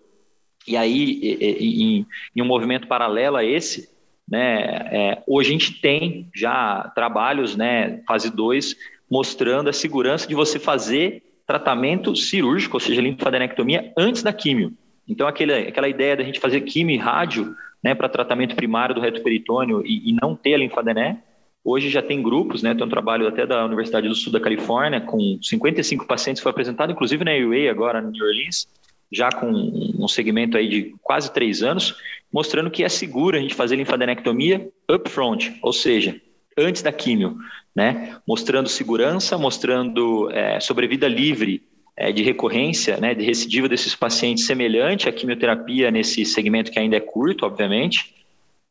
E 0.67 0.77
aí, 0.77 1.21
em, 1.41 2.07
em 2.37 2.43
um 2.43 2.47
movimento 2.47 2.87
paralelo 2.87 3.37
a 3.37 3.45
esse, 3.45 3.89
né? 4.31 4.61
É, 4.93 5.23
hoje 5.27 5.49
a 5.49 5.53
gente 5.53 5.81
tem 5.81 6.29
já 6.35 6.91
trabalhos, 6.95 7.57
né, 7.57 8.01
fase 8.07 8.31
2, 8.31 8.77
mostrando 9.11 9.69
a 9.69 9.73
segurança 9.73 10.27
de 10.27 10.35
você 10.35 10.59
fazer 10.59 11.23
tratamento 11.47 12.15
cirúrgico, 12.15 12.77
ou 12.77 12.81
seja, 12.81 13.01
linfadenectomia, 13.01 13.93
antes 13.99 14.23
da 14.23 14.33
químio. 14.33 14.73
Então, 15.09 15.27
aquele, 15.27 15.53
aquela 15.53 15.89
ideia 15.89 16.17
da 16.17 16.23
gente 16.23 16.39
fazer 16.39 16.61
químio 16.61 16.95
e 16.95 16.99
rádio 16.99 17.57
né, 17.83 17.95
para 17.95 18.09
tratamento 18.09 18.55
primário 18.55 18.95
do 18.95 19.01
reto 19.01 19.21
peritônio 19.23 19.83
e, 19.85 20.11
e 20.11 20.13
não 20.13 20.37
ter 20.37 20.55
a 20.55 20.59
linfadené, 20.59 21.21
Hoje 21.63 21.91
já 21.91 22.01
tem 22.01 22.23
grupos, 22.23 22.63
né? 22.63 22.75
Tem 22.75 22.85
um 22.85 22.89
trabalho 22.89 23.29
até 23.29 23.47
da 23.47 23.65
Universidade 23.67 24.09
do 24.09 24.15
Sul 24.15 24.33
da 24.33 24.41
Califórnia, 24.41 25.01
com 25.01 25.39
55 25.43 26.07
pacientes, 26.07 26.43
foi 26.43 26.51
apresentado 26.51 26.91
inclusive 26.91 27.23
na 27.23 27.33
UA 27.33 27.71
agora, 27.71 28.01
em 28.01 28.11
New 28.11 28.25
Orleans, 28.25 28.67
já 29.13 29.31
com 29.31 29.51
um 29.51 30.09
segmento 30.09 30.57
aí 30.57 30.69
de 30.69 30.95
quase 31.03 31.33
três 31.33 31.63
anos, 31.63 31.97
mostrando 32.33 32.71
que 32.71 32.85
é 32.85 32.89
seguro 32.89 33.37
a 33.37 33.41
gente 33.41 33.55
fazer 33.55 33.77
linfadenectomia 33.77 34.71
upfront, 34.89 35.59
ou 35.63 35.73
seja, 35.73 36.21
antes 36.57 36.83
da 36.83 36.93
químio. 36.93 37.37
né? 37.75 38.17
Mostrando 38.27 38.69
segurança, 38.69 39.39
mostrando 39.39 40.31
é, 40.33 40.59
sobrevida 40.61 41.07
livre 41.07 41.63
é, 41.97 42.13
de 42.13 42.23
recorrência, 42.23 42.97
né? 42.97 43.15
De 43.15 43.25
recidiva 43.25 43.69
desses 43.69 43.95
pacientes 43.95 44.47
semelhante 44.47 45.09
à 45.09 45.13
quimioterapia 45.13 45.91
nesse 45.91 46.25
segmento 46.25 46.71
que 46.71 46.79
ainda 46.79 46.97
é 46.97 47.01
curto, 47.01 47.47
obviamente, 47.47 48.15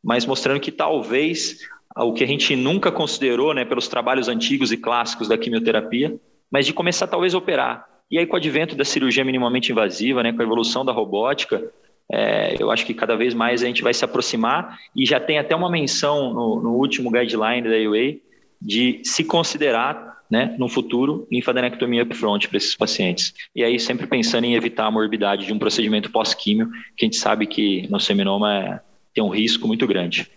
mas 0.04 0.26
mostrando 0.26 0.60
que 0.60 0.72
talvez 0.72 1.60
o 1.96 2.14
que 2.14 2.24
a 2.24 2.28
gente 2.28 2.56
nunca 2.56 2.92
considerou, 2.92 3.54
né? 3.54 3.66
Pelos 3.66 3.88
trabalhos 3.88 4.28
antigos 4.28 4.72
e 4.72 4.78
clássicos 4.78 5.28
da 5.28 5.38
quimioterapia, 5.38 6.16
mas 6.52 6.66
de 6.66 6.74
começar 6.74 7.08
talvez 7.08 7.34
a 7.34 7.38
operar. 7.38 7.88
E 8.12 8.18
aí, 8.18 8.26
com 8.26 8.34
o 8.34 8.38
advento 8.38 8.76
da 8.76 8.84
cirurgia 8.84 9.24
minimamente 9.24 9.72
invasiva, 9.72 10.24
né, 10.24 10.34
com 10.34 10.42
a 10.42 10.46
evolução 10.46 10.84
da 10.84 10.92
robótica, 10.92 11.72
é, 12.12 12.56
eu 12.60 12.72
acho 12.72 12.86
que 12.86 12.94
cada 12.94 13.16
vez 13.16 13.36
mais 13.36 13.62
a 13.62 13.68
gente 13.68 13.84
vai 13.84 13.94
se 13.94 14.04
aproximar 14.04 14.80
e 14.96 15.06
já 15.06 15.20
tem 15.20 15.38
até 15.38 15.56
uma 15.56 15.70
menção 15.70 16.34
no, 16.34 16.62
no 16.62 16.74
último 16.76 17.12
guideline 17.12 17.70
da 17.70 17.90
UA 17.90 18.16
de 18.60 19.02
se 19.04 19.24
considerar, 19.24 20.24
né, 20.30 20.56
no 20.58 20.68
futuro, 20.68 21.28
linfadenectomia 21.32 22.04
upfront 22.04 22.48
para 22.48 22.58
esses 22.58 22.76
pacientes. 22.76 23.34
E 23.56 23.64
aí 23.64 23.80
sempre 23.80 24.08
pensando 24.08 24.46
em 24.46 24.56
evitar 24.56 24.88
a 24.88 24.92
morbidade 24.92 25.46
de 25.46 25.54
um 25.54 25.60
procedimento 25.60 26.12
pós-químio, 26.12 26.70
que 26.98 27.06
a 27.06 27.08
gente 27.08 27.18
sabe 27.18 27.46
que 27.46 27.88
no 27.90 28.00
seminoma 28.00 28.54
é, 28.56 28.80
tem 29.14 29.24
um 29.24 29.30
risco 29.30 29.68
muito 29.68 29.86
grande. 29.86 30.28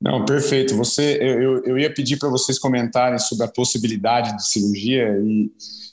Não, 0.00 0.24
perfeito. 0.24 0.74
Você, 0.76 1.18
eu, 1.20 1.62
eu 1.64 1.78
ia 1.78 1.92
pedir 1.92 2.18
para 2.18 2.30
vocês 2.30 2.58
comentarem 2.58 3.18
sobre 3.18 3.44
a 3.44 3.48
possibilidade 3.48 4.34
de 4.34 4.48
cirurgia 4.48 5.16
e 5.22 5.50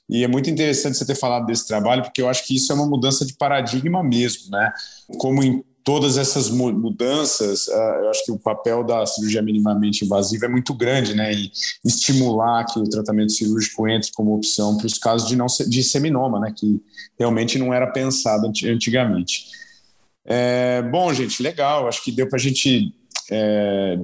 e 0.10 0.24
é 0.24 0.28
muito 0.28 0.50
interessante 0.50 0.98
você 0.98 1.06
ter 1.06 1.16
falado 1.16 1.46
desse 1.46 1.68
trabalho, 1.68 2.04
porque 2.04 2.22
eu 2.22 2.30
acho 2.30 2.46
que 2.46 2.56
isso 2.56 2.72
é 2.72 2.76
uma 2.76 2.86
mudança 2.86 3.26
de 3.26 3.34
paradigma 3.34 4.04
mesmo, 4.04 4.50
né? 4.52 4.72
Como 5.18 5.44
em 5.44 5.64
todas 5.84 6.18
essas 6.18 6.50
mudanças, 6.50 7.70
ah, 7.70 8.00
eu 8.04 8.10
acho 8.10 8.26
que 8.26 8.32
o 8.34 8.38
papel 8.38 8.84
da 8.84 9.06
cirurgia 9.06 9.42
minimamente 9.42 10.04
invasiva 10.04 10.46
é 10.46 10.50
muito 10.50 10.74
grande, 10.74 11.14
né? 11.14 11.34
E 11.34 11.50
estimular 11.86 12.66
que 12.66 12.78
o 12.78 12.84
tratamento 12.84 13.32
cirúrgico 13.32 13.88
entre 13.88 14.12
como 14.12 14.36
opção 14.36 14.76
para 14.76 14.86
os 14.86 14.98
casos 14.98 15.30
de 15.30 15.38
não 15.38 15.46
de 15.46 15.84
seminoma, 15.84 16.42
né? 16.42 16.54
Que 16.54 16.82
realmente 17.18 17.58
não 17.58 17.74
era 17.74 17.88
pensado 17.88 18.52
antigamente. 18.66 19.46
É, 20.26 20.82
bom, 20.82 21.14
gente, 21.14 21.42
legal. 21.42 21.88
Acho 21.88 22.04
que 22.04 22.12
deu 22.12 22.28
para 22.28 22.36
a 22.36 22.42
gente 22.42 22.94
é, 23.32 23.98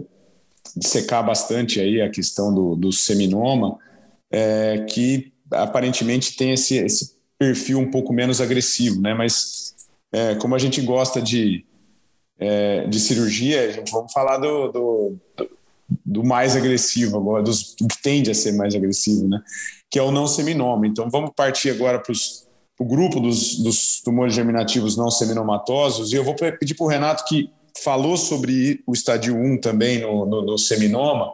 bastante 1.25 1.81
aí 1.81 2.01
a 2.01 2.09
questão 2.09 2.53
do, 2.53 2.77
do 2.77 2.93
seminoma, 2.93 3.77
é, 4.31 4.85
que 4.89 5.32
aparentemente 5.53 6.35
tem 6.35 6.51
esse, 6.53 6.77
esse 6.77 7.15
perfil 7.37 7.79
um 7.79 7.89
pouco 7.89 8.13
menos 8.13 8.39
agressivo, 8.41 9.01
né? 9.01 9.13
Mas 9.13 9.75
é, 10.11 10.35
como 10.35 10.55
a 10.55 10.59
gente 10.59 10.81
gosta 10.81 11.21
de, 11.21 11.65
é, 12.39 12.87
de 12.87 12.99
cirurgia, 12.99 13.69
a 13.69 13.71
gente 13.71 13.91
vamos 13.91 14.11
falar 14.11 14.37
do, 14.37 14.71
do, 14.71 15.15
do 16.05 16.23
mais 16.23 16.55
agressivo 16.55 17.17
agora, 17.17 17.43
dos, 17.43 17.75
do 17.75 17.87
que 17.87 18.01
tende 18.01 18.31
a 18.31 18.35
ser 18.35 18.53
mais 18.53 18.75
agressivo, 18.75 19.27
né? 19.27 19.41
Que 19.89 19.99
é 19.99 20.03
o 20.03 20.11
não 20.11 20.27
seminoma. 20.27 20.87
Então 20.87 21.09
vamos 21.09 21.31
partir 21.35 21.69
agora 21.71 21.99
para 21.99 22.13
o 22.79 22.85
grupo 22.85 23.19
dos, 23.19 23.57
dos 23.59 24.01
tumores 24.01 24.33
germinativos 24.33 24.97
não 24.97 25.09
seminomatosos 25.09 26.11
e 26.11 26.15
eu 26.15 26.23
vou 26.23 26.35
pedir 26.35 26.75
para 26.75 26.85
o 26.85 26.89
Renato 26.89 27.25
que 27.25 27.49
falou 27.83 28.17
sobre 28.17 28.81
o 28.85 28.93
estádio 28.93 29.35
1 29.35 29.59
também 29.59 29.99
no, 29.99 30.25
no, 30.25 30.41
no 30.43 30.57
seminoma, 30.57 31.33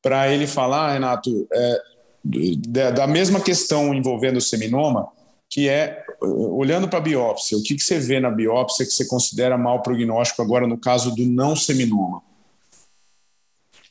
para 0.00 0.28
ele 0.28 0.46
falar, 0.46 0.92
Renato, 0.92 1.46
é, 1.52 1.82
da, 2.24 2.90
da 2.90 3.06
mesma 3.06 3.40
questão 3.40 3.92
envolvendo 3.92 4.38
o 4.38 4.40
seminoma, 4.40 5.08
que 5.50 5.68
é 5.68 6.02
olhando 6.20 6.88
para 6.88 6.98
a 6.98 7.02
biópsia, 7.02 7.58
o 7.58 7.62
que, 7.62 7.74
que 7.74 7.82
você 7.82 7.98
vê 7.98 8.18
na 8.18 8.30
biópsia 8.30 8.86
que 8.86 8.92
você 8.92 9.06
considera 9.06 9.58
mau 9.58 9.82
prognóstico 9.82 10.42
agora 10.42 10.66
no 10.66 10.78
caso 10.78 11.14
do 11.14 11.24
não 11.26 11.54
seminoma? 11.54 12.22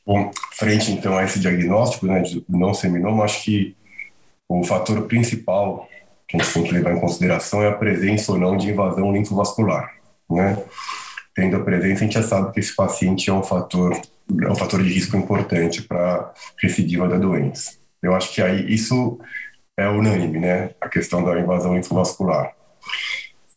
Bom, 0.06 0.30
frente 0.52 0.90
então 0.90 1.16
a 1.16 1.24
esse 1.24 1.38
diagnóstico 1.38 2.06
né, 2.06 2.20
de 2.20 2.44
não 2.48 2.74
seminoma, 2.74 3.24
acho 3.24 3.44
que 3.44 3.76
o 4.48 4.62
fator 4.64 5.06
principal 5.06 5.88
que 6.28 6.36
a 6.36 6.42
gente 6.42 6.52
tem 6.52 6.64
que 6.64 6.72
levar 6.72 6.94
em 6.94 7.00
consideração 7.00 7.62
é 7.62 7.68
a 7.68 7.72
presença 7.72 8.32
ou 8.32 8.38
não 8.38 8.56
de 8.56 8.68
invasão 8.68 9.12
linfovascular, 9.12 9.94
né? 10.28 10.62
Tendo 11.34 11.56
a 11.56 11.60
presença, 11.60 12.04
a 12.04 12.06
gente 12.06 12.14
já 12.14 12.22
sabe 12.22 12.52
que 12.52 12.60
esse 12.60 12.74
paciente 12.74 13.28
é 13.28 13.32
um 13.32 13.42
fator, 13.42 14.00
é 14.42 14.50
um 14.50 14.54
fator 14.54 14.82
de 14.82 14.92
risco 14.92 15.16
importante 15.16 15.82
para 15.82 16.32
recidiva 16.62 17.08
da 17.08 17.16
doença. 17.16 17.83
Eu 18.04 18.14
acho 18.14 18.32
que 18.32 18.42
aí 18.42 18.72
isso 18.72 19.18
é 19.76 19.88
unânime, 19.88 20.38
né? 20.38 20.70
A 20.80 20.88
questão 20.88 21.24
da 21.24 21.38
invasão 21.38 21.74
linfovascular. 21.74 22.52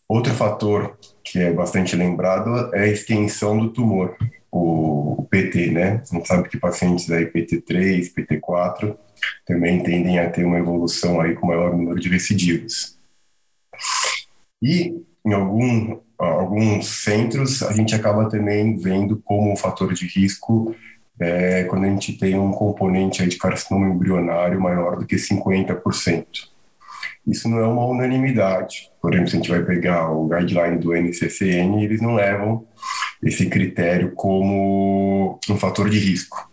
Outro 0.07 0.33
fator 0.33 0.97
que 1.23 1.39
é 1.39 1.51
bastante 1.51 1.95
lembrado 1.95 2.73
é 2.73 2.83
a 2.83 2.87
extensão 2.87 3.57
do 3.59 3.69
tumor, 3.69 4.15
o, 4.51 5.27
PT, 5.29 5.71
né? 5.71 6.01
A 6.09 6.15
gente 6.15 6.27
sabe 6.27 6.47
que 6.47 6.57
pacientes 6.57 7.11
aí 7.11 7.25
PT3, 7.25 8.13
PT4 8.13 8.95
também 9.45 9.83
tendem 9.83 10.19
a 10.19 10.29
ter 10.29 10.45
uma 10.45 10.57
evolução 10.57 11.19
aí 11.19 11.33
com 11.33 11.47
maior 11.47 11.75
número 11.75 11.99
de 11.99 12.07
recidivos. 12.07 12.97
E 14.61 14.95
em 15.25 15.33
algum, 15.33 15.99
alguns 16.17 16.87
centros 17.03 17.61
a 17.61 17.73
gente 17.73 17.93
acaba 17.93 18.29
também 18.29 18.77
vendo 18.77 19.17
como 19.17 19.51
um 19.51 19.57
fator 19.57 19.93
de 19.93 20.07
risco 20.07 20.73
é 21.19 21.63
quando 21.63 21.85
a 21.85 21.89
gente 21.89 22.13
tem 22.13 22.37
um 22.37 22.51
componente 22.51 23.21
aí 23.21 23.27
de 23.27 23.37
carcinoma 23.37 23.87
embrionário 23.87 24.59
maior 24.61 24.97
do 24.97 25.05
que 25.05 25.15
50%. 25.15 26.25
Isso 27.25 27.49
não 27.49 27.59
é 27.59 27.67
uma 27.67 27.85
unanimidade. 27.85 28.89
Por 29.01 29.13
exemplo, 29.13 29.29
se 29.29 29.35
a 29.35 29.39
gente 29.39 29.49
vai 29.49 29.63
pegar 29.63 30.11
o 30.11 30.27
guideline 30.27 30.77
do 30.77 30.95
NCCN, 30.95 31.83
eles 31.83 32.01
não 32.01 32.15
levam 32.15 32.65
esse 33.21 33.47
critério 33.47 34.13
como 34.15 35.39
um 35.49 35.57
fator 35.57 35.89
de 35.89 35.99
risco. 35.99 36.49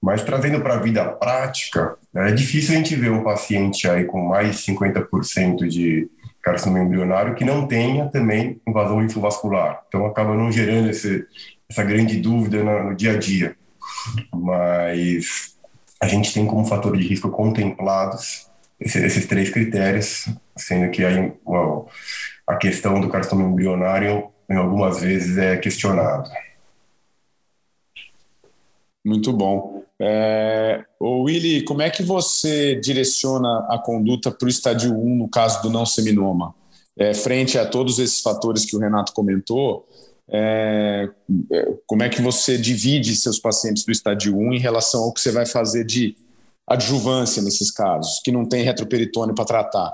Mas 0.00 0.22
trazendo 0.22 0.60
para 0.60 0.74
a 0.74 0.80
vida 0.80 1.04
prática, 1.04 1.96
é 2.14 2.32
difícil 2.32 2.74
a 2.74 2.78
gente 2.78 2.96
ver 2.96 3.10
um 3.10 3.22
paciente 3.22 3.88
aí 3.88 4.04
com 4.04 4.20
mais 4.20 4.56
de 4.56 4.72
50% 4.72 5.68
de 5.68 6.08
carcinoma 6.42 6.82
embrionário 6.82 7.34
que 7.34 7.44
não 7.44 7.68
tenha 7.68 8.08
também 8.08 8.60
invasão 8.66 9.00
linfovascular. 9.00 9.82
Então 9.86 10.06
acaba 10.06 10.34
não 10.34 10.50
gerando 10.50 10.90
esse, 10.90 11.24
essa 11.70 11.84
grande 11.84 12.16
dúvida 12.16 12.64
no, 12.64 12.90
no 12.90 12.96
dia 12.96 13.12
a 13.12 13.18
dia 13.18 13.56
mas 14.32 15.56
a 16.00 16.06
gente 16.06 16.32
tem 16.32 16.46
como 16.46 16.64
fator 16.64 16.96
de 16.96 17.06
risco 17.06 17.30
contemplados 17.30 18.50
esses, 18.80 19.26
três 19.26 19.50
critérios, 19.50 20.28
sendo 20.56 20.90
que 20.90 21.04
well, 21.46 21.88
a 22.46 22.56
questão 22.56 23.00
do 23.00 23.08
carcinoma 23.08 23.48
embrionário 23.48 24.28
em 24.50 24.56
algumas 24.56 25.00
vezes 25.00 25.38
é 25.38 25.56
questionado. 25.56 26.28
Muito 29.04 29.32
bom. 29.32 29.82
É, 30.00 30.84
ô 30.98 31.22
Willy, 31.22 31.64
como 31.64 31.82
é 31.82 31.90
que 31.90 32.02
você 32.02 32.74
direciona 32.76 33.66
a 33.68 33.78
conduta 33.78 34.30
para 34.30 34.46
o 34.46 34.48
estádio 34.48 34.92
1 34.92 35.16
no 35.16 35.28
caso 35.28 35.62
do 35.62 35.70
não 35.70 35.86
seminoma? 35.86 36.54
É, 36.96 37.14
frente 37.14 37.56
a 37.56 37.64
todos 37.64 37.98
esses 37.98 38.20
fatores 38.20 38.64
que 38.64 38.76
o 38.76 38.78
Renato 38.78 39.12
comentou, 39.12 39.88
é, 40.34 41.10
como 41.86 42.02
é 42.02 42.08
que 42.08 42.22
você 42.22 42.56
divide 42.56 43.14
seus 43.14 43.38
pacientes 43.38 43.84
do 43.84 43.92
estádio 43.92 44.34
1 44.34 44.54
em 44.54 44.58
relação 44.58 45.02
ao 45.02 45.12
que 45.12 45.20
você 45.20 45.30
vai 45.30 45.44
fazer 45.44 45.84
de 45.84 46.16
adjuvância 46.66 47.42
nesses 47.42 47.70
casos, 47.70 48.18
que 48.24 48.32
não 48.32 48.46
tem 48.48 48.62
retroperitônio 48.62 49.34
para 49.34 49.44
tratar? 49.44 49.92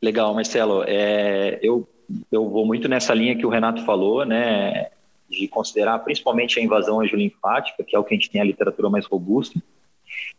Legal, 0.00 0.32
Marcelo. 0.32 0.84
É, 0.86 1.58
eu, 1.60 1.88
eu 2.30 2.48
vou 2.48 2.64
muito 2.64 2.88
nessa 2.88 3.12
linha 3.12 3.36
que 3.36 3.44
o 3.44 3.50
Renato 3.50 3.84
falou, 3.84 4.24
né, 4.24 4.90
de 5.28 5.48
considerar 5.48 5.98
principalmente 5.98 6.60
a 6.60 6.62
invasão 6.62 7.00
angiolinfática, 7.00 7.82
que 7.82 7.96
é 7.96 7.98
o 7.98 8.04
que 8.04 8.14
a 8.14 8.16
gente 8.16 8.30
tem 8.30 8.40
a 8.40 8.44
literatura 8.44 8.88
mais 8.88 9.04
robusta. 9.04 9.60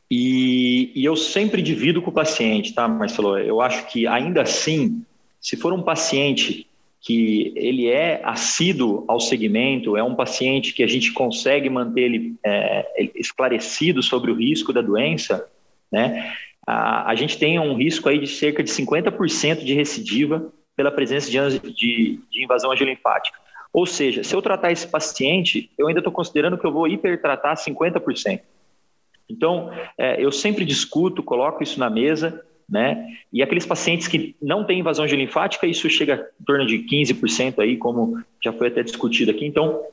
E, 0.10 0.92
e 0.96 1.04
eu 1.04 1.18
sempre 1.18 1.62
divido 1.62 2.02
com 2.02 2.12
o 2.12 2.14
paciente, 2.14 2.74
tá, 2.74 2.88
Marcelo? 2.88 3.38
Eu 3.38 3.60
acho 3.60 3.88
que 3.88 4.08
ainda 4.08 4.42
assim, 4.42 5.06
se 5.40 5.58
for 5.58 5.74
um 5.74 5.84
paciente 5.84 6.71
que 7.02 7.52
ele 7.56 7.88
é 7.88 8.22
assíduo 8.24 9.04
ao 9.08 9.20
segmento, 9.20 9.98
é 9.98 10.04
um 10.04 10.14
paciente 10.14 10.72
que 10.72 10.84
a 10.84 10.88
gente 10.88 11.12
consegue 11.12 11.68
manter 11.68 12.02
ele 12.02 12.36
é, 12.46 13.12
esclarecido 13.16 14.04
sobre 14.04 14.30
o 14.30 14.36
risco 14.36 14.72
da 14.72 14.82
doença, 14.82 15.50
né? 15.92 16.32
A, 16.66 17.10
a, 17.10 17.16
gente 17.16 17.40
tem 17.40 17.60
um 17.60 17.74
risco 17.74 18.08
aí 18.08 18.20
de 18.20 18.28
cerca 18.28 18.62
de 18.62 18.70
50% 18.70 19.64
de 19.64 19.74
recidiva 19.74 20.54
pela 20.76 20.92
presença 20.92 21.30
de, 21.32 21.60
de, 21.60 22.20
de 22.30 22.44
invasão 22.44 22.72
angiolinfática. 22.72 23.38
Ou 23.74 23.88
seja, 23.88 24.24
se 24.24 24.36
eu 24.36 24.42
tratar 24.42 24.72
esse 24.72 24.88
paciente, 24.88 25.72
eu 25.80 25.88
ainda 25.88 26.02
estou 26.02 26.14
considerando 26.14 26.58
que 26.58 26.66
eu 26.66 26.72
vou 26.72 26.88
hipertratar 26.88 27.56
50%. 27.56 28.42
Então, 29.28 29.72
é, 29.98 30.24
eu 30.24 30.32
sempre 30.32 30.64
discuto, 30.66 31.24
coloco 31.24 31.64
isso 31.64 31.80
na 31.80 31.90
mesa, 31.90 32.46
né? 32.72 33.06
E 33.34 33.44
aqueles 33.44 33.66
pacientes 33.66 34.08
que 34.08 34.34
não 34.42 34.64
têm 34.64 34.80
invasão 34.80 35.06
de 35.06 35.16
linfática, 35.16 35.68
isso 35.68 35.90
chega 35.90 36.30
em 36.40 36.44
torno 36.46 36.66
de 36.66 36.80
15% 36.80 37.60
aí, 37.60 37.76
como 37.76 38.24
já 38.42 38.54
foi 38.54 38.70
até 38.70 38.82
discutido 38.82 39.30
aqui. 39.32 39.46
Então, 39.46 39.84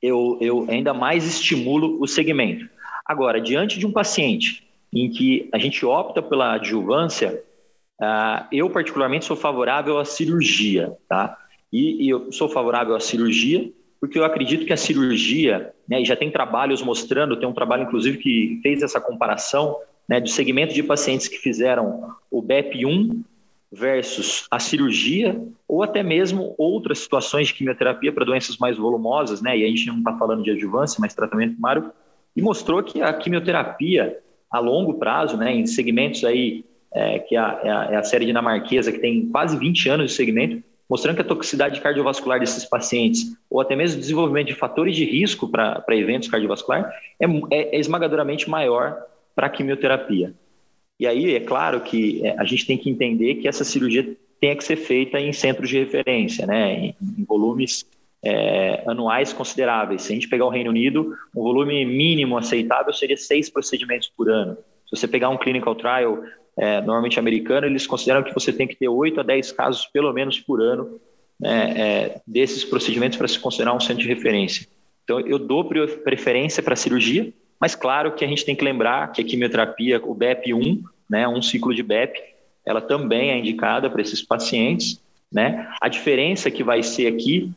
eu, 0.00 0.38
eu 0.40 0.66
ainda 0.70 0.94
mais 0.94 1.26
estimulo 1.26 2.00
o 2.00 2.06
segmento. 2.06 2.68
Agora, 3.04 3.40
diante 3.40 3.78
de 3.78 3.86
um 3.86 3.90
paciente 3.90 4.64
em 4.94 5.10
que 5.10 5.48
a 5.52 5.58
gente 5.58 5.84
opta 5.84 6.22
pela 6.22 6.54
adjuvância, 6.54 7.42
uh, 8.00 8.46
eu 8.52 8.70
particularmente 8.70 9.24
sou 9.24 9.36
favorável 9.36 9.98
à 9.98 10.04
cirurgia, 10.04 10.96
tá? 11.08 11.36
E, 11.72 12.06
e 12.06 12.08
eu 12.08 12.30
sou 12.30 12.48
favorável 12.48 12.94
à 12.94 13.00
cirurgia 13.00 13.72
porque 14.00 14.18
eu 14.18 14.24
acredito 14.24 14.66
que 14.66 14.72
a 14.72 14.76
cirurgia, 14.76 15.72
né, 15.88 16.02
e 16.02 16.04
já 16.04 16.14
tem 16.14 16.30
trabalhos 16.30 16.82
mostrando, 16.82 17.38
tem 17.38 17.48
um 17.48 17.54
trabalho 17.54 17.84
inclusive 17.84 18.18
que 18.18 18.60
fez 18.62 18.82
essa 18.82 19.00
comparação 19.00 19.78
né, 20.08 20.20
do 20.20 20.28
segmento 20.28 20.74
de 20.74 20.82
pacientes 20.82 21.28
que 21.28 21.38
fizeram 21.38 22.14
o 22.30 22.42
BEP1 22.42 23.22
versus 23.72 24.46
a 24.50 24.60
cirurgia, 24.60 25.40
ou 25.66 25.82
até 25.82 26.02
mesmo 26.02 26.54
outras 26.56 27.00
situações 27.00 27.48
de 27.48 27.54
quimioterapia 27.54 28.12
para 28.12 28.24
doenças 28.24 28.56
mais 28.56 28.76
volumosas, 28.76 29.42
né? 29.42 29.58
E 29.58 29.64
a 29.64 29.68
gente 29.68 29.86
não 29.88 29.98
está 29.98 30.16
falando 30.16 30.44
de 30.44 30.50
adjuvância, 30.50 30.98
mas 31.00 31.14
tratamento 31.14 31.54
primário, 31.54 31.90
e 32.36 32.42
mostrou 32.42 32.82
que 32.82 33.02
a 33.02 33.12
quimioterapia 33.12 34.18
a 34.50 34.60
longo 34.60 34.94
prazo, 34.94 35.36
né, 35.36 35.52
em 35.52 35.66
segmentos 35.66 36.24
aí, 36.24 36.64
é, 36.92 37.18
que 37.18 37.34
é 37.34 37.38
a, 37.40 37.60
é, 37.64 37.70
a, 37.70 37.98
é 37.98 38.02
série 38.04 38.24
dinamarquesa, 38.24 38.92
que 38.92 39.00
tem 39.00 39.28
quase 39.28 39.58
20 39.58 39.88
anos 39.88 40.10
de 40.10 40.16
segmento, 40.16 40.62
mostrando 40.88 41.16
que 41.16 41.22
a 41.22 41.24
toxicidade 41.24 41.80
cardiovascular 41.80 42.38
desses 42.38 42.64
pacientes, 42.64 43.36
ou 43.50 43.60
até 43.60 43.74
mesmo 43.74 43.96
o 43.96 44.00
desenvolvimento 44.00 44.48
de 44.48 44.54
fatores 44.54 44.94
de 44.94 45.04
risco 45.04 45.48
para 45.48 45.84
eventos 45.90 46.28
cardiovasculares, 46.28 46.86
é, 47.18 47.24
é, 47.50 47.76
é 47.76 47.80
esmagadoramente 47.80 48.48
maior 48.48 49.02
para 49.34 49.48
quimioterapia. 49.48 50.34
E 50.98 51.06
aí, 51.06 51.34
é 51.34 51.40
claro 51.40 51.80
que 51.80 52.24
é, 52.24 52.38
a 52.38 52.44
gente 52.44 52.66
tem 52.66 52.78
que 52.78 52.88
entender 52.88 53.36
que 53.36 53.48
essa 53.48 53.64
cirurgia 53.64 54.16
tem 54.40 54.56
que 54.56 54.64
ser 54.64 54.76
feita 54.76 55.18
em 55.18 55.32
centros 55.32 55.68
de 55.68 55.78
referência, 55.78 56.46
né, 56.46 56.74
em, 56.74 56.96
em 57.18 57.24
volumes 57.24 57.84
é, 58.24 58.82
anuais 58.86 59.32
consideráveis. 59.32 60.02
Se 60.02 60.12
a 60.12 60.14
gente 60.14 60.28
pegar 60.28 60.46
o 60.46 60.50
Reino 60.50 60.70
Unido, 60.70 61.14
um 61.36 61.42
volume 61.42 61.84
mínimo 61.84 62.38
aceitável 62.38 62.92
seria 62.92 63.16
seis 63.16 63.50
procedimentos 63.50 64.10
por 64.16 64.30
ano. 64.30 64.56
Se 64.86 64.96
você 64.96 65.08
pegar 65.08 65.28
um 65.28 65.36
clinical 65.36 65.74
trial 65.74 66.22
é, 66.56 66.80
normalmente 66.80 67.18
americano, 67.18 67.66
eles 67.66 67.86
consideram 67.86 68.22
que 68.22 68.32
você 68.32 68.52
tem 68.52 68.66
que 68.66 68.76
ter 68.76 68.88
8 68.88 69.20
a 69.20 69.22
10 69.22 69.52
casos 69.52 69.86
pelo 69.86 70.12
menos 70.12 70.40
por 70.40 70.62
ano 70.62 71.00
né, 71.38 71.74
é, 71.76 72.20
desses 72.26 72.64
procedimentos 72.64 73.18
para 73.18 73.28
se 73.28 73.38
considerar 73.38 73.74
um 73.74 73.80
centro 73.80 74.02
de 74.02 74.08
referência. 74.08 74.66
Então, 75.02 75.20
eu 75.20 75.38
dou 75.38 75.68
preferência 76.02 76.62
para 76.62 76.72
a 76.72 76.76
cirurgia, 76.76 77.32
mas 77.60 77.74
claro 77.74 78.12
que 78.12 78.24
a 78.24 78.28
gente 78.28 78.44
tem 78.44 78.54
que 78.54 78.64
lembrar 78.64 79.12
que 79.12 79.20
a 79.20 79.24
quimioterapia, 79.24 80.00
o 80.04 80.14
BEP1, 80.14 80.82
né, 81.08 81.26
um 81.28 81.40
ciclo 81.40 81.74
de 81.74 81.82
BEP, 81.82 82.18
ela 82.64 82.80
também 82.80 83.30
é 83.30 83.38
indicada 83.38 83.90
para 83.90 84.00
esses 84.00 84.22
pacientes. 84.22 85.00
Né? 85.32 85.72
A 85.80 85.88
diferença 85.88 86.50
que 86.50 86.62
vai 86.62 86.82
ser 86.82 87.06
aqui 87.06 87.52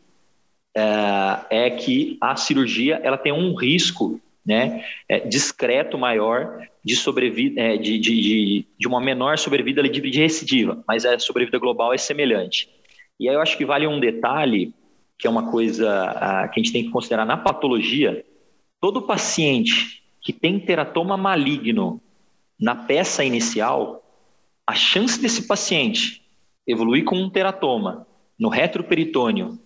é, 0.75 1.65
é 1.65 1.69
que 1.69 2.17
a 2.21 2.35
cirurgia 2.35 2.99
ela 3.03 3.17
tem 3.17 3.31
um 3.31 3.55
risco 3.55 4.19
né, 4.45 4.83
é, 5.09 5.19
discreto 5.19 5.97
maior 5.97 6.65
de 6.83 6.95
sobrevida, 6.95 7.59
é, 7.59 7.77
de, 7.77 7.99
de, 7.99 8.21
de, 8.21 8.65
de, 8.79 8.87
uma 8.87 9.01
menor 9.01 9.37
sobrevida 9.37 9.83
de, 9.83 9.99
de 9.99 10.19
recidiva, 10.19 10.81
mas 10.87 11.05
a 11.05 11.19
sobrevida 11.19 11.59
global 11.59 11.93
é 11.93 11.97
semelhante. 11.97 12.69
E 13.19 13.27
aí 13.27 13.35
eu 13.35 13.41
acho 13.41 13.57
que 13.57 13.65
vale 13.65 13.85
um 13.85 13.99
detalhe, 13.99 14.73
que 15.19 15.27
é 15.27 15.29
uma 15.29 15.51
coisa 15.51 16.11
a, 16.11 16.47
que 16.47 16.59
a 16.59 16.63
gente 16.63 16.71
tem 16.71 16.85
que 16.85 16.91
considerar 16.91 17.25
na 17.25 17.35
patologia, 17.35 18.23
todo 18.79 19.01
paciente 19.01 20.03
que 20.21 20.33
tem 20.33 20.59
teratoma 20.59 21.17
maligno 21.17 22.01
na 22.59 22.75
peça 22.75 23.23
inicial, 23.23 24.03
a 24.65 24.73
chance 24.73 25.19
desse 25.21 25.47
paciente 25.47 26.23
evoluir 26.65 27.05
com 27.05 27.15
um 27.15 27.29
teratoma 27.29 28.05
no 28.37 28.49
retroperitônio 28.49 29.57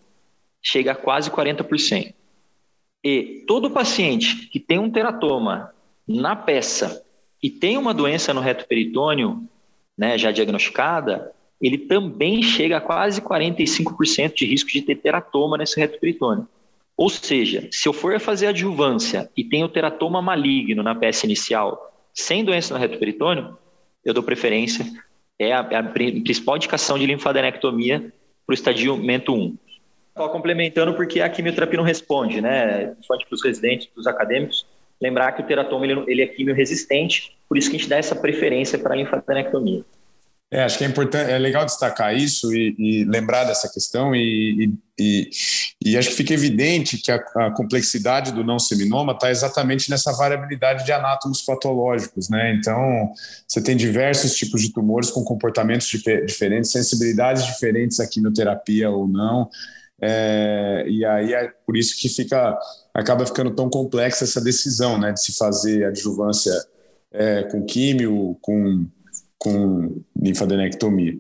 chega 0.62 0.92
a 0.92 0.96
quase 0.96 1.32
40%. 1.32 2.14
E 3.04 3.44
todo 3.48 3.72
paciente 3.72 4.48
que 4.48 4.60
tem 4.60 4.78
um 4.78 4.92
teratoma 4.92 5.74
na 6.08 6.36
peça 6.36 7.04
e 7.42 7.50
tem 7.50 7.78
uma 7.78 7.94
doença 7.94 8.34
no 8.34 8.42
reto 8.42 8.68
peritônio, 8.68 9.48
né, 9.98 10.18
já 10.18 10.32
diagnosticada, 10.32 11.34
ele 11.60 11.80
também 11.80 12.44
chega 12.44 12.78
a 12.78 12.82
quase 12.82 13.22
45% 13.22 14.36
de 14.36 14.46
risco 14.46 14.70
de 14.70 14.82
ter 14.82 14.96
teratoma 14.96 15.58
nesse 15.58 15.80
reto 15.80 16.00
peritônio. 16.00 16.48
Ou 16.98 17.10
seja, 17.10 17.68
se 17.72 17.88
eu 17.88 17.94
for 17.94 18.20
fazer 18.20 18.48
adjuvância 18.48 19.30
e 19.36 19.44
tenho 19.44 19.68
teratoma 19.68 20.22
maligno 20.22 20.84
na 20.84 20.94
peça 20.94 21.26
inicial, 21.26 21.92
sem 22.14 22.44
doença 22.44 22.74
no 22.74 22.80
reto 22.80 22.98
peritônio, 22.98 23.58
eu 24.04 24.14
dou 24.14 24.24
preferência, 24.24 24.86
é 25.40 25.54
a, 25.54 25.68
é 25.72 25.76
a 25.76 25.84
principal 25.84 26.58
indicação 26.58 26.98
de 26.98 27.06
linfadenectomia 27.06 28.14
para 28.46 28.52
o 28.52 28.54
estadiamento 28.54 29.34
1. 29.34 29.58
Só 30.18 30.30
complementando 30.30 30.94
porque 30.94 31.22
a 31.22 31.30
quimioterapia 31.30 31.78
não 31.78 31.86
responde, 31.86 32.42
né? 32.42 32.88
Principalmente 32.88 33.28
para 33.28 33.36
os 33.36 33.44
residentes, 33.44 33.88
para 33.88 34.02
os 34.02 34.08
acadêmicos, 34.08 34.68
lembrar 35.02 35.32
que 35.32 35.42
o 35.42 35.46
teratoma 35.46 35.86
ele, 35.86 36.04
ele 36.08 36.22
é 36.22 36.28
quimio-resistente, 36.28 37.36
por 37.48 37.58
isso 37.58 37.70
que 37.70 37.78
a 37.78 37.80
gente 37.80 37.90
dá 37.90 37.98
essa 37.98 38.16
preferência 38.16 38.78
para 38.78 38.94
a 38.94 38.98
linfadenectomia. 38.98 39.84
É, 40.54 40.64
acho 40.64 40.78
que 40.78 40.84
é 40.84 40.88
importante, 40.88 41.32
é 41.32 41.38
legal 41.38 41.64
destacar 41.64 42.14
isso 42.14 42.54
e, 42.54 42.76
e 42.78 43.06
lembrar 43.06 43.46
dessa 43.46 43.72
questão 43.72 44.14
e, 44.14 44.74
e, 45.00 45.30
e, 45.82 45.98
acho 45.98 46.10
que 46.10 46.16
fica 46.16 46.34
evidente 46.34 46.98
que 46.98 47.10
a, 47.10 47.16
a 47.38 47.52
complexidade 47.52 48.34
do 48.34 48.44
não 48.44 48.60
seminoma 48.60 49.14
está 49.14 49.32
exatamente 49.32 49.90
nessa 49.90 50.12
variabilidade 50.12 50.84
de 50.84 50.92
anátomos 50.92 51.42
patológicos, 51.42 52.28
né? 52.28 52.54
Então, 52.54 53.14
você 53.48 53.64
tem 53.64 53.78
diversos 53.78 54.36
tipos 54.36 54.62
de 54.62 54.74
tumores 54.74 55.10
com 55.10 55.24
comportamentos 55.24 55.88
diferentes, 55.88 56.70
sensibilidades 56.70 57.46
diferentes 57.46 58.02
à 58.02 58.08
quimioterapia 58.08 58.90
ou 58.90 59.08
não. 59.08 59.50
É, 60.02 60.84
e 60.86 61.06
aí 61.06 61.34
é 61.34 61.50
por 61.66 61.78
isso 61.78 61.98
que 61.98 62.10
fica, 62.10 62.60
acaba 62.94 63.26
ficando 63.26 63.52
tão 63.52 63.70
complexa 63.70 64.26
essa 64.26 64.42
decisão, 64.42 65.00
né, 65.00 65.14
de 65.14 65.24
se 65.24 65.38
fazer 65.38 65.86
adjuvância 65.86 66.52
é, 67.14 67.44
com 67.44 67.64
químio, 67.64 68.38
com, 68.42 68.86
com 69.42 70.04
linfadenectomia. 70.16 71.18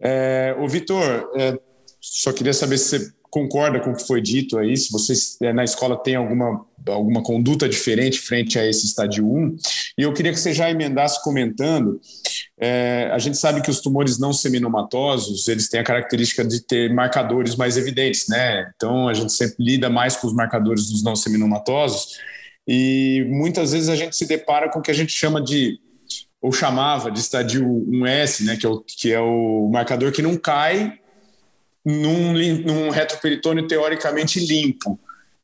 É, 0.00 0.56
o 0.58 0.66
Vitor, 0.66 1.30
é, 1.36 1.58
só 2.00 2.32
queria 2.32 2.54
saber 2.54 2.78
se 2.78 2.98
você 2.98 3.12
concorda 3.28 3.80
com 3.80 3.90
o 3.90 3.94
que 3.94 4.06
foi 4.06 4.22
dito 4.22 4.56
aí, 4.56 4.74
se 4.74 4.90
vocês 4.90 5.36
é, 5.42 5.52
na 5.52 5.62
escola 5.62 6.02
têm 6.02 6.14
alguma, 6.14 6.64
alguma 6.88 7.22
conduta 7.22 7.68
diferente 7.68 8.18
frente 8.18 8.58
a 8.58 8.66
esse 8.66 8.86
estádio 8.86 9.30
1. 9.30 9.56
E 9.98 10.02
eu 10.04 10.14
queria 10.14 10.32
que 10.32 10.40
você 10.40 10.54
já 10.54 10.70
emendasse 10.70 11.22
comentando 11.22 12.00
é, 12.58 13.10
a 13.12 13.18
gente 13.18 13.36
sabe 13.36 13.60
que 13.60 13.70
os 13.70 13.80
tumores 13.80 14.18
não 14.18 14.32
seminomatosos, 14.32 15.46
eles 15.48 15.68
têm 15.68 15.80
a 15.80 15.84
característica 15.84 16.42
de 16.42 16.64
ter 16.64 16.94
marcadores 16.94 17.56
mais 17.56 17.76
evidentes, 17.76 18.26
né? 18.26 18.72
Então, 18.74 19.06
a 19.06 19.12
gente 19.12 19.34
sempre 19.34 19.56
lida 19.58 19.90
mais 19.90 20.16
com 20.16 20.28
os 20.28 20.32
marcadores 20.32 20.88
dos 20.88 21.02
não 21.02 21.14
seminomatosos 21.14 22.16
e 22.66 23.26
muitas 23.28 23.72
vezes 23.72 23.90
a 23.90 23.96
gente 23.96 24.16
se 24.16 24.24
depara 24.24 24.70
com 24.70 24.78
o 24.78 24.82
que 24.82 24.90
a 24.90 24.94
gente 24.94 25.12
chama 25.12 25.42
de, 25.42 25.78
ou 26.44 26.52
chamava 26.52 27.10
de 27.10 27.20
estadio 27.20 27.64
1S, 27.64 28.44
né? 28.44 28.54
Que 28.54 28.66
é 28.66 28.68
o, 28.68 28.84
que 28.86 29.12
é 29.14 29.18
o 29.18 29.70
marcador 29.72 30.12
que 30.12 30.20
não 30.20 30.36
cai 30.36 31.00
num, 31.82 32.34
num 32.34 32.90
retroperitônio 32.90 33.66
teoricamente 33.66 34.44
limpo. 34.44 35.00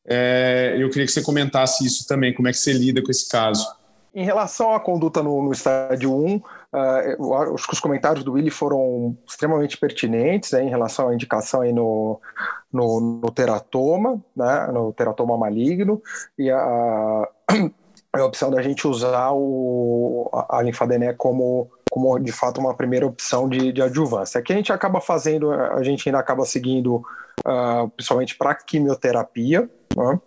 É, 0.06 0.76
eu 0.78 0.90
queria 0.90 1.06
que 1.06 1.12
você 1.12 1.22
comentasse 1.22 1.86
isso 1.86 2.06
também, 2.06 2.34
como 2.34 2.48
é 2.48 2.50
que 2.50 2.58
você 2.58 2.74
lida 2.74 3.02
com 3.02 3.10
esse 3.10 3.26
caso. 3.30 3.66
Em 4.14 4.26
relação 4.26 4.74
à 4.74 4.80
conduta 4.80 5.22
no, 5.22 5.42
no 5.42 5.52
estádio 5.52 6.14
1, 6.14 6.42
Uh, 6.72 7.34
acho 7.52 7.66
que 7.66 7.72
os 7.72 7.80
comentários 7.80 8.22
do 8.22 8.34
Willi 8.34 8.48
foram 8.48 9.18
extremamente 9.28 9.76
pertinentes 9.76 10.52
né, 10.52 10.62
em 10.62 10.68
relação 10.68 11.08
à 11.08 11.14
indicação 11.14 11.62
aí 11.62 11.72
no, 11.72 12.20
no, 12.72 13.20
no 13.20 13.30
teratoma, 13.32 14.22
né, 14.36 14.68
no 14.72 14.92
teratoma 14.92 15.36
maligno, 15.36 16.00
e 16.38 16.48
a, 16.48 17.28
a 18.12 18.24
opção 18.24 18.50
da 18.50 18.60
gente 18.62 18.86
usar 18.86 19.30
o, 19.32 20.28
a 20.48 20.60
linfadené 20.62 21.12
como, 21.12 21.70
como 21.90 22.18
de 22.18 22.32
fato 22.32 22.60
uma 22.60 22.74
primeira 22.74 23.06
opção 23.06 23.48
de, 23.48 23.72
de 23.72 23.82
adjuvância. 23.82 24.40
Aqui 24.40 24.52
a 24.52 24.56
gente 24.56 24.72
acaba 24.72 25.00
fazendo, 25.00 25.52
a 25.52 25.82
gente 25.82 26.08
ainda 26.08 26.18
acaba 26.18 26.44
seguindo, 26.44 26.96
uh, 27.46 27.88
principalmente 27.94 28.36
para 28.36 28.54
quimioterapia, 28.54 29.68
né, 29.96 30.20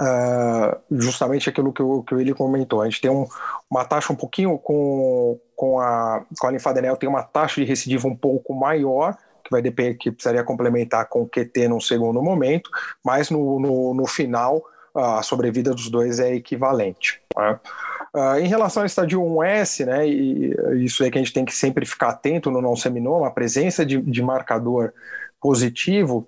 Uh, 0.00 0.78
justamente 0.92 1.48
aquilo 1.48 1.72
que 1.72 1.82
o, 1.82 2.04
que 2.04 2.14
Willi 2.14 2.32
comentou. 2.32 2.80
A 2.80 2.84
gente 2.84 3.00
tem 3.00 3.10
um, 3.10 3.26
uma 3.68 3.84
taxa 3.84 4.12
um 4.12 4.16
pouquinho 4.16 4.56
com, 4.56 5.40
com, 5.56 5.80
a, 5.80 6.24
com 6.38 6.46
a 6.46 6.50
linfadenel, 6.52 6.96
tem 6.96 7.08
uma 7.08 7.24
taxa 7.24 7.60
de 7.60 7.66
recidiva 7.66 8.06
um 8.06 8.14
pouco 8.14 8.54
maior, 8.54 9.16
que 9.42 9.50
vai 9.50 9.60
depender, 9.60 9.94
que 9.94 10.12
precisaria 10.12 10.44
complementar 10.44 11.08
com 11.08 11.22
o 11.22 11.28
QT 11.28 11.66
num 11.66 11.80
segundo 11.80 12.22
momento, 12.22 12.70
mas 13.04 13.28
no, 13.28 13.58
no, 13.58 13.92
no 13.92 14.06
final 14.06 14.62
a 14.98 15.22
sobrevida 15.22 15.70
dos 15.70 15.88
dois 15.88 16.18
é 16.20 16.34
equivalente. 16.34 17.20
Uh, 17.36 18.38
em 18.40 18.48
relação 18.48 18.82
ao 18.82 18.86
estádio 18.86 19.20
1S, 19.20 19.84
né, 19.84 20.08
e 20.08 20.54
isso 20.84 21.04
é 21.04 21.10
que 21.10 21.18
a 21.18 21.20
gente 21.20 21.32
tem 21.32 21.44
que 21.44 21.54
sempre 21.54 21.84
ficar 21.86 22.08
atento 22.08 22.50
no 22.50 22.60
não 22.60 22.74
seminoma, 22.74 23.28
a 23.28 23.30
presença 23.30 23.84
de, 23.84 24.00
de 24.00 24.22
marcador 24.22 24.92
positivo 25.40 26.26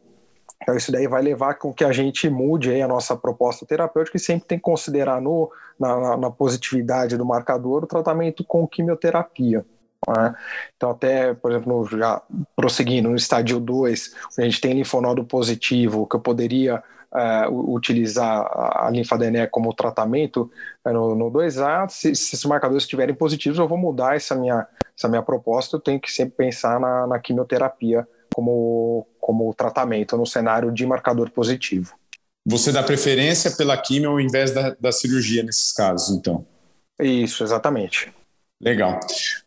então, 0.62 0.76
isso 0.76 0.92
daí 0.92 1.06
vai 1.06 1.22
levar 1.22 1.54
com 1.54 1.72
que 1.72 1.84
a 1.84 1.92
gente 1.92 2.28
mude 2.28 2.70
aí 2.70 2.82
a 2.82 2.88
nossa 2.88 3.16
proposta 3.16 3.64
terapêutica 3.64 4.16
e 4.16 4.20
sempre 4.20 4.46
tem 4.46 4.58
que 4.58 4.62
considerar 4.64 5.20
no, 5.20 5.50
na, 5.78 6.16
na 6.16 6.30
positividade 6.30 7.16
do 7.16 7.24
marcador 7.24 7.84
o 7.84 7.86
tratamento 7.86 8.44
com 8.44 8.68
quimioterapia. 8.68 9.64
Né? 10.06 10.34
Então, 10.76 10.90
até, 10.90 11.32
por 11.34 11.50
exemplo, 11.50 11.88
já 11.98 12.20
prosseguindo, 12.54 13.08
no 13.08 13.16
estádio 13.16 13.58
2, 13.58 14.14
a 14.38 14.42
gente 14.42 14.60
tem 14.60 14.74
linfonodo 14.74 15.24
positivo, 15.24 16.06
que 16.06 16.16
eu 16.16 16.20
poderia 16.20 16.82
uh, 17.12 17.74
utilizar 17.74 18.46
a 18.52 18.90
linfadené 18.90 19.46
como 19.46 19.74
tratamento 19.74 20.50
uh, 20.84 20.92
no, 20.92 21.14
no 21.14 21.30
2A. 21.30 21.88
Se, 21.88 22.14
se 22.14 22.34
esses 22.34 22.44
marcadores 22.44 22.84
estiverem 22.84 23.14
positivos, 23.14 23.58
eu 23.58 23.68
vou 23.68 23.78
mudar 23.78 24.16
essa 24.16 24.34
minha, 24.34 24.66
essa 24.96 25.08
minha 25.08 25.22
proposta. 25.22 25.76
Eu 25.76 25.80
tenho 25.80 26.00
que 26.00 26.10
sempre 26.12 26.36
pensar 26.36 26.78
na, 26.80 27.06
na 27.06 27.18
quimioterapia 27.18 28.06
como, 28.34 29.06
como 29.20 29.52
tratamento 29.54 30.16
no 30.16 30.26
cenário 30.26 30.72
de 30.72 30.86
marcador 30.86 31.30
positivo. 31.30 31.94
você 32.46 32.72
dá 32.72 32.82
preferência 32.82 33.50
pela 33.50 33.76
quimio 33.76 34.10
ao 34.10 34.20
invés 34.20 34.52
da, 34.52 34.76
da 34.80 34.92
cirurgia 34.92 35.42
nesses 35.42 35.72
casos, 35.72 36.16
então. 36.16 36.46
Isso, 37.00 37.42
exatamente. 37.42 38.12
Legal. 38.60 39.00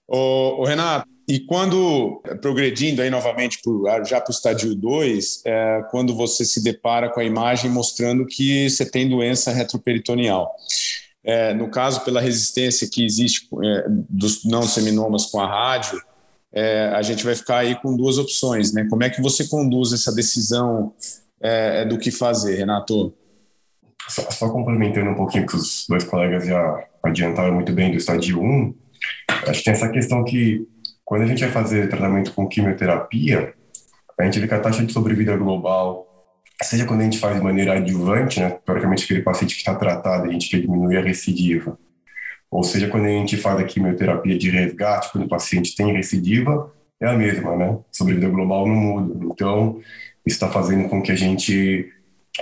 O, 0.07 0.66
Renato, 0.66 1.07
e 1.28 1.39
quando, 1.39 2.21
progredindo 2.41 3.01
aí 3.01 3.09
novamente 3.09 3.59
pro, 3.63 3.86
já 4.05 4.19
para 4.19 4.30
o 4.30 4.34
estádio 4.34 4.76
2, 4.76 5.41
é, 5.45 5.82
quando 5.89 6.13
você 6.13 6.43
se 6.43 6.61
depara 6.61 7.09
com 7.09 7.19
a 7.19 7.24
imagem 7.24 7.71
mostrando 7.71 8.26
que 8.26 8.69
você 8.69 8.86
tem 8.86 9.07
doença 9.07 9.51
retroperitoneal. 9.51 10.53
É, 11.24 11.53
no 11.53 11.69
caso, 11.69 12.01
pela 12.01 12.19
resistência 12.19 12.89
que 12.91 13.05
existe 13.05 13.47
é, 13.63 13.86
dos 14.09 14.43
não 14.43 14.63
seminomas 14.63 15.28
com 15.28 15.39
a 15.39 15.47
rádio, 15.47 16.01
a 16.93 17.01
gente 17.01 17.26
vai 17.26 17.34
ficar 17.34 17.57
aí 17.57 17.74
com 17.82 17.97
duas 17.97 18.19
opções, 18.19 18.71
né? 18.71 18.86
Como 18.88 19.03
é 19.03 19.09
que 19.09 19.19
você 19.24 19.47
conduz 19.47 19.91
essa 19.91 20.13
decisão 20.13 20.93
do 21.89 21.97
que 21.97 22.11
fazer, 22.11 22.57
Renato? 22.57 23.11
Só, 24.07 24.30
só, 24.30 24.49
complementando 24.51 25.09
um 25.09 25.15
pouquinho 25.15 25.47
que 25.47 25.55
os 25.55 25.88
dois 25.89 26.03
colegas 26.03 26.45
já 26.45 26.88
adiantaram 27.01 27.55
muito 27.55 27.74
bem 27.74 27.89
do 27.89 27.97
estádio 27.97 28.39
1, 28.39 28.76
acho 29.47 29.59
que 29.59 29.65
tem 29.65 29.74
essa 29.74 29.89
questão 29.89 30.24
que 30.24 30.67
quando 31.06 31.24
a 31.24 31.26
gente 31.26 31.43
vai 31.43 31.51
fazer 31.51 31.89
tratamento 31.89 32.34
com 32.34 32.47
quimioterapia, 32.47 33.54
a 34.20 34.24
gente 34.24 34.39
vê 34.39 34.47
que 34.47 34.54
a 34.54 34.60
taxa 34.60 34.86
de 34.86 34.93
sobrevida 34.93 35.36
global 35.36 36.08
seja 36.62 36.86
quando 36.86 37.01
a 37.01 37.04
gente 37.04 37.18
faz 37.18 37.36
de 37.36 37.43
maneira 37.43 37.74
adjuvante, 37.74 38.39
né, 38.39 38.58
teoricamente 38.66 39.04
aquele 39.04 39.22
paciente 39.22 39.56
que 39.56 39.62
está 39.62 39.76
tratado, 39.76 40.30
a 40.30 40.32
gente 40.32 40.49
quer 40.49 40.62
diminuir 40.62 40.97
a 40.97 41.01
recidiva, 41.01 41.78
ou 42.54 42.64
seja, 42.64 42.88
quando 42.88 43.06
a 43.06 43.10
gente 43.10 43.36
faz 43.36 43.60
a 43.60 43.64
quimioterapia 43.64 44.38
de 44.38 44.51
resgate, 44.51 45.12
quando 45.12 45.26
o 45.26 45.28
paciente 45.28 45.76
tem 45.76 45.91
recidiva, 45.91 46.72
é 47.01 47.08
a 47.08 47.14
mesma, 47.14 47.56
né? 47.56 47.80
Sobrevida 47.91 48.30
global 48.30 48.68
não 48.68 48.76
muda. 48.76 49.26
Então, 49.26 49.80
isso 50.24 50.36
está 50.36 50.47
fazendo 50.47 50.88
com 50.88 51.01
que 51.01 51.12
a 51.12 51.16
gente, 51.16 51.91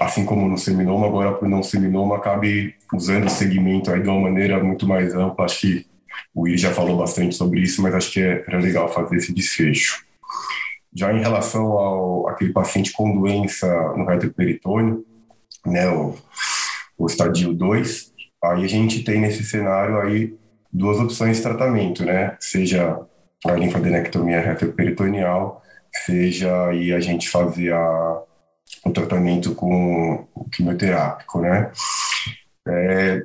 assim 0.02 0.26
como 0.26 0.50
no 0.50 0.58
seminoma, 0.58 1.08
agora 1.08 1.32
para 1.32 1.48
o 1.48 1.50
não 1.50 1.64
seminoma, 1.64 2.18
acabe 2.18 2.76
usando 2.94 3.28
o 3.28 3.30
segmento 3.30 3.90
aí 3.90 4.02
de 4.02 4.10
uma 4.10 4.20
maneira 4.20 4.62
muito 4.62 4.86
mais 4.86 5.16
ampla. 5.16 5.46
Acho 5.46 5.62
que 5.62 5.86
o 6.34 6.42
Will 6.42 6.58
já 6.58 6.72
falou 6.72 6.98
bastante 6.98 7.36
sobre 7.36 7.62
isso, 7.62 7.82
mas 7.82 7.94
acho 7.94 8.12
que 8.12 8.22
é, 8.22 8.44
era 8.48 8.60
legal 8.60 8.92
fazer 8.92 9.18
esse 9.18 9.34
desfecho. 9.34 10.04
Já 10.94 11.14
em 11.14 11.20
relação 11.20 11.72
ao 11.72 12.28
aquele 12.28 12.52
paciente 12.52 12.92
com 12.92 13.20
doença 13.20 13.68
no 13.96 14.06
retroperitônio, 14.06 15.06
né, 15.66 15.90
o, 15.90 16.16
o 16.98 17.06
estadio 17.06 17.54
2, 17.54 18.12
aí 18.44 18.64
a 18.64 18.68
gente 18.68 19.04
tem 19.04 19.20
nesse 19.20 19.44
cenário 19.44 20.00
aí 20.00 20.36
duas 20.72 21.00
opções 21.00 21.38
de 21.38 21.44
tratamento, 21.44 22.06
né? 22.06 22.36
Seja 22.40 23.00
a 23.46 23.52
linfadenectomia 23.54 24.40
retroperitoneal, 24.40 25.62
seja 26.06 26.68
aí 26.68 26.94
a 26.94 27.00
gente 27.00 27.30
fazer 27.30 27.74
a, 27.74 28.22
o 28.86 28.92
tratamento 28.92 29.54
com 29.56 30.28
o 30.34 30.50
quimioterápico, 30.50 31.42
né? 31.42 31.72
É, 32.68 33.22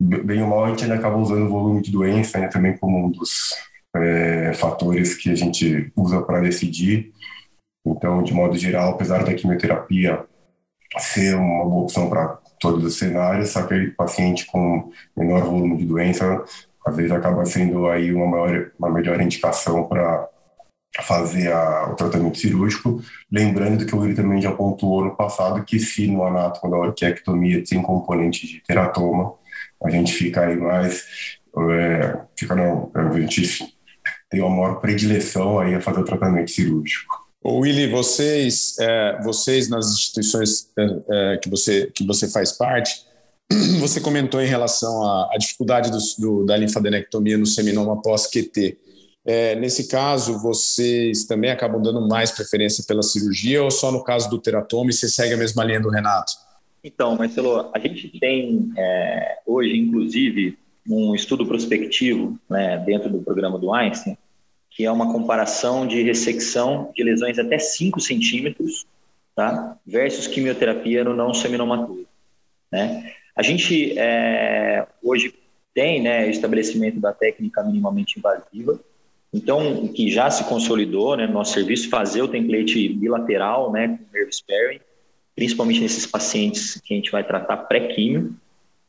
bem 0.00 0.42
ou 0.42 0.48
mal 0.48 0.64
a 0.64 0.68
gente 0.68 0.84
ainda 0.84 0.96
acaba 0.96 1.16
usando 1.16 1.46
o 1.46 1.48
volume 1.48 1.82
de 1.82 1.90
doença 1.90 2.38
né, 2.38 2.48
também 2.48 2.76
como 2.76 3.06
um 3.06 3.10
dos 3.10 3.54
é, 3.96 4.52
fatores 4.54 5.14
que 5.14 5.30
a 5.30 5.34
gente 5.34 5.92
usa 5.96 6.22
para 6.22 6.40
decidir. 6.40 7.12
Então, 7.86 8.22
de 8.22 8.32
modo 8.32 8.56
geral, 8.56 8.92
apesar 8.92 9.24
da 9.24 9.34
quimioterapia 9.34 10.24
ser 10.98 11.36
uma 11.36 11.64
boa 11.64 11.82
opção 11.82 12.08
para 12.08 12.38
todos 12.60 12.84
os 12.84 12.98
cenários, 12.98 13.50
só 13.50 13.62
que 13.66 13.88
paciente 13.88 14.46
com 14.46 14.90
menor 15.16 15.42
volume 15.42 15.76
de 15.76 15.84
doença, 15.84 16.44
às 16.86 16.96
vezes 16.96 17.12
acaba 17.12 17.44
sendo 17.44 17.88
aí 17.88 18.12
uma, 18.12 18.26
maior, 18.26 18.70
uma 18.78 18.90
melhor 18.90 19.20
indicação 19.20 19.84
para 19.84 20.28
fazer 21.02 21.52
a, 21.52 21.90
o 21.90 21.96
tratamento 21.96 22.38
cirúrgico, 22.38 23.02
lembrando 23.30 23.84
que 23.84 23.94
o 23.94 24.02
Yuri 24.02 24.14
também 24.14 24.40
já 24.40 24.52
pontuou 24.52 25.04
no 25.04 25.16
passado 25.16 25.64
que 25.64 25.80
se 25.80 26.06
no 26.06 26.24
anato 26.24 26.68
da 26.68 26.76
orquiectomia 26.76 27.64
tem 27.64 27.82
componente 27.82 28.46
de 28.46 28.62
teratoma, 28.62 29.34
a 29.84 29.90
gente 29.90 30.12
fica 30.12 30.46
aí 30.46 30.56
mais, 30.56 31.04
é, 31.70 32.18
fica 32.38 32.54
não, 32.54 32.90
a 32.94 33.18
gente 33.18 33.74
tem 34.30 34.40
uma 34.40 34.50
maior 34.50 34.80
predileção 34.80 35.58
aí 35.58 35.74
a 35.74 35.80
fazer 35.80 36.00
o 36.00 36.04
tratamento 36.04 36.50
cirúrgico. 36.50 37.24
O 37.42 37.58
Willy, 37.60 37.88
vocês, 37.88 38.76
é, 38.80 39.20
vocês 39.22 39.68
nas 39.68 39.92
instituições 39.92 40.70
é, 40.78 41.34
é 41.34 41.36
que, 41.36 41.50
você, 41.50 41.90
que 41.94 42.06
você 42.06 42.26
faz 42.26 42.52
parte, 42.52 43.04
você 43.78 44.00
comentou 44.00 44.40
em 44.40 44.46
relação 44.46 45.02
à, 45.02 45.30
à 45.34 45.36
dificuldade 45.38 45.90
do, 45.90 45.98
do, 46.18 46.46
da 46.46 46.56
linfadenectomia 46.56 47.36
no 47.36 47.44
seminoma 47.44 48.00
pós-QT. 48.00 48.78
É, 49.26 49.54
nesse 49.56 49.88
caso, 49.88 50.38
vocês 50.38 51.24
também 51.24 51.50
acabam 51.50 51.82
dando 51.82 52.06
mais 52.06 52.30
preferência 52.30 52.84
pela 52.86 53.02
cirurgia 53.02 53.62
ou 53.62 53.70
só 53.70 53.92
no 53.92 54.02
caso 54.02 54.28
do 54.28 54.38
teratoma 54.38 54.90
e 54.90 54.92
você 54.92 55.08
segue 55.08 55.34
a 55.34 55.36
mesma 55.36 55.64
linha 55.64 55.80
do 55.80 55.90
Renato? 55.90 56.32
Então, 56.84 57.16
Marcelo, 57.16 57.70
a 57.74 57.78
gente 57.78 58.20
tem 58.20 58.70
é, 58.76 59.38
hoje, 59.46 59.74
inclusive, 59.74 60.58
um 60.86 61.14
estudo 61.14 61.46
prospectivo 61.46 62.38
né, 62.48 62.76
dentro 62.84 63.08
do 63.08 63.22
programa 63.22 63.58
do 63.58 63.72
Einstein, 63.72 64.18
que 64.70 64.84
é 64.84 64.92
uma 64.92 65.10
comparação 65.10 65.86
de 65.86 66.02
ressecção 66.02 66.92
de 66.94 67.02
lesões 67.02 67.38
até 67.38 67.58
5 67.58 67.98
centímetros 68.00 68.86
tá, 69.34 69.78
versus 69.86 70.26
quimioterapia 70.26 71.02
no 71.02 71.16
não 71.16 71.32
seminomatoso. 71.32 72.06
Né? 72.70 73.14
A 73.34 73.42
gente 73.42 73.98
é, 73.98 74.86
hoje 75.02 75.32
tem 75.72 76.02
né, 76.02 76.28
estabelecimento 76.28 77.00
da 77.00 77.14
técnica 77.14 77.62
minimamente 77.64 78.18
invasiva, 78.18 78.78
então, 79.32 79.88
que 79.88 80.10
já 80.10 80.30
se 80.30 80.44
consolidou 80.44 81.16
né, 81.16 81.26
no 81.26 81.32
nosso 81.32 81.54
serviço, 81.54 81.88
fazer 81.88 82.20
o 82.20 82.28
template 82.28 82.90
bilateral 82.90 83.72
né, 83.72 83.88
com 83.88 84.16
nerve 84.16 84.30
sparing, 84.30 84.80
principalmente 85.34 85.80
nesses 85.80 86.06
pacientes 86.06 86.80
que 86.84 86.94
a 86.94 86.96
gente 86.96 87.10
vai 87.10 87.24
tratar 87.24 87.56
pré-químio. 87.56 88.34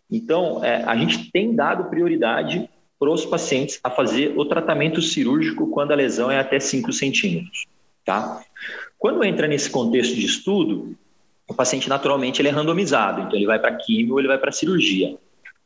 Então, 0.10 0.64
é, 0.64 0.84
a 0.84 0.96
gente 0.96 1.32
tem 1.32 1.56
dado 1.56 1.90
prioridade 1.90 2.70
para 3.00 3.10
os 3.10 3.26
pacientes 3.26 3.80
a 3.84 3.90
fazer 3.90 4.38
o 4.38 4.46
tratamento 4.46 5.02
cirúrgico 5.02 5.68
quando 5.68 5.92
a 5.92 5.96
lesão 5.96 6.32
é 6.32 6.40
até 6.40 6.60
5 6.60 6.94
centímetros. 6.94 7.66
Tá? 8.06 8.44
Quando 8.98 9.24
entra 9.24 9.48
nesse 9.48 9.70
contexto 9.70 10.16
de 10.16 10.26
estudo, 10.26 10.96
o 11.48 11.54
paciente 11.54 11.90
naturalmente 11.90 12.42
ele 12.42 12.50
é 12.50 12.52
randomizado, 12.52 13.22
então 13.22 13.36
ele 13.36 13.46
vai 13.46 13.60
para 13.60 13.76
químio 13.76 14.14
ou 14.14 14.20
ele 14.20 14.28
vai 14.28 14.38
para 14.38 14.52
cirurgia. 14.52 15.18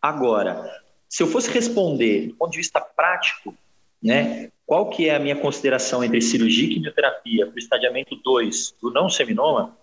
Agora, 0.02 0.64
se 1.08 1.24
eu 1.24 1.28
fosse 1.28 1.52
responder 1.52 2.28
do 2.28 2.36
ponto 2.36 2.52
de 2.52 2.58
vista 2.58 2.80
prático, 2.80 3.56
né, 4.02 4.50
qual 4.66 4.90
que 4.90 5.10
é 5.10 5.16
a 5.16 5.20
minha 5.20 5.36
consideração 5.36 6.04
entre 6.04 6.22
cirurgia 6.22 6.66
e 6.66 6.74
quimioterapia 6.76 7.46
para 7.46 7.56
o 7.56 7.60
estadiamento 7.60 8.16
2 8.16 8.76
do 8.82 8.92
não 8.92 9.10
seminoma, 9.10 9.76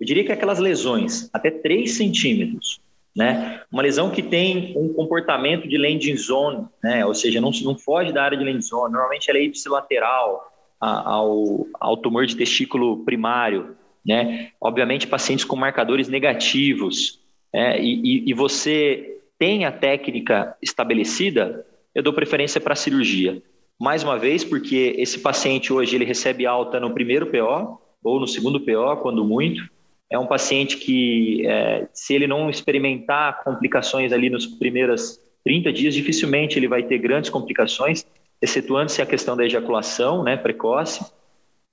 eu 0.00 0.06
diria 0.06 0.24
que 0.24 0.32
aquelas 0.32 0.58
lesões 0.58 1.30
até 1.32 1.50
3 1.50 1.90
centímetros, 1.90 2.80
né? 3.14 3.62
Uma 3.72 3.82
lesão 3.82 4.10
que 4.10 4.22
tem 4.22 4.74
um 4.76 4.92
comportamento 4.92 5.66
de 5.66 5.78
landing 5.78 6.16
zone, 6.16 6.66
né? 6.82 7.04
Ou 7.06 7.14
seja, 7.14 7.40
não, 7.40 7.50
não 7.64 7.78
foge 7.78 8.12
da 8.12 8.22
área 8.22 8.36
de 8.36 8.44
landing 8.44 8.62
zone. 8.62 8.92
Normalmente 8.92 9.30
ela 9.30 9.38
é 9.38 9.44
ipsilateral 9.44 10.52
ao, 10.78 11.66
ao 11.80 11.96
tumor 11.96 12.26
de 12.26 12.36
testículo 12.36 13.04
primário, 13.04 13.76
né? 14.04 14.50
Obviamente 14.60 15.06
pacientes 15.06 15.44
com 15.44 15.56
marcadores 15.56 16.08
negativos, 16.08 17.20
e, 17.54 18.26
e, 18.26 18.30
e 18.30 18.34
você 18.34 19.18
tem 19.38 19.64
a 19.64 19.72
técnica 19.72 20.56
estabelecida, 20.62 21.66
eu 21.94 22.02
dou 22.02 22.12
preferência 22.12 22.60
para 22.60 22.74
a 22.74 22.76
cirurgia. 22.76 23.42
Mais 23.78 24.02
uma 24.02 24.18
vez, 24.18 24.44
porque 24.44 24.94
esse 24.98 25.18
paciente 25.20 25.72
hoje 25.72 25.96
ele 25.96 26.04
recebe 26.04 26.46
alta 26.46 26.80
no 26.80 26.92
primeiro 26.92 27.26
PO 27.26 27.78
ou 28.02 28.20
no 28.20 28.26
segundo 28.26 28.60
PO, 28.60 29.00
quando 29.02 29.24
muito, 29.24 29.68
é 30.10 30.18
um 30.18 30.26
paciente 30.26 30.76
que, 30.76 31.46
é, 31.46 31.88
se 31.92 32.14
ele 32.14 32.26
não 32.26 32.48
experimentar 32.48 33.42
complicações 33.42 34.12
ali 34.12 34.30
nos 34.30 34.46
primeiros 34.46 35.20
30 35.44 35.72
dias, 35.72 35.94
dificilmente 35.94 36.58
ele 36.58 36.68
vai 36.68 36.82
ter 36.82 36.98
grandes 36.98 37.30
complicações, 37.30 38.04
excetuando-se 38.40 39.02
a 39.02 39.06
questão 39.06 39.36
da 39.36 39.44
ejaculação 39.44 40.22
né, 40.22 40.36
precoce, 40.36 41.04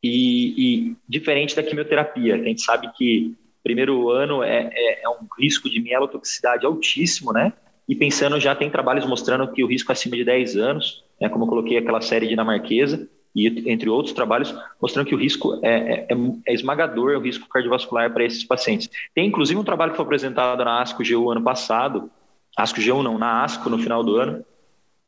e, 0.04 0.90
e, 0.90 0.96
diferente 1.08 1.56
da 1.56 1.64
quimioterapia, 1.64 2.38
que 2.38 2.44
a 2.44 2.48
gente 2.48 2.62
sabe 2.62 2.92
que 2.94 3.36
primeiro 3.64 4.10
ano 4.10 4.44
é, 4.44 4.70
é, 4.74 5.04
é, 5.04 5.10
um 5.10 5.26
risco 5.40 5.70
de 5.70 5.80
mielotoxicidade 5.80 6.66
altíssimo, 6.66 7.32
né? 7.32 7.54
E 7.88 7.96
pensando, 7.96 8.40
já 8.40 8.54
tem 8.54 8.70
trabalhos 8.70 9.06
mostrando 9.06 9.50
que 9.52 9.64
o 9.64 9.68
risco 9.68 9.92
é 9.92 9.94
acima 9.94 10.18
de 10.18 10.26
10 10.26 10.58
anos, 10.58 11.04
né, 11.20 11.30
como 11.30 11.46
eu 11.46 11.50
coloquei 11.50 11.78
aquela 11.78 12.02
série 12.02 12.28
dinamarquesa, 12.28 13.10
e 13.36 13.72
entre 13.72 13.90
outros 13.90 14.14
trabalhos, 14.14 14.54
mostrando 14.82 15.08
que 15.08 15.16
o 15.16 15.18
risco 15.18 15.60
é, 15.64 15.70
é, 15.70 16.08
é, 16.10 16.16
é 16.48 16.54
esmagador, 16.54 17.18
o 17.18 17.22
risco 17.22 17.48
cardiovascular 17.50 18.12
para 18.14 18.24
esses 18.24 18.44
pacientes. 18.44 18.90
Tem 19.14 19.28
inclusive 19.28 19.60
um 19.60 19.64
trabalho 19.64 19.92
que 19.92 19.98
foi 19.98 20.06
apresentado 20.06 20.64
na 20.64 20.82
ASCO-GU 20.82 21.32
ano 21.32 21.42
passado, 21.42 22.12
ASCO-GU 22.56 23.02
não, 23.02 23.18
na 23.18 23.44
ASCO 23.44 23.70
no 23.70 23.80
final 23.80 24.04
do 24.04 24.18
ano, 24.18 24.46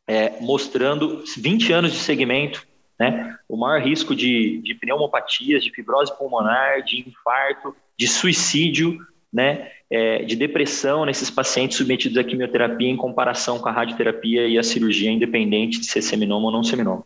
é, 0.06 0.40
mostrando 0.40 1.22
20 1.36 1.72
anos 1.72 1.92
de 1.92 1.98
segmento, 1.98 2.66
né, 2.98 3.36
o 3.48 3.56
maior 3.56 3.80
risco 3.80 4.14
de, 4.14 4.60
de 4.62 4.74
pneumopatias, 4.74 5.62
de 5.62 5.70
fibrose 5.70 6.16
pulmonar, 6.16 6.82
de 6.82 7.00
infarto, 7.06 7.76
de 7.96 8.08
suicídio, 8.08 8.98
né, 9.32 9.70
é, 9.90 10.24
de 10.24 10.34
depressão 10.34 11.04
nesses 11.04 11.30
pacientes 11.30 11.76
submetidos 11.76 12.16
à 12.16 12.24
quimioterapia 12.24 12.88
em 12.88 12.96
comparação 12.96 13.58
com 13.58 13.68
a 13.68 13.72
radioterapia 13.72 14.48
e 14.48 14.58
a 14.58 14.62
cirurgia 14.62 15.10
independente 15.10 15.80
de 15.80 15.86
ser 15.86 16.02
seminoma 16.02 16.46
ou 16.46 16.52
não 16.52 16.64
seminoma. 16.64 17.04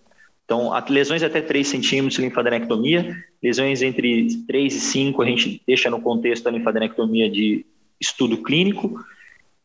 Então, 0.51 0.69
lesões 0.89 1.23
até 1.23 1.41
3 1.41 1.69
centímetros, 1.69 2.19
linfadenectomia. 2.19 3.17
Lesões 3.41 3.83
entre 3.83 4.27
3 4.49 4.75
e 4.75 4.81
5, 4.81 5.23
a 5.23 5.25
gente 5.25 5.63
deixa 5.65 5.89
no 5.89 6.03
contexto 6.03 6.43
da 6.43 6.51
linfadenectomia 6.51 7.31
de 7.31 7.65
estudo 8.01 8.43
clínico. 8.43 8.99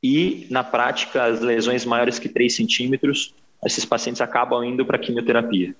E, 0.03 0.45
na 0.51 0.63
prática, 0.63 1.23
as 1.23 1.41
lesões 1.41 1.85
maiores 1.85 2.19
que 2.19 2.29
3 2.29 2.55
centímetros, 2.55 3.33
esses 3.65 3.83
pacientes 3.83 4.21
acabam 4.21 4.63
indo 4.63 4.85
para 4.85 4.99
quimioterapia. 4.99 5.75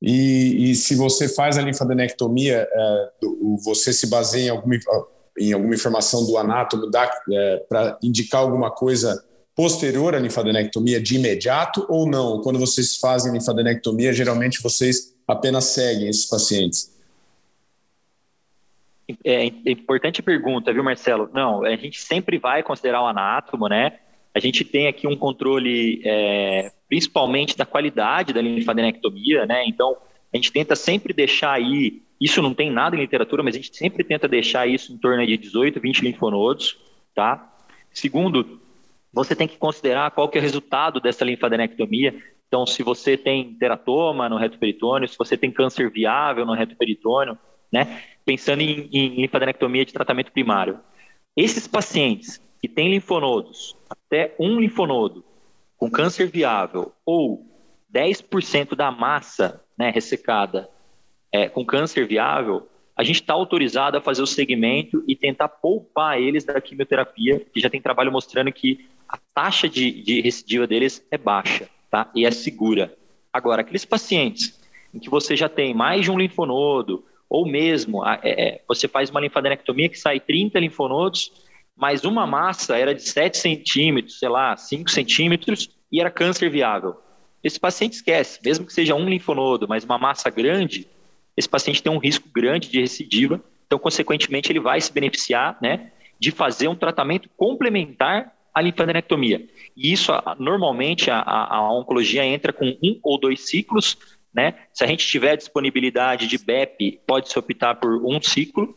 E, 0.00 0.70
e, 0.70 0.74
se 0.76 0.94
você 0.94 1.28
faz 1.28 1.58
a 1.58 1.62
linfadenectomia, 1.62 2.68
é, 2.72 3.10
você 3.64 3.92
se 3.92 4.08
baseia 4.08 4.46
em 4.46 4.50
alguma, 4.50 4.76
em 5.36 5.52
alguma 5.52 5.74
informação 5.74 6.24
do 6.24 6.38
anátomo 6.38 6.88
é, 7.32 7.56
para 7.68 7.98
indicar 8.00 8.42
alguma 8.42 8.70
coisa 8.70 9.25
posterior 9.56 10.14
à 10.14 10.18
linfadenectomia 10.18 11.00
de 11.00 11.16
imediato 11.16 11.86
ou 11.88 12.08
não? 12.08 12.42
Quando 12.42 12.58
vocês 12.58 12.98
fazem 12.98 13.32
linfadenectomia, 13.32 14.12
geralmente 14.12 14.62
vocês 14.62 15.16
apenas 15.26 15.64
seguem 15.64 16.08
esses 16.08 16.26
pacientes? 16.26 16.94
É, 19.24 19.46
é 19.46 19.70
importante 19.70 20.22
pergunta, 20.22 20.72
viu, 20.72 20.84
Marcelo? 20.84 21.30
Não, 21.32 21.64
a 21.64 21.76
gente 21.76 22.00
sempre 22.00 22.38
vai 22.38 22.62
considerar 22.62 23.02
o 23.02 23.06
anátomo, 23.06 23.66
né? 23.66 23.98
A 24.34 24.38
gente 24.38 24.62
tem 24.62 24.88
aqui 24.88 25.06
um 25.06 25.16
controle, 25.16 26.02
é, 26.04 26.70
principalmente 26.86 27.56
da 27.56 27.64
qualidade 27.64 28.34
da 28.34 28.42
linfadenectomia, 28.42 29.46
né? 29.46 29.64
Então, 29.66 29.96
a 30.32 30.36
gente 30.36 30.52
tenta 30.52 30.76
sempre 30.76 31.14
deixar 31.14 31.52
aí, 31.52 32.02
isso 32.20 32.42
não 32.42 32.52
tem 32.52 32.70
nada 32.70 32.94
em 32.94 33.00
literatura, 33.00 33.42
mas 33.42 33.54
a 33.54 33.58
gente 33.58 33.74
sempre 33.74 34.04
tenta 34.04 34.28
deixar 34.28 34.68
isso 34.68 34.92
em 34.92 34.98
torno 34.98 35.24
de 35.24 35.38
18, 35.38 35.80
20 35.80 36.00
linfonodos, 36.00 36.76
tá? 37.14 37.50
Segundo, 37.92 38.60
você 39.16 39.34
tem 39.34 39.48
que 39.48 39.56
considerar 39.56 40.10
qual 40.10 40.28
que 40.28 40.36
é 40.36 40.40
o 40.40 40.42
resultado 40.42 41.00
dessa 41.00 41.24
linfadenectomia. 41.24 42.14
Então, 42.46 42.66
se 42.66 42.82
você 42.82 43.16
tem 43.16 43.54
teratoma 43.54 44.28
no 44.28 44.36
reto 44.36 44.58
peritônio, 44.58 45.08
se 45.08 45.16
você 45.16 45.38
tem 45.38 45.50
câncer 45.50 45.90
viável 45.90 46.44
no 46.44 46.52
reto 46.52 46.76
peritônio, 46.76 47.38
né? 47.72 48.02
Pensando 48.26 48.60
em, 48.60 48.90
em 48.92 49.22
linfadenectomia 49.22 49.86
de 49.86 49.92
tratamento 49.94 50.30
primário. 50.30 50.78
Esses 51.34 51.66
pacientes 51.66 52.40
que 52.60 52.68
têm 52.68 52.90
linfonodos, 52.90 53.74
até 53.88 54.34
um 54.38 54.60
linfonodo 54.60 55.24
com 55.78 55.90
câncer 55.90 56.26
viável 56.26 56.92
ou 57.04 57.46
10% 57.92 58.74
da 58.74 58.90
massa 58.90 59.64
né, 59.78 59.90
ressecada 59.90 60.68
é, 61.32 61.48
com 61.48 61.64
câncer 61.64 62.06
viável, 62.06 62.68
a 62.94 63.02
gente 63.02 63.20
está 63.22 63.32
autorizado 63.32 63.96
a 63.96 64.00
fazer 64.00 64.22
o 64.22 64.26
segmento 64.26 65.02
e 65.08 65.16
tentar 65.16 65.48
poupar 65.48 66.20
eles 66.20 66.44
da 66.44 66.60
quimioterapia, 66.60 67.40
que 67.52 67.60
já 67.60 67.70
tem 67.70 67.80
trabalho 67.80 68.12
mostrando 68.12 68.52
que 68.52 68.86
a 69.08 69.18
taxa 69.34 69.68
de, 69.68 70.02
de 70.02 70.20
recidiva 70.20 70.66
deles 70.66 71.04
é 71.10 71.18
baixa, 71.18 71.68
tá? 71.90 72.10
E 72.14 72.26
é 72.26 72.30
segura. 72.30 72.96
Agora, 73.32 73.60
aqueles 73.60 73.84
pacientes 73.84 74.58
em 74.92 74.98
que 74.98 75.10
você 75.10 75.36
já 75.36 75.48
tem 75.48 75.74
mais 75.74 76.04
de 76.04 76.10
um 76.10 76.18
linfonodo, 76.18 77.04
ou 77.28 77.46
mesmo 77.46 78.06
é, 78.06 78.20
é, 78.22 78.62
você 78.66 78.88
faz 78.88 79.10
uma 79.10 79.20
linfadenectomia 79.20 79.88
que 79.88 79.98
sai 79.98 80.20
30 80.20 80.58
linfonodos, 80.58 81.32
mas 81.76 82.04
uma 82.04 82.26
massa 82.26 82.76
era 82.76 82.94
de 82.94 83.02
7 83.02 83.36
centímetros, 83.36 84.18
sei 84.18 84.28
lá, 84.28 84.56
5 84.56 84.90
centímetros, 84.90 85.70
e 85.92 86.00
era 86.00 86.10
câncer 86.10 86.50
viável. 86.50 86.96
Esse 87.44 87.60
paciente 87.60 87.94
esquece, 87.94 88.40
mesmo 88.44 88.66
que 88.66 88.72
seja 88.72 88.94
um 88.94 89.08
linfonodo, 89.08 89.68
mas 89.68 89.84
uma 89.84 89.98
massa 89.98 90.30
grande, 90.30 90.88
esse 91.36 91.48
paciente 91.48 91.82
tem 91.82 91.92
um 91.92 91.98
risco 91.98 92.28
grande 92.32 92.70
de 92.70 92.80
recidiva, 92.80 93.42
então, 93.66 93.78
consequentemente, 93.78 94.50
ele 94.50 94.60
vai 94.60 94.80
se 94.80 94.92
beneficiar 94.92 95.58
né, 95.60 95.90
de 96.18 96.30
fazer 96.30 96.68
um 96.68 96.76
tratamento 96.76 97.28
complementar 97.36 98.32
a 98.56 98.62
linfadenectomia. 98.62 99.46
E 99.76 99.92
isso, 99.92 100.10
normalmente, 100.38 101.10
a, 101.10 101.20
a, 101.20 101.70
oncologia 101.70 102.24
entra 102.24 102.54
com 102.54 102.74
um 102.82 102.98
ou 103.02 103.20
dois 103.20 103.46
ciclos, 103.46 103.98
né? 104.34 104.54
Se 104.72 104.82
a 104.82 104.86
gente 104.86 105.06
tiver 105.06 105.36
disponibilidade 105.36 106.26
de 106.26 106.38
BEP, 106.38 107.00
pode-se 107.06 107.38
optar 107.38 107.74
por 107.74 108.02
um 108.02 108.18
ciclo. 108.18 108.74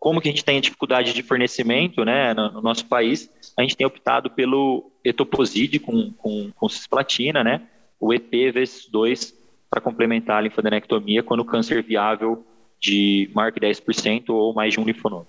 Como 0.00 0.20
que 0.20 0.28
a 0.28 0.32
gente 0.32 0.44
tem 0.44 0.60
dificuldade 0.60 1.12
de 1.12 1.22
fornecimento, 1.22 2.04
né, 2.04 2.34
no, 2.34 2.50
no 2.54 2.60
nosso 2.60 2.86
país, 2.86 3.30
a 3.56 3.62
gente 3.62 3.76
tem 3.76 3.86
optado 3.86 4.30
pelo 4.30 4.90
etoposide 5.04 5.78
com, 5.78 6.10
com, 6.14 6.50
com 6.50 6.68
cisplatina, 6.68 7.44
né? 7.44 7.62
O 8.00 8.12
EP 8.12 8.32
vezes 8.52 8.88
2 8.90 9.32
para 9.70 9.80
complementar 9.80 10.38
a 10.38 10.40
linfadenectomia 10.40 11.22
quando 11.22 11.40
o 11.40 11.44
câncer 11.44 11.84
viável 11.84 12.44
de 12.80 13.30
maior 13.32 13.52
que 13.52 13.60
10% 13.60 14.30
ou 14.30 14.52
mais 14.52 14.72
de 14.72 14.80
um 14.80 14.84
linfonodo. 14.84 15.28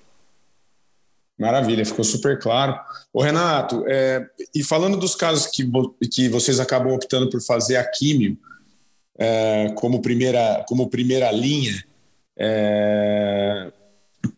Maravilha, 1.42 1.84
ficou 1.84 2.06
super 2.06 2.38
claro. 2.38 2.80
O 3.12 3.20
Renato, 3.20 3.84
é, 3.88 4.24
e 4.54 4.64
falando 4.64 4.96
dos 4.96 5.16
casos 5.16 5.48
que, 5.48 5.68
que 6.12 6.30
vocês 6.30 6.60
acabam 6.60 6.94
optando 6.94 7.32
por 7.32 7.42
fazer 7.42 7.78
a 7.78 7.84
químio 7.84 8.38
é, 9.18 9.74
como, 9.74 10.04
primeira, 10.04 10.64
como 10.68 10.88
primeira 10.88 11.32
linha, 11.32 11.84
é, 12.38 13.72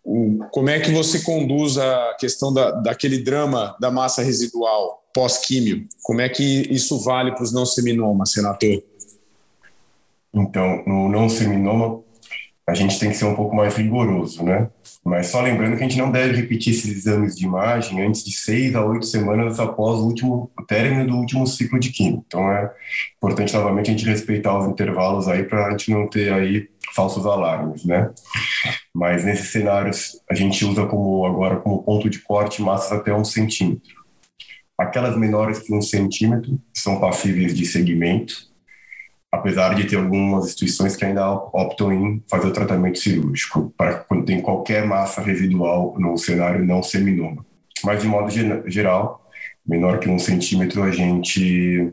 o, 0.01 0.45
como 0.49 0.69
é 0.69 0.79
que 0.79 0.91
você 0.91 1.19
conduz 1.19 1.77
a 1.77 2.15
questão 2.17 2.53
da, 2.53 2.71
daquele 2.71 3.17
drama 3.17 3.75
da 3.81 3.91
massa 3.91 4.23
residual 4.23 5.03
pós-químio? 5.13 5.85
Como 6.03 6.21
é 6.21 6.29
que 6.29 6.61
isso 6.71 6.99
vale 7.01 7.33
para 7.33 7.43
os 7.43 7.51
não 7.51 7.65
seminomas, 7.65 8.33
Renato? 8.33 8.65
Então, 10.33 10.83
no 10.87 11.09
não 11.09 11.27
seminoma, 11.27 12.01
a 12.65 12.73
gente 12.73 12.97
tem 12.97 13.09
que 13.09 13.17
ser 13.17 13.25
um 13.25 13.35
pouco 13.35 13.55
mais 13.55 13.75
rigoroso, 13.75 14.41
né? 14.41 14.69
Mas 15.03 15.27
só 15.27 15.41
lembrando 15.41 15.75
que 15.75 15.83
a 15.83 15.87
gente 15.87 15.97
não 15.97 16.09
deve 16.09 16.37
repetir 16.37 16.73
esses 16.73 16.89
exames 16.89 17.35
de 17.35 17.45
imagem 17.45 18.01
antes 18.01 18.23
de 18.23 18.31
seis 18.31 18.73
a 18.73 18.85
oito 18.85 19.05
semanas 19.05 19.59
após 19.59 19.99
o 19.99 20.05
último 20.05 20.49
o 20.57 20.63
término 20.63 21.05
do 21.05 21.17
último 21.17 21.45
ciclo 21.45 21.77
de 21.77 21.91
química. 21.91 22.23
Então 22.25 22.49
é 22.49 22.71
importante 23.17 23.53
novamente 23.53 23.89
a 23.89 23.91
gente 23.91 24.05
respeitar 24.05 24.57
os 24.57 24.67
intervalos 24.67 25.27
aí 25.27 25.43
para 25.43 25.67
a 25.67 25.71
gente 25.71 25.91
não 25.91 26.07
ter 26.07 26.31
aí 26.31 26.69
falsos 26.95 27.25
alarmes, 27.25 27.83
né? 27.83 28.09
Mas 28.93 29.25
nesses 29.25 29.51
cenários 29.51 30.21
a 30.29 30.33
gente 30.33 30.63
usa 30.63 30.85
como 30.85 31.25
agora 31.25 31.57
como 31.57 31.83
ponto 31.83 32.09
de 32.09 32.19
corte 32.19 32.61
massas 32.61 32.93
até 32.93 33.13
um 33.13 33.25
centímetro. 33.25 34.03
Aquelas 34.77 35.17
menores 35.17 35.59
que 35.59 35.73
um 35.73 35.81
centímetro 35.81 36.57
são 36.73 36.99
passíveis 36.99 37.53
de 37.53 37.65
segmento 37.65 38.52
apesar 39.33 39.73
de 39.73 39.85
ter 39.85 39.95
algumas 39.95 40.45
instituições 40.45 40.95
que 40.95 41.03
ainda 41.03 41.27
optam 41.27 41.91
em 41.91 42.23
fazer 42.29 42.45
o 42.45 42.53
tratamento 42.53 42.99
cirúrgico 42.99 43.73
para 43.75 43.95
quando 43.95 44.25
tem 44.25 44.39
qualquer 44.39 44.85
massa 44.85 45.21
residual 45.21 45.95
no 45.97 46.15
cenário 46.15 46.63
não 46.63 46.83
seminoma. 46.83 47.43
Mas, 47.83 48.03
de 48.03 48.07
modo 48.07 48.29
geral, 48.69 49.27
menor 49.65 49.97
que 49.97 50.07
um 50.07 50.19
centímetro 50.19 50.83
a 50.83 50.91
gente 50.91 51.91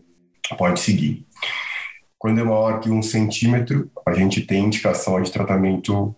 pode 0.58 0.80
seguir. 0.80 1.26
Quando 2.18 2.42
é 2.42 2.44
maior 2.44 2.78
que 2.78 2.90
um 2.90 3.00
centímetro, 3.00 3.90
a 4.06 4.12
gente 4.12 4.42
tem 4.42 4.66
indicação 4.66 5.20
de 5.22 5.32
tratamento 5.32 6.14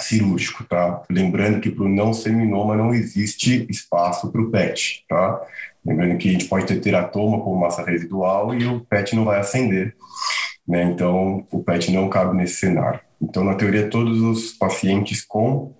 cirúrgico, 0.00 0.64
tá? 0.64 1.00
Lembrando 1.08 1.60
que 1.60 1.70
para 1.70 1.84
o 1.84 1.88
não 1.88 2.12
seminoma 2.12 2.74
não 2.74 2.92
existe 2.92 3.64
espaço 3.70 4.32
para 4.32 4.42
o 4.42 4.50
PET, 4.50 5.04
tá? 5.08 5.40
Lembrando 5.84 6.18
que 6.18 6.28
a 6.28 6.32
gente 6.32 6.46
pode 6.46 6.66
ter 6.66 6.80
teratoma 6.80 7.40
como 7.40 7.60
massa 7.60 7.84
residual 7.84 8.52
e 8.52 8.66
o 8.66 8.80
PET 8.80 9.14
não 9.14 9.24
vai 9.24 9.38
acender. 9.38 9.94
Né? 10.66 10.84
Então, 10.84 11.46
o 11.50 11.62
PET 11.62 11.92
não 11.92 12.08
cabe 12.08 12.36
nesse 12.36 12.56
cenário. 12.56 13.00
Então, 13.20 13.44
na 13.44 13.54
teoria, 13.54 13.88
todos 13.88 14.20
os 14.20 14.52
pacientes 14.52 15.24
com 15.24 15.74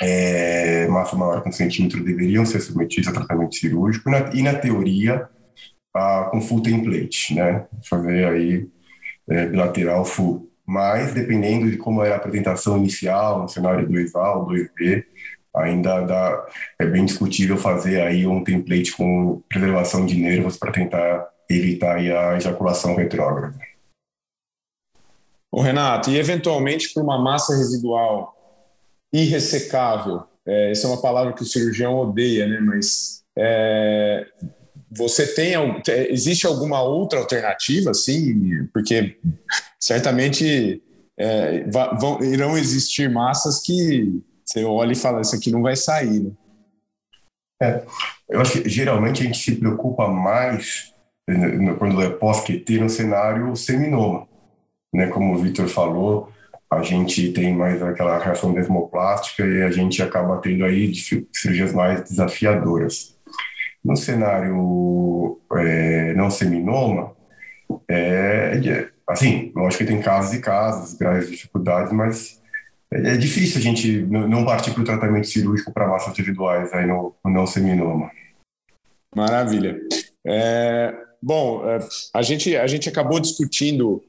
é, 0.00 0.86
massa 0.88 1.16
maior 1.16 1.42
que 1.42 1.48
um 1.48 1.52
centímetro 1.52 2.02
deveriam 2.02 2.46
ser 2.46 2.60
submetidos 2.60 3.08
a 3.08 3.12
tratamento 3.12 3.54
cirúrgico 3.54 4.08
e 4.08 4.12
na, 4.12 4.30
e 4.34 4.42
na 4.42 4.54
teoria, 4.54 5.28
a, 5.94 6.28
com 6.30 6.40
full 6.40 6.62
template, 6.62 7.34
né? 7.34 7.66
Fazer 7.88 8.26
aí 8.26 8.68
é, 9.28 9.46
bilateral 9.46 10.04
full. 10.04 10.50
Mas, 10.66 11.12
dependendo 11.12 11.70
de 11.70 11.76
como 11.76 12.02
é 12.02 12.12
a 12.12 12.16
apresentação 12.16 12.78
inicial, 12.78 13.42
no 13.42 13.48
cenário 13.48 13.88
2A 13.88 14.36
ou 14.36 14.46
2B, 14.46 15.04
ainda 15.54 16.00
dá, 16.02 16.46
é 16.78 16.86
bem 16.86 17.04
discutível 17.04 17.56
fazer 17.56 18.00
aí 18.00 18.26
um 18.26 18.44
template 18.44 18.92
com 18.96 19.42
preservação 19.48 20.06
de 20.06 20.16
nervos 20.16 20.56
para 20.56 20.70
tentar 20.70 21.26
evitar 21.48 21.96
a 21.96 22.36
ejaculação 22.36 22.94
retrógrada. 22.94 23.58
O 25.52 25.60
Renato, 25.60 26.10
e 26.10 26.18
eventualmente 26.18 26.92
para 26.92 27.02
uma 27.02 27.20
massa 27.20 27.56
residual 27.56 28.36
irressecável, 29.12 30.22
é, 30.46 30.70
essa 30.70 30.86
é 30.86 30.90
uma 30.90 31.02
palavra 31.02 31.32
que 31.32 31.42
o 31.42 31.46
cirurgião 31.46 31.98
odeia, 31.98 32.46
né? 32.46 32.60
Mas 32.60 33.22
é, 33.36 34.26
você 34.90 35.26
tem 35.34 35.54
existe 36.08 36.46
alguma 36.46 36.82
outra 36.82 37.18
alternativa, 37.18 37.90
assim? 37.90 38.66
Porque 38.72 39.18
certamente 39.80 40.82
é, 41.18 41.64
vão, 41.98 42.22
irão 42.22 42.56
existir 42.56 43.10
massas 43.10 43.60
que 43.60 44.22
você 44.44 44.64
olha 44.64 44.92
e 44.92 44.96
fala 44.96 45.20
isso 45.20 45.34
aqui 45.34 45.50
não 45.50 45.62
vai 45.62 45.76
sair. 45.76 46.20
Né? 46.20 46.32
É, 47.62 47.84
eu 48.28 48.40
acho 48.40 48.62
que 48.62 48.68
geralmente 48.68 49.22
a 49.22 49.26
gente 49.26 49.38
se 49.38 49.56
preocupa 49.56 50.08
mais 50.08 50.94
né, 51.28 51.74
quando 51.78 52.00
é 52.02 52.08
pós-QT 52.08 52.78
no 52.78 52.88
cenário 52.88 53.54
seminoma 53.54 54.29
né? 54.92 55.06
Como 55.08 55.34
o 55.34 55.38
Vitor 55.38 55.68
falou, 55.68 56.32
a 56.70 56.82
gente 56.82 57.32
tem 57.32 57.54
mais 57.54 57.82
aquela 57.82 58.18
reação 58.18 58.52
desmoplástica 58.52 59.44
e 59.44 59.62
a 59.62 59.70
gente 59.70 60.02
acaba 60.02 60.38
tendo 60.38 60.64
aí 60.64 60.92
cirurgias 60.94 61.72
mais 61.72 62.02
desafiadoras. 62.02 63.16
No 63.84 63.96
cenário 63.96 65.40
é, 65.56 66.12
não 66.14 66.30
seminoma, 66.30 67.16
é, 67.88 68.60
assim, 69.06 69.52
eu 69.54 69.66
acho 69.66 69.78
que 69.78 69.84
tem 69.84 70.00
casos 70.00 70.34
e 70.34 70.40
casos, 70.40 70.94
graves 70.94 71.30
dificuldades, 71.30 71.92
mas 71.92 72.40
é, 72.92 73.14
é 73.14 73.16
difícil 73.16 73.58
a 73.58 73.62
gente 73.62 74.02
não 74.02 74.44
partir 74.44 74.72
para 74.72 74.82
o 74.82 74.86
tratamento 74.86 75.26
cirúrgico 75.26 75.72
para 75.72 75.88
massas 75.88 76.12
individuais 76.12 76.72
aí 76.72 76.86
no, 76.86 77.14
no 77.24 77.30
não 77.30 77.46
seminoma. 77.46 78.10
Maravilha. 79.14 79.80
É, 80.24 80.94
bom, 81.22 81.68
é, 81.68 81.78
a 82.14 82.22
gente, 82.22 82.56
a 82.56 82.66
gente 82.66 82.88
acabou 82.88 83.18
discutindo 83.18 84.02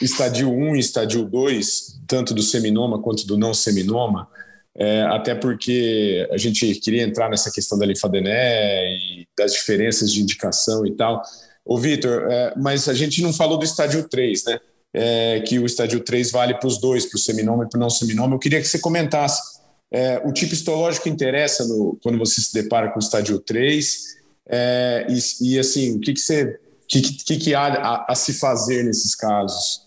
estadio 0.00 0.50
1 0.50 0.76
e 0.76 0.78
estadio 0.78 1.24
2, 1.24 2.00
tanto 2.06 2.34
do 2.34 2.42
seminoma 2.42 3.00
quanto 3.00 3.26
do 3.26 3.36
não 3.36 3.54
seminoma, 3.54 4.28
é, 4.76 5.02
até 5.02 5.34
porque 5.34 6.28
a 6.32 6.36
gente 6.36 6.74
queria 6.76 7.02
entrar 7.02 7.30
nessa 7.30 7.50
questão 7.50 7.78
da 7.78 7.86
linfadené 7.86 8.96
e 8.96 9.28
das 9.38 9.52
diferenças 9.52 10.12
de 10.12 10.20
indicação 10.20 10.84
e 10.84 10.92
tal. 10.92 11.22
Ô, 11.64 11.78
Vitor, 11.78 12.26
é, 12.30 12.54
mas 12.56 12.88
a 12.88 12.94
gente 12.94 13.22
não 13.22 13.32
falou 13.32 13.56
do 13.56 13.64
estádio 13.64 14.08
3, 14.08 14.44
né? 14.44 14.60
É, 14.96 15.40
que 15.40 15.58
o 15.58 15.66
estádio 15.66 16.00
3 16.00 16.30
vale 16.30 16.54
para 16.54 16.68
os 16.68 16.78
dois, 16.78 17.04
para 17.06 17.16
o 17.16 17.20
seminoma 17.20 17.64
e 17.64 17.68
para 17.68 17.78
o 17.78 17.80
não 17.80 17.90
seminoma. 17.90 18.34
Eu 18.34 18.38
queria 18.38 18.60
que 18.60 18.68
você 18.68 18.78
comentasse. 18.78 19.42
É, 19.90 20.20
o 20.24 20.32
tipo 20.32 20.54
histológico 20.54 21.08
interessa 21.08 21.64
no, 21.66 21.98
quando 22.02 22.18
você 22.18 22.40
se 22.40 22.52
depara 22.52 22.90
com 22.90 22.96
o 22.98 23.02
estádio 23.02 23.38
3 23.38 24.14
é, 24.48 25.06
e, 25.08 25.54
e, 25.54 25.58
assim, 25.58 25.96
o 25.96 26.00
que, 26.00 26.12
que 26.12 26.20
você 26.20 26.58
que, 26.88 27.00
que, 27.00 27.36
que 27.38 27.54
há 27.54 27.66
a, 27.66 28.12
a, 28.12 28.14
se 28.14 28.34
fazer 28.34 28.84
nesses 28.84 29.14
casos? 29.14 29.84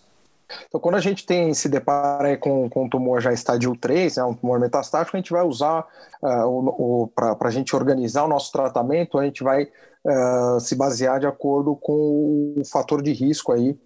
Então, 0.66 0.80
quando 0.80 0.94
a 0.94 1.00
gente 1.00 1.26
tem 1.26 1.52
se 1.52 1.68
depara 1.68 2.36
com, 2.36 2.68
com 2.70 2.84
um 2.84 2.88
tumor 2.88 3.20
já 3.20 3.32
estádio 3.32 3.76
3, 3.76 4.16
né, 4.16 4.24
um 4.24 4.34
tumor 4.34 4.58
metastático, 4.58 5.16
a 5.16 5.20
gente 5.20 5.32
vai 5.32 5.42
usar, 5.42 5.86
uh, 6.22 7.12
para 7.14 7.36
a 7.48 7.50
gente 7.50 7.76
organizar 7.76 8.24
o 8.24 8.28
nosso 8.28 8.50
tratamento, 8.50 9.18
a 9.18 9.24
gente 9.24 9.42
vai 9.42 9.64
uh, 9.64 10.60
se 10.60 10.74
basear 10.74 11.20
de 11.20 11.26
acordo 11.26 11.76
com 11.76 12.54
o 12.56 12.62
fator 12.64 13.02
de 13.02 13.12
risco 13.12 13.52
aí 13.52 13.78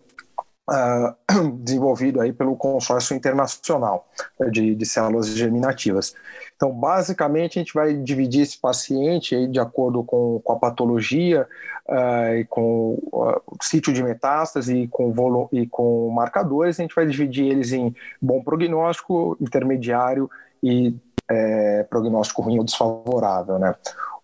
uh, 0.71 1.51
desenvolvido 1.59 2.21
aí 2.21 2.33
pelo 2.33 2.57
consórcio 2.57 3.17
internacional 3.17 4.09
né, 4.39 4.49
de, 4.51 4.75
de, 4.75 4.87
células 4.87 5.29
germinativas. 5.29 6.15
Então, 6.63 6.73
basicamente, 6.73 7.59
a 7.59 7.61
gente 7.61 7.75
vai 7.75 7.93
dividir 7.93 8.43
esse 8.43 8.57
paciente 8.57 9.35
aí 9.35 9.49
de 9.49 9.59
acordo 9.59 10.05
com, 10.05 10.41
com 10.45 10.53
a 10.53 10.57
patologia 10.57 11.49
uh, 11.89 12.37
e 12.37 12.45
com 12.45 13.01
uh, 13.13 13.43
o 13.49 13.57
sítio 13.61 13.93
de 13.93 14.01
metástase 14.01 14.83
e 14.83 14.87
com, 14.87 15.13
volume, 15.13 15.49
e 15.51 15.67
com 15.67 16.09
marcadores, 16.11 16.79
a 16.79 16.83
gente 16.85 16.95
vai 16.95 17.05
dividir 17.05 17.47
eles 17.47 17.73
em 17.73 17.93
bom 18.21 18.45
prognóstico, 18.45 19.37
intermediário 19.41 20.31
e 20.63 20.95
é, 21.29 21.83
prognóstico 21.91 22.43
ruim 22.43 22.59
ou 22.59 22.65
desfavorável, 22.65 23.59
né? 23.59 23.75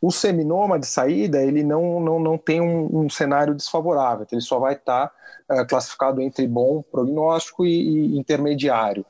O 0.00 0.12
seminoma 0.12 0.78
de 0.78 0.86
saída, 0.86 1.42
ele 1.42 1.64
não, 1.64 1.98
não, 1.98 2.20
não 2.20 2.38
tem 2.38 2.60
um, 2.60 3.00
um 3.00 3.10
cenário 3.10 3.52
desfavorável, 3.52 4.24
ele 4.30 4.40
só 4.40 4.60
vai 4.60 4.74
estar 4.74 5.10
tá, 5.48 5.62
uh, 5.62 5.66
classificado 5.66 6.20
entre 6.20 6.46
bom 6.46 6.82
prognóstico 6.82 7.66
e, 7.66 8.14
e, 8.14 8.16
intermediário. 8.16 9.04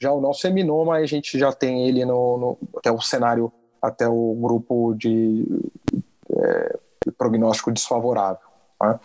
Já 0.00 0.12
o 0.12 0.20
não 0.20 0.32
seminoma, 0.32 0.94
a 0.96 1.06
gente 1.06 1.38
já 1.38 1.52
tem 1.52 1.86
ele 1.86 2.04
no, 2.04 2.38
no 2.38 2.58
até 2.78 2.90
o 2.90 3.00
cenário, 3.00 3.52
até 3.82 4.08
o 4.08 4.34
grupo 4.34 4.94
de 4.94 5.46
é, 6.30 6.78
prognóstico 7.18 7.70
desfavorável. 7.70 8.50
Né? 8.82 8.98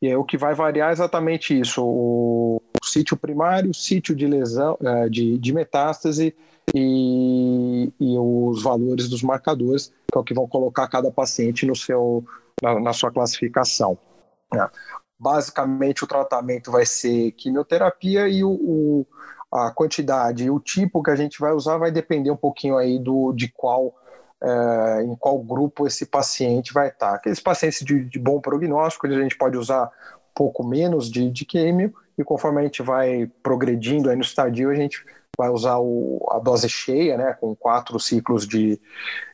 E 0.00 0.08
aí, 0.08 0.16
o 0.16 0.24
que 0.24 0.36
vai 0.36 0.54
variar 0.54 0.90
é 0.90 0.92
exatamente 0.92 1.58
isso: 1.58 1.84
o, 1.84 2.60
o 2.82 2.86
sítio 2.86 3.16
primário, 3.16 3.70
o 3.70 3.74
sítio 3.74 4.14
de 4.14 4.26
lesão, 4.26 4.76
uh, 4.80 5.08
de, 5.08 5.38
de 5.38 5.52
metástase 5.52 6.34
e, 6.74 7.92
e 8.00 8.18
os 8.18 8.62
valores 8.62 9.08
dos 9.08 9.22
marcadores, 9.22 9.92
que 10.10 10.18
é 10.18 10.20
o 10.20 10.24
que 10.24 10.34
vão 10.34 10.48
colocar 10.48 10.88
cada 10.88 11.10
paciente 11.10 11.64
no 11.66 11.76
seu, 11.76 12.24
na, 12.60 12.80
na 12.80 12.92
sua 12.92 13.12
classificação. 13.12 13.96
É. 14.54 14.68
Basicamente, 15.18 16.02
o 16.02 16.06
tratamento 16.06 16.72
vai 16.72 16.84
ser 16.84 17.30
quimioterapia 17.32 18.28
e 18.28 18.42
o, 18.42 18.50
o, 18.50 19.06
a 19.52 19.70
quantidade 19.70 20.44
e 20.44 20.50
o 20.50 20.58
tipo 20.58 21.02
que 21.02 21.10
a 21.10 21.16
gente 21.16 21.38
vai 21.38 21.52
usar 21.52 21.76
vai 21.76 21.90
depender 21.90 22.30
um 22.30 22.36
pouquinho 22.36 22.76
aí 22.76 22.98
do, 22.98 23.32
de 23.32 23.48
qual 23.48 23.94
é, 24.42 25.02
em 25.04 25.14
qual 25.14 25.38
grupo 25.38 25.86
esse 25.86 26.06
paciente 26.06 26.72
vai 26.72 26.88
estar. 26.88 27.14
Aqueles 27.14 27.38
pacientes 27.38 27.84
de, 27.84 28.04
de 28.04 28.18
bom 28.18 28.40
prognóstico, 28.40 29.06
a 29.06 29.10
gente 29.10 29.36
pode 29.36 29.56
usar 29.56 29.84
um 29.84 30.34
pouco 30.34 30.64
menos 30.64 31.10
de, 31.10 31.30
de 31.30 31.44
químio, 31.44 31.94
e 32.18 32.24
conforme 32.24 32.60
a 32.60 32.64
gente 32.64 32.82
vai 32.82 33.30
progredindo 33.42 34.10
aí 34.10 34.16
no 34.16 34.22
estadio, 34.22 34.70
a 34.70 34.74
gente 34.74 35.04
vai 35.36 35.48
usar 35.48 35.78
o, 35.78 36.26
a 36.30 36.38
dose 36.38 36.68
cheia, 36.68 37.16
né, 37.16 37.36
com 37.40 37.54
quatro 37.54 37.98
ciclos 38.00 38.46
de, 38.46 38.80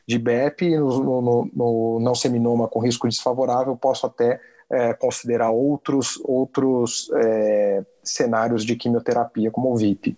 de 0.07 0.19
BEP, 0.19 0.77
no, 0.77 1.21
no, 1.21 1.49
no 1.53 1.99
não 1.99 2.13
seminoma 2.13 2.67
com 2.67 2.79
risco 2.79 3.07
desfavorável, 3.07 3.75
posso 3.75 4.05
até 4.05 4.39
é, 4.71 4.93
considerar 4.93 5.49
outros, 5.51 6.19
outros 6.23 7.09
é, 7.15 7.83
cenários 8.03 8.63
de 8.63 8.75
quimioterapia, 8.75 9.51
como 9.51 9.71
o 9.71 9.77
VIP. 9.77 10.17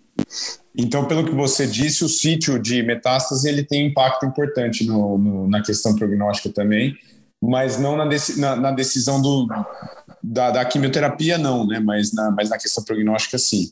Então, 0.76 1.06
pelo 1.06 1.26
que 1.26 1.34
você 1.34 1.68
disse, 1.68 2.04
o 2.04 2.10
sítio 2.10 2.60
de 2.60 2.82
metástase 2.84 3.48
ele 3.48 3.64
tem 3.64 3.88
impacto 3.88 4.26
importante 4.26 4.86
no, 4.86 5.18
no, 5.18 5.48
na 5.48 5.62
questão 5.62 5.96
prognóstica 5.96 6.54
também, 6.54 6.96
mas 7.42 7.78
não 7.80 7.98
na, 7.98 8.06
na, 8.38 8.56
na 8.56 8.72
decisão 8.72 9.22
do, 9.22 9.48
da, 10.24 10.52
da, 10.52 10.66
quimioterapia, 10.66 11.38
não, 11.38 11.66
né? 11.66 11.80
mas, 11.80 12.14
na, 12.14 12.32
mas 12.32 12.50
na 12.50 12.58
questão 12.58 12.84
prognóstica, 12.84 13.38
sim. 13.38 13.72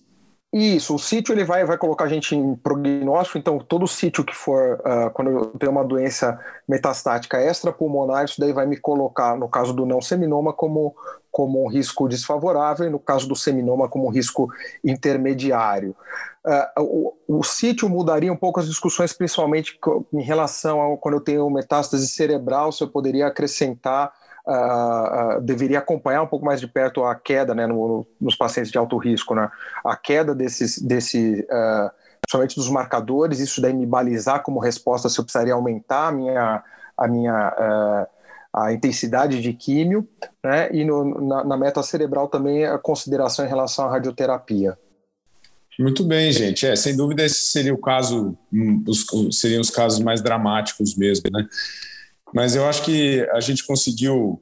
Isso, 0.51 0.95
o 0.95 0.99
sítio 0.99 1.31
ele 1.31 1.43
vai, 1.43 1.63
vai 1.63 1.77
colocar 1.77 2.05
a 2.05 2.07
gente 2.07 2.35
em 2.35 2.55
prognóstico, 2.55 3.37
então 3.37 3.59
todo 3.59 3.87
sítio 3.87 4.23
que 4.23 4.33
for, 4.33 4.79
uh, 4.79 5.11
quando 5.13 5.29
eu 5.29 5.45
tenho 5.59 5.71
uma 5.71 5.85
doença 5.85 6.39
metastática 6.67 7.39
extrapulmonar, 7.39 8.25
isso 8.25 8.39
daí 8.39 8.51
vai 8.51 8.65
me 8.65 8.75
colocar, 8.75 9.37
no 9.37 9.47
caso 9.47 9.73
do 9.73 9.85
não 9.85 10.01
seminoma, 10.01 10.51
como, 10.51 10.95
como 11.31 11.63
um 11.63 11.67
risco 11.67 12.07
desfavorável, 12.07 12.87
e 12.87 12.89
no 12.89 12.97
caso 12.97 13.27
do 13.27 13.35
seminoma, 13.35 13.87
como 13.87 14.07
um 14.07 14.09
risco 14.09 14.49
intermediário. 14.83 15.95
Uh, 16.43 17.13
o, 17.27 17.39
o 17.39 17.43
sítio 17.43 17.87
mudaria 17.87 18.33
um 18.33 18.37
pouco 18.37 18.59
as 18.59 18.67
discussões, 18.67 19.13
principalmente 19.13 19.79
em 20.11 20.23
relação 20.23 20.81
a 20.81 20.97
quando 20.97 21.13
eu 21.13 21.21
tenho 21.21 21.47
metástase 21.51 22.07
cerebral, 22.07 22.71
se 22.71 22.83
eu 22.83 22.87
poderia 22.87 23.27
acrescentar 23.27 24.11
uh, 24.49 25.41
deveria 25.41 25.79
acompanhar 25.79 26.23
um 26.23 26.27
pouco 26.27 26.45
mais 26.45 26.59
de 26.59 26.67
perto 26.67 27.03
a 27.03 27.13
queda 27.13 27.53
né, 27.53 27.67
no, 27.67 28.05
nos 28.19 28.35
pacientes 28.35 28.71
de 28.71 28.77
alto 28.77 28.97
risco, 28.97 29.35
né? 29.35 29.49
a 29.85 29.95
queda 29.95 30.33
desses, 30.33 30.79
desse, 30.81 31.45
uh, 31.51 31.91
somente 32.29 32.55
dos 32.55 32.69
marcadores, 32.69 33.39
isso 33.39 33.61
daí 33.61 33.73
me 33.73 33.85
balizar 33.85 34.41
como 34.41 34.59
resposta 34.59 35.07
se 35.07 35.19
eu 35.19 35.23
precisaria 35.23 35.53
aumentar 35.53 36.07
a 36.07 36.11
minha, 36.11 36.63
a 36.97 37.07
minha 37.07 38.07
uh, 38.07 38.19
a 38.51 38.73
intensidade 38.73 39.41
de 39.41 39.53
químio, 39.53 40.07
né? 40.43 40.69
e 40.73 40.83
no, 40.83 41.21
na, 41.27 41.43
na 41.43 41.57
meta 41.57 41.83
cerebral 41.83 42.27
também 42.27 42.65
a 42.65 42.79
consideração 42.79 43.45
em 43.45 43.49
relação 43.49 43.85
à 43.85 43.91
radioterapia. 43.91 44.77
Muito 45.77 46.03
bem, 46.03 46.29
gente. 46.33 46.65
É, 46.65 46.75
sem 46.75 46.97
dúvida 46.97 47.23
esse 47.23 47.39
seria 47.39 47.73
o 47.73 47.77
caso, 47.77 48.37
um, 48.51 48.83
os, 48.85 49.05
seriam 49.31 49.61
os 49.61 49.69
casos 49.69 49.99
mais 49.99 50.21
dramáticos 50.21 50.93
mesmo, 50.95 51.29
né? 51.31 51.47
Mas 52.33 52.55
eu 52.55 52.65
acho 52.65 52.83
que 52.83 53.27
a 53.31 53.39
gente 53.39 53.65
conseguiu 53.65 54.41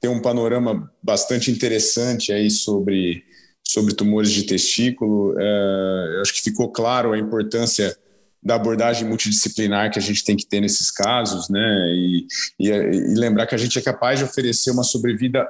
ter 0.00 0.08
um 0.08 0.20
panorama 0.20 0.90
bastante 1.02 1.50
interessante 1.50 2.32
aí 2.32 2.50
sobre, 2.50 3.24
sobre 3.66 3.94
tumores 3.94 4.30
de 4.30 4.44
testículo. 4.44 5.38
É, 5.38 6.12
eu 6.16 6.22
acho 6.22 6.34
que 6.34 6.42
ficou 6.42 6.70
claro 6.70 7.12
a 7.12 7.18
importância 7.18 7.96
da 8.42 8.54
abordagem 8.54 9.08
multidisciplinar 9.08 9.90
que 9.90 9.98
a 9.98 10.02
gente 10.02 10.24
tem 10.24 10.36
que 10.36 10.46
ter 10.46 10.60
nesses 10.60 10.90
casos, 10.90 11.48
né? 11.48 11.86
E, 11.88 12.26
e, 12.60 12.68
e 12.68 13.14
lembrar 13.14 13.46
que 13.46 13.54
a 13.54 13.58
gente 13.58 13.78
é 13.78 13.82
capaz 13.82 14.18
de 14.18 14.24
oferecer 14.24 14.70
uma 14.70 14.84
sobrevida 14.84 15.46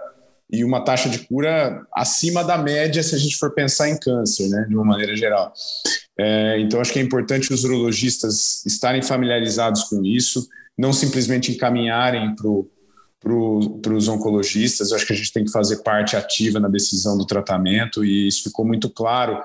e 0.51 0.65
uma 0.65 0.85
taxa 0.85 1.09
de 1.09 1.19
cura 1.21 1.85
acima 1.93 2.45
da 2.45 2.57
média 2.57 3.03
se 3.03 3.15
a 3.15 3.19
gente 3.19 3.37
for 3.37 3.53
pensar 3.53 3.89
em 3.89 3.99
câncer, 3.99 4.49
né, 4.49 4.65
de 4.69 4.75
uma 4.75 4.85
maneira 4.85 5.17
geral. 5.17 5.53
É, 6.19 6.59
então, 6.61 6.81
acho 6.81 6.93
que 6.93 6.99
é 6.99 7.03
importante 7.03 7.53
os 7.53 7.65
urologistas 7.65 8.65
estarem 8.65 9.03
familiarizados 9.03 9.85
com 9.85 10.05
isso, 10.05 10.49
não 10.77 10.93
simplesmente 10.93 11.53
encaminharem 11.53 12.35
para 12.35 13.95
os 13.95 14.09
oncologistas. 14.09 14.91
Eu 14.91 14.97
acho 14.97 15.07
que 15.07 15.13
a 15.13 15.17
gente 15.17 15.33
tem 15.33 15.45
que 15.45 15.51
fazer 15.51 15.83
parte 15.83 16.17
ativa 16.17 16.61
na 16.61 16.69
decisão 16.69 17.17
do 17.17 17.25
tratamento, 17.25 18.05
e 18.05 18.29
isso 18.29 18.45
ficou 18.45 18.65
muito 18.65 18.91
claro 18.91 19.41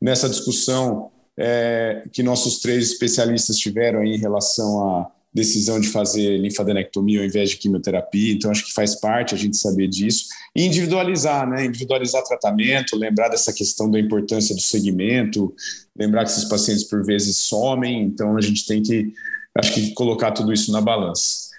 nessa 0.00 0.28
discussão 0.28 1.10
é, 1.36 2.02
que 2.12 2.22
nossos 2.22 2.58
três 2.58 2.90
especialistas 2.90 3.56
tiveram 3.56 4.04
em 4.04 4.18
relação 4.18 4.86
à 4.86 5.10
decisão 5.34 5.80
de 5.80 5.88
fazer 5.88 6.36
linfadenectomia 6.38 7.20
ao 7.20 7.24
invés 7.24 7.50
de 7.50 7.56
quimioterapia. 7.56 8.34
Então, 8.34 8.50
acho 8.50 8.66
que 8.66 8.72
faz 8.72 8.94
parte 9.00 9.34
a 9.34 9.38
gente 9.38 9.56
saber 9.56 9.88
disso. 9.88 10.26
E 10.54 10.66
individualizar, 10.66 11.48
né? 11.48 11.64
Individualizar 11.64 12.22
tratamento, 12.22 12.96
lembrar 12.96 13.28
dessa 13.28 13.52
questão 13.52 13.90
da 13.90 13.98
importância 13.98 14.54
do 14.54 14.60
segmento, 14.60 15.54
lembrar 15.96 16.24
que 16.24 16.32
esses 16.32 16.44
pacientes, 16.44 16.84
por 16.84 17.02
vezes, 17.02 17.38
somem. 17.38 18.02
Então, 18.02 18.36
a 18.36 18.42
gente 18.42 18.66
tem 18.66 18.82
que 18.82 19.14
acho 19.58 19.74
que 19.74 19.92
colocar 19.94 20.32
tudo 20.32 20.52
isso 20.52 20.72
na 20.72 20.80
balança. 20.80 21.50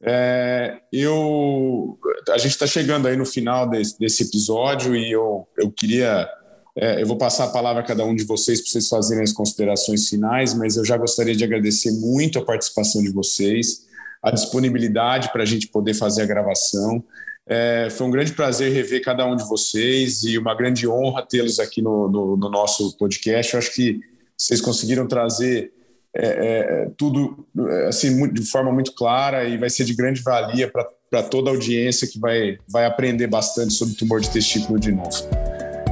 É, 0.00 0.78
eu, 0.92 1.98
a 2.30 2.38
gente 2.38 2.52
está 2.52 2.66
chegando 2.66 3.08
aí 3.08 3.16
no 3.16 3.26
final 3.26 3.68
desse, 3.68 3.98
desse, 3.98 4.22
episódio 4.22 4.94
e 4.94 5.10
eu, 5.10 5.46
eu 5.56 5.70
queria, 5.72 6.28
é, 6.76 7.02
eu 7.02 7.06
vou 7.06 7.18
passar 7.18 7.44
a 7.44 7.50
palavra 7.50 7.82
a 7.82 7.84
cada 7.84 8.04
um 8.04 8.14
de 8.14 8.22
vocês 8.24 8.60
para 8.60 8.70
vocês 8.70 8.88
fazerem 8.88 9.24
as 9.24 9.32
considerações 9.32 10.08
finais, 10.08 10.54
mas 10.54 10.76
eu 10.76 10.84
já 10.84 10.96
gostaria 10.96 11.34
de 11.34 11.42
agradecer 11.42 11.90
muito 11.90 12.38
a 12.38 12.44
participação 12.44 13.02
de 13.02 13.10
vocês, 13.10 13.86
a 14.22 14.30
disponibilidade 14.30 15.32
para 15.32 15.42
a 15.42 15.46
gente 15.46 15.66
poder 15.66 15.94
fazer 15.94 16.22
a 16.22 16.26
gravação. 16.26 17.02
É, 17.50 17.88
foi 17.90 18.06
um 18.06 18.10
grande 18.10 18.34
prazer 18.34 18.70
rever 18.70 19.02
cada 19.02 19.26
um 19.26 19.34
de 19.34 19.42
vocês 19.48 20.22
e 20.22 20.36
uma 20.36 20.54
grande 20.54 20.86
honra 20.86 21.26
tê-los 21.26 21.58
aqui 21.58 21.80
no, 21.80 22.08
no, 22.08 22.36
no, 22.36 22.50
nosso 22.50 22.94
podcast. 22.98 23.54
Eu 23.54 23.58
acho 23.58 23.74
que 23.74 24.00
vocês 24.36 24.60
conseguiram 24.60 25.08
trazer 25.08 25.72
é, 26.16 26.26
é, 26.26 26.90
tudo 26.96 27.46
assim 27.86 28.32
de 28.32 28.44
forma 28.50 28.72
muito 28.72 28.94
clara 28.94 29.44
e 29.44 29.56
vai 29.56 29.70
ser 29.70 29.84
de 29.84 29.94
grande 29.94 30.22
valia 30.22 30.70
para 30.70 31.22
toda 31.22 31.50
a 31.50 31.52
audiência 31.52 32.08
que 32.08 32.18
vai, 32.18 32.58
vai 32.68 32.86
aprender 32.86 33.26
bastante 33.26 33.72
sobre 33.74 33.94
tumor 33.94 34.20
de 34.20 34.30
testículo 34.30 34.78
de 34.78 34.92
novo. 34.92 35.28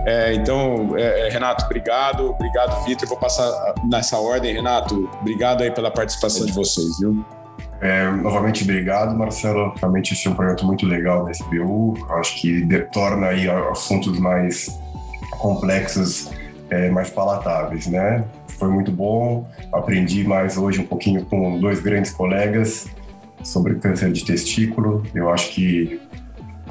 É, 0.06 0.32
então, 0.34 0.96
é, 0.96 1.26
é, 1.26 1.28
Renato, 1.30 1.64
obrigado. 1.64 2.30
Obrigado, 2.30 2.84
Vitor. 2.84 3.08
Vou 3.08 3.18
passar 3.18 3.74
nessa 3.90 4.16
ordem. 4.16 4.54
Renato, 4.54 5.10
obrigado 5.20 5.62
aí 5.64 5.70
pela 5.72 5.90
participação 5.90 6.46
de 6.46 6.52
vocês, 6.52 7.00
viu? 7.00 7.24
É, 7.80 8.08
novamente, 8.10 8.62
obrigado, 8.62 9.16
Marcelo. 9.16 9.74
Realmente, 9.76 10.14
esse 10.14 10.28
é 10.28 10.30
um 10.30 10.34
projeto 10.34 10.64
muito 10.64 10.86
legal 10.86 11.24
da 11.24 11.32
SBU. 11.32 11.94
Acho 12.20 12.40
que 12.40 12.64
torna 12.92 13.26
aí 13.26 13.50
assuntos 13.50 14.16
mais 14.20 14.78
complexos, 15.32 16.30
é, 16.70 16.88
mais 16.88 17.10
palatáveis, 17.10 17.88
né? 17.88 18.24
Foi 18.58 18.68
muito 18.68 18.90
bom. 18.90 19.48
Aprendi 19.72 20.24
mais 20.24 20.56
hoje 20.56 20.80
um 20.80 20.86
pouquinho 20.86 21.24
com 21.24 21.58
dois 21.58 21.80
grandes 21.80 22.10
colegas 22.10 22.86
sobre 23.42 23.76
câncer 23.76 24.12
de 24.12 24.24
testículo. 24.24 25.02
Eu 25.14 25.30
acho 25.30 25.50
que 25.50 26.00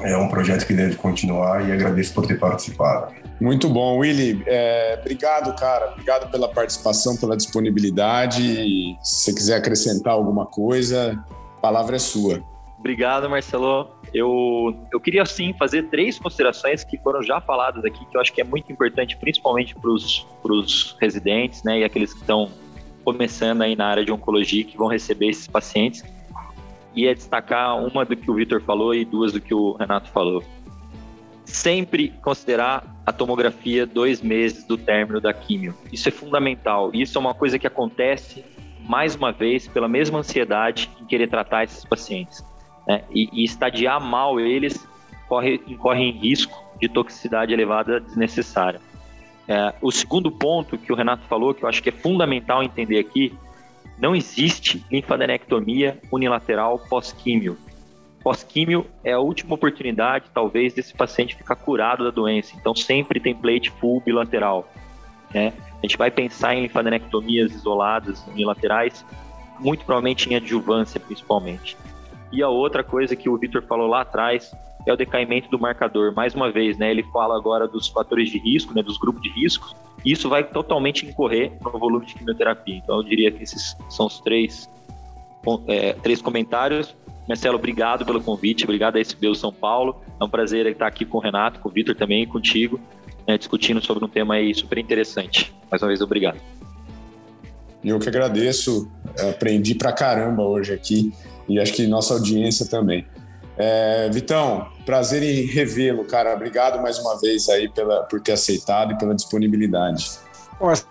é 0.00 0.16
um 0.16 0.28
projeto 0.28 0.66
que 0.66 0.74
deve 0.74 0.96
continuar 0.96 1.66
e 1.68 1.72
agradeço 1.72 2.12
por 2.12 2.26
ter 2.26 2.38
participado. 2.38 3.14
Muito 3.40 3.68
bom, 3.68 3.98
Willy. 3.98 4.42
É, 4.46 4.98
obrigado, 5.00 5.54
cara. 5.56 5.92
Obrigado 5.92 6.30
pela 6.30 6.48
participação, 6.48 7.16
pela 7.16 7.36
disponibilidade. 7.36 8.96
Se 9.02 9.24
você 9.24 9.32
quiser 9.32 9.56
acrescentar 9.56 10.14
alguma 10.14 10.46
coisa, 10.46 11.22
a 11.58 11.60
palavra 11.60 11.96
é 11.96 11.98
sua. 11.98 12.42
Obrigado, 12.86 13.28
Marcelo. 13.28 13.90
Eu, 14.14 14.86
eu 14.92 15.00
queria, 15.00 15.26
sim, 15.26 15.52
fazer 15.58 15.88
três 15.88 16.20
considerações 16.20 16.84
que 16.84 16.96
foram 16.96 17.20
já 17.20 17.40
faladas 17.40 17.84
aqui, 17.84 18.06
que 18.06 18.16
eu 18.16 18.20
acho 18.20 18.32
que 18.32 18.40
é 18.40 18.44
muito 18.44 18.70
importante, 18.70 19.16
principalmente 19.16 19.74
para 19.74 19.90
os 19.90 20.96
residentes 21.00 21.64
né, 21.64 21.80
e 21.80 21.84
aqueles 21.84 22.14
que 22.14 22.20
estão 22.20 22.48
começando 23.04 23.62
aí 23.62 23.74
na 23.74 23.88
área 23.88 24.04
de 24.04 24.12
oncologia, 24.12 24.62
que 24.62 24.76
vão 24.76 24.86
receber 24.86 25.30
esses 25.30 25.48
pacientes 25.48 26.04
e 26.94 27.08
é 27.08 27.12
destacar 27.12 27.76
uma 27.76 28.04
do 28.04 28.14
que 28.14 28.30
o 28.30 28.34
Vitor 28.34 28.62
falou 28.62 28.94
e 28.94 29.04
duas 29.04 29.32
do 29.32 29.40
que 29.40 29.52
o 29.52 29.72
Renato 29.72 30.08
falou. 30.10 30.44
Sempre 31.44 32.10
considerar 32.22 33.02
a 33.04 33.12
tomografia 33.12 33.84
dois 33.84 34.22
meses 34.22 34.62
do 34.62 34.78
término 34.78 35.20
da 35.20 35.34
químio. 35.34 35.74
Isso 35.92 36.08
é 36.08 36.12
fundamental. 36.12 36.92
Isso 36.94 37.18
é 37.18 37.20
uma 37.20 37.34
coisa 37.34 37.58
que 37.58 37.66
acontece, 37.66 38.44
mais 38.88 39.16
uma 39.16 39.32
vez, 39.32 39.66
pela 39.66 39.88
mesma 39.88 40.20
ansiedade 40.20 40.88
em 41.00 41.04
querer 41.04 41.28
tratar 41.28 41.64
esses 41.64 41.84
pacientes. 41.84 42.44
Né? 42.86 43.02
E, 43.10 43.28
e 43.32 43.44
estadiar 43.44 44.00
mal 44.00 44.38
eles 44.38 44.86
corre, 45.28 45.58
corre 45.76 46.02
em 46.02 46.12
risco 46.12 46.64
de 46.80 46.88
toxicidade 46.88 47.52
elevada 47.52 48.00
desnecessária. 48.00 48.80
É, 49.48 49.74
o 49.80 49.92
segundo 49.92 50.30
ponto 50.30 50.76
que 50.76 50.92
o 50.92 50.96
Renato 50.96 51.24
falou, 51.26 51.54
que 51.54 51.62
eu 51.62 51.68
acho 51.68 51.82
que 51.82 51.88
é 51.88 51.92
fundamental 51.92 52.62
entender 52.62 52.98
aqui, 52.98 53.32
não 53.98 54.14
existe 54.14 54.84
linfadenectomia 54.90 55.98
unilateral 56.12 56.78
pós-químio. 56.78 57.56
Pós-químio 58.22 58.86
é 59.04 59.12
a 59.12 59.20
última 59.20 59.54
oportunidade, 59.54 60.26
talvez, 60.34 60.74
desse 60.74 60.92
paciente 60.92 61.36
ficar 61.36 61.54
curado 61.54 62.04
da 62.04 62.10
doença. 62.10 62.54
Então, 62.56 62.74
sempre 62.74 63.20
tem 63.20 63.34
plate 63.34 63.70
full 63.70 64.02
bilateral. 64.04 64.68
Né? 65.32 65.52
A 65.78 65.86
gente 65.86 65.96
vai 65.96 66.10
pensar 66.10 66.54
em 66.54 66.62
linfadenectomias 66.62 67.52
isoladas 67.52 68.26
unilaterais, 68.26 69.04
muito 69.60 69.84
provavelmente 69.84 70.28
em 70.28 70.34
adjuvância, 70.34 70.98
principalmente. 70.98 71.76
E 72.32 72.42
a 72.42 72.48
outra 72.48 72.82
coisa 72.82 73.14
que 73.14 73.28
o 73.28 73.36
Victor 73.36 73.62
falou 73.62 73.86
lá 73.86 74.02
atrás 74.02 74.52
é 74.86 74.92
o 74.92 74.96
decaimento 74.96 75.50
do 75.50 75.58
marcador. 75.58 76.14
Mais 76.14 76.34
uma 76.34 76.50
vez, 76.50 76.78
né, 76.78 76.90
ele 76.90 77.02
fala 77.12 77.36
agora 77.36 77.66
dos 77.66 77.88
fatores 77.88 78.30
de 78.30 78.38
risco, 78.38 78.72
né, 78.74 78.82
dos 78.82 78.96
grupos 78.98 79.22
de 79.22 79.30
risco. 79.30 79.74
Isso 80.04 80.28
vai 80.28 80.44
totalmente 80.44 81.04
incorrer 81.04 81.52
no 81.60 81.70
volume 81.72 82.06
de 82.06 82.14
quimioterapia. 82.14 82.76
Então, 82.76 82.96
eu 82.96 83.02
diria 83.02 83.32
que 83.32 83.42
esses 83.42 83.76
são 83.88 84.06
os 84.06 84.20
três, 84.20 84.70
é, 85.66 85.92
três 85.94 86.22
comentários. 86.22 86.96
Marcelo, 87.28 87.56
obrigado 87.56 88.06
pelo 88.06 88.22
convite, 88.22 88.62
obrigado 88.62 88.96
a 88.96 89.00
SBU 89.00 89.34
São 89.34 89.52
Paulo. 89.52 90.00
É 90.20 90.24
um 90.24 90.28
prazer 90.28 90.64
estar 90.66 90.86
aqui 90.86 91.04
com 91.04 91.18
o 91.18 91.20
Renato, 91.20 91.58
com 91.58 91.68
o 91.68 91.72
Vitor 91.72 91.96
também 91.96 92.22
e 92.22 92.26
contigo, 92.26 92.78
né, 93.26 93.36
discutindo 93.36 93.84
sobre 93.84 94.04
um 94.04 94.08
tema 94.08 94.34
aí 94.34 94.54
super 94.54 94.78
interessante. 94.78 95.52
Mais 95.68 95.82
uma 95.82 95.88
vez, 95.88 96.00
obrigado. 96.00 96.40
Eu 97.84 97.98
que 97.98 98.08
agradeço, 98.08 98.88
aprendi 99.28 99.74
pra 99.74 99.92
caramba 99.92 100.42
hoje 100.44 100.72
aqui 100.72 101.12
e 101.48 101.60
acho 101.60 101.72
que 101.72 101.86
nossa 101.86 102.14
audiência 102.14 102.66
também. 102.66 103.06
É, 103.56 104.08
Vitão, 104.10 104.66
prazer 104.84 105.22
em 105.22 105.46
revê-lo, 105.46 106.04
cara. 106.04 106.34
Obrigado 106.34 106.80
mais 106.82 106.98
uma 106.98 107.18
vez 107.18 107.48
aí 107.48 107.68
pela, 107.68 108.02
por 108.04 108.20
ter 108.20 108.32
aceitado 108.32 108.92
e 108.92 108.98
pela 108.98 109.14
disponibilidade. 109.14 110.10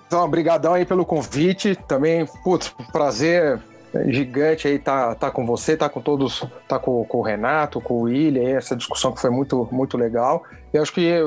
Então, 0.07 0.23
obrigadão 0.23 0.73
aí 0.73 0.85
pelo 0.85 1.05
convite. 1.05 1.75
Também, 1.87 2.25
putz, 2.43 2.73
prazer 2.91 3.59
gigante 4.07 4.67
aí 4.67 4.77
tá, 4.77 5.15
tá 5.15 5.31
com 5.31 5.45
você, 5.45 5.77
tá 5.77 5.87
com 5.87 6.01
todos, 6.01 6.43
tá 6.67 6.77
com, 6.77 7.05
com 7.05 7.19
o 7.19 7.21
Renato, 7.21 7.79
com 7.79 7.93
o 7.93 8.01
William, 8.01 8.57
essa 8.57 8.75
discussão 8.75 9.13
que 9.13 9.21
foi 9.21 9.29
muito, 9.29 9.67
muito 9.71 9.97
legal. 9.97 10.43
E 10.73 10.77
acho 10.77 10.91
que 10.91 11.19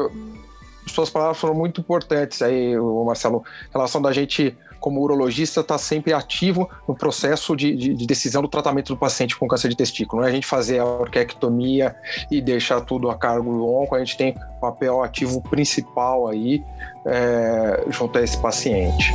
suas 0.86 1.10
palavras 1.10 1.38
foram 1.38 1.54
muito 1.54 1.80
importantes 1.80 2.42
aí, 2.42 2.78
o 2.78 3.04
Marcelo, 3.04 3.42
em 3.68 3.72
relação 3.72 4.02
da 4.02 4.12
gente 4.12 4.56
como 4.80 5.00
urologista, 5.02 5.60
está 5.60 5.78
sempre 5.78 6.12
ativo 6.12 6.68
no 6.86 6.94
processo 6.94 7.56
de, 7.56 7.74
de, 7.74 7.94
de, 7.94 8.06
decisão 8.06 8.42
do 8.42 8.48
tratamento 8.48 8.88
do 8.92 8.96
paciente 8.96 9.36
com 9.36 9.46
câncer 9.46 9.68
de 9.68 9.76
testículo. 9.76 10.22
Não 10.22 10.28
é 10.28 10.30
a 10.30 10.34
gente 10.34 10.46
fazer 10.46 10.78
a 10.78 10.84
orquectomia 10.84 11.94
e 12.30 12.40
deixar 12.40 12.80
tudo 12.80 13.10
a 13.10 13.16
cargo 13.16 13.52
do 13.52 13.66
onco, 13.66 13.94
a 13.94 13.98
gente 13.98 14.16
tem 14.16 14.34
papel 14.60 15.02
ativo 15.02 15.40
principal 15.42 16.28
aí 16.28 16.62
é, 17.04 17.84
junto 17.90 18.18
a 18.18 18.22
esse 18.22 18.36
paciente. 18.38 19.12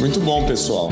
Muito 0.00 0.20
bom, 0.20 0.46
pessoal. 0.46 0.90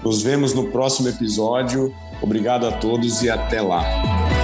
Nos 0.04 0.22
vemos 0.22 0.54
no 0.54 0.68
próximo 0.68 1.08
episódio. 1.08 1.94
Obrigado 2.20 2.66
a 2.66 2.72
todos 2.72 3.22
e 3.22 3.30
até 3.30 3.62
lá. 3.62 4.39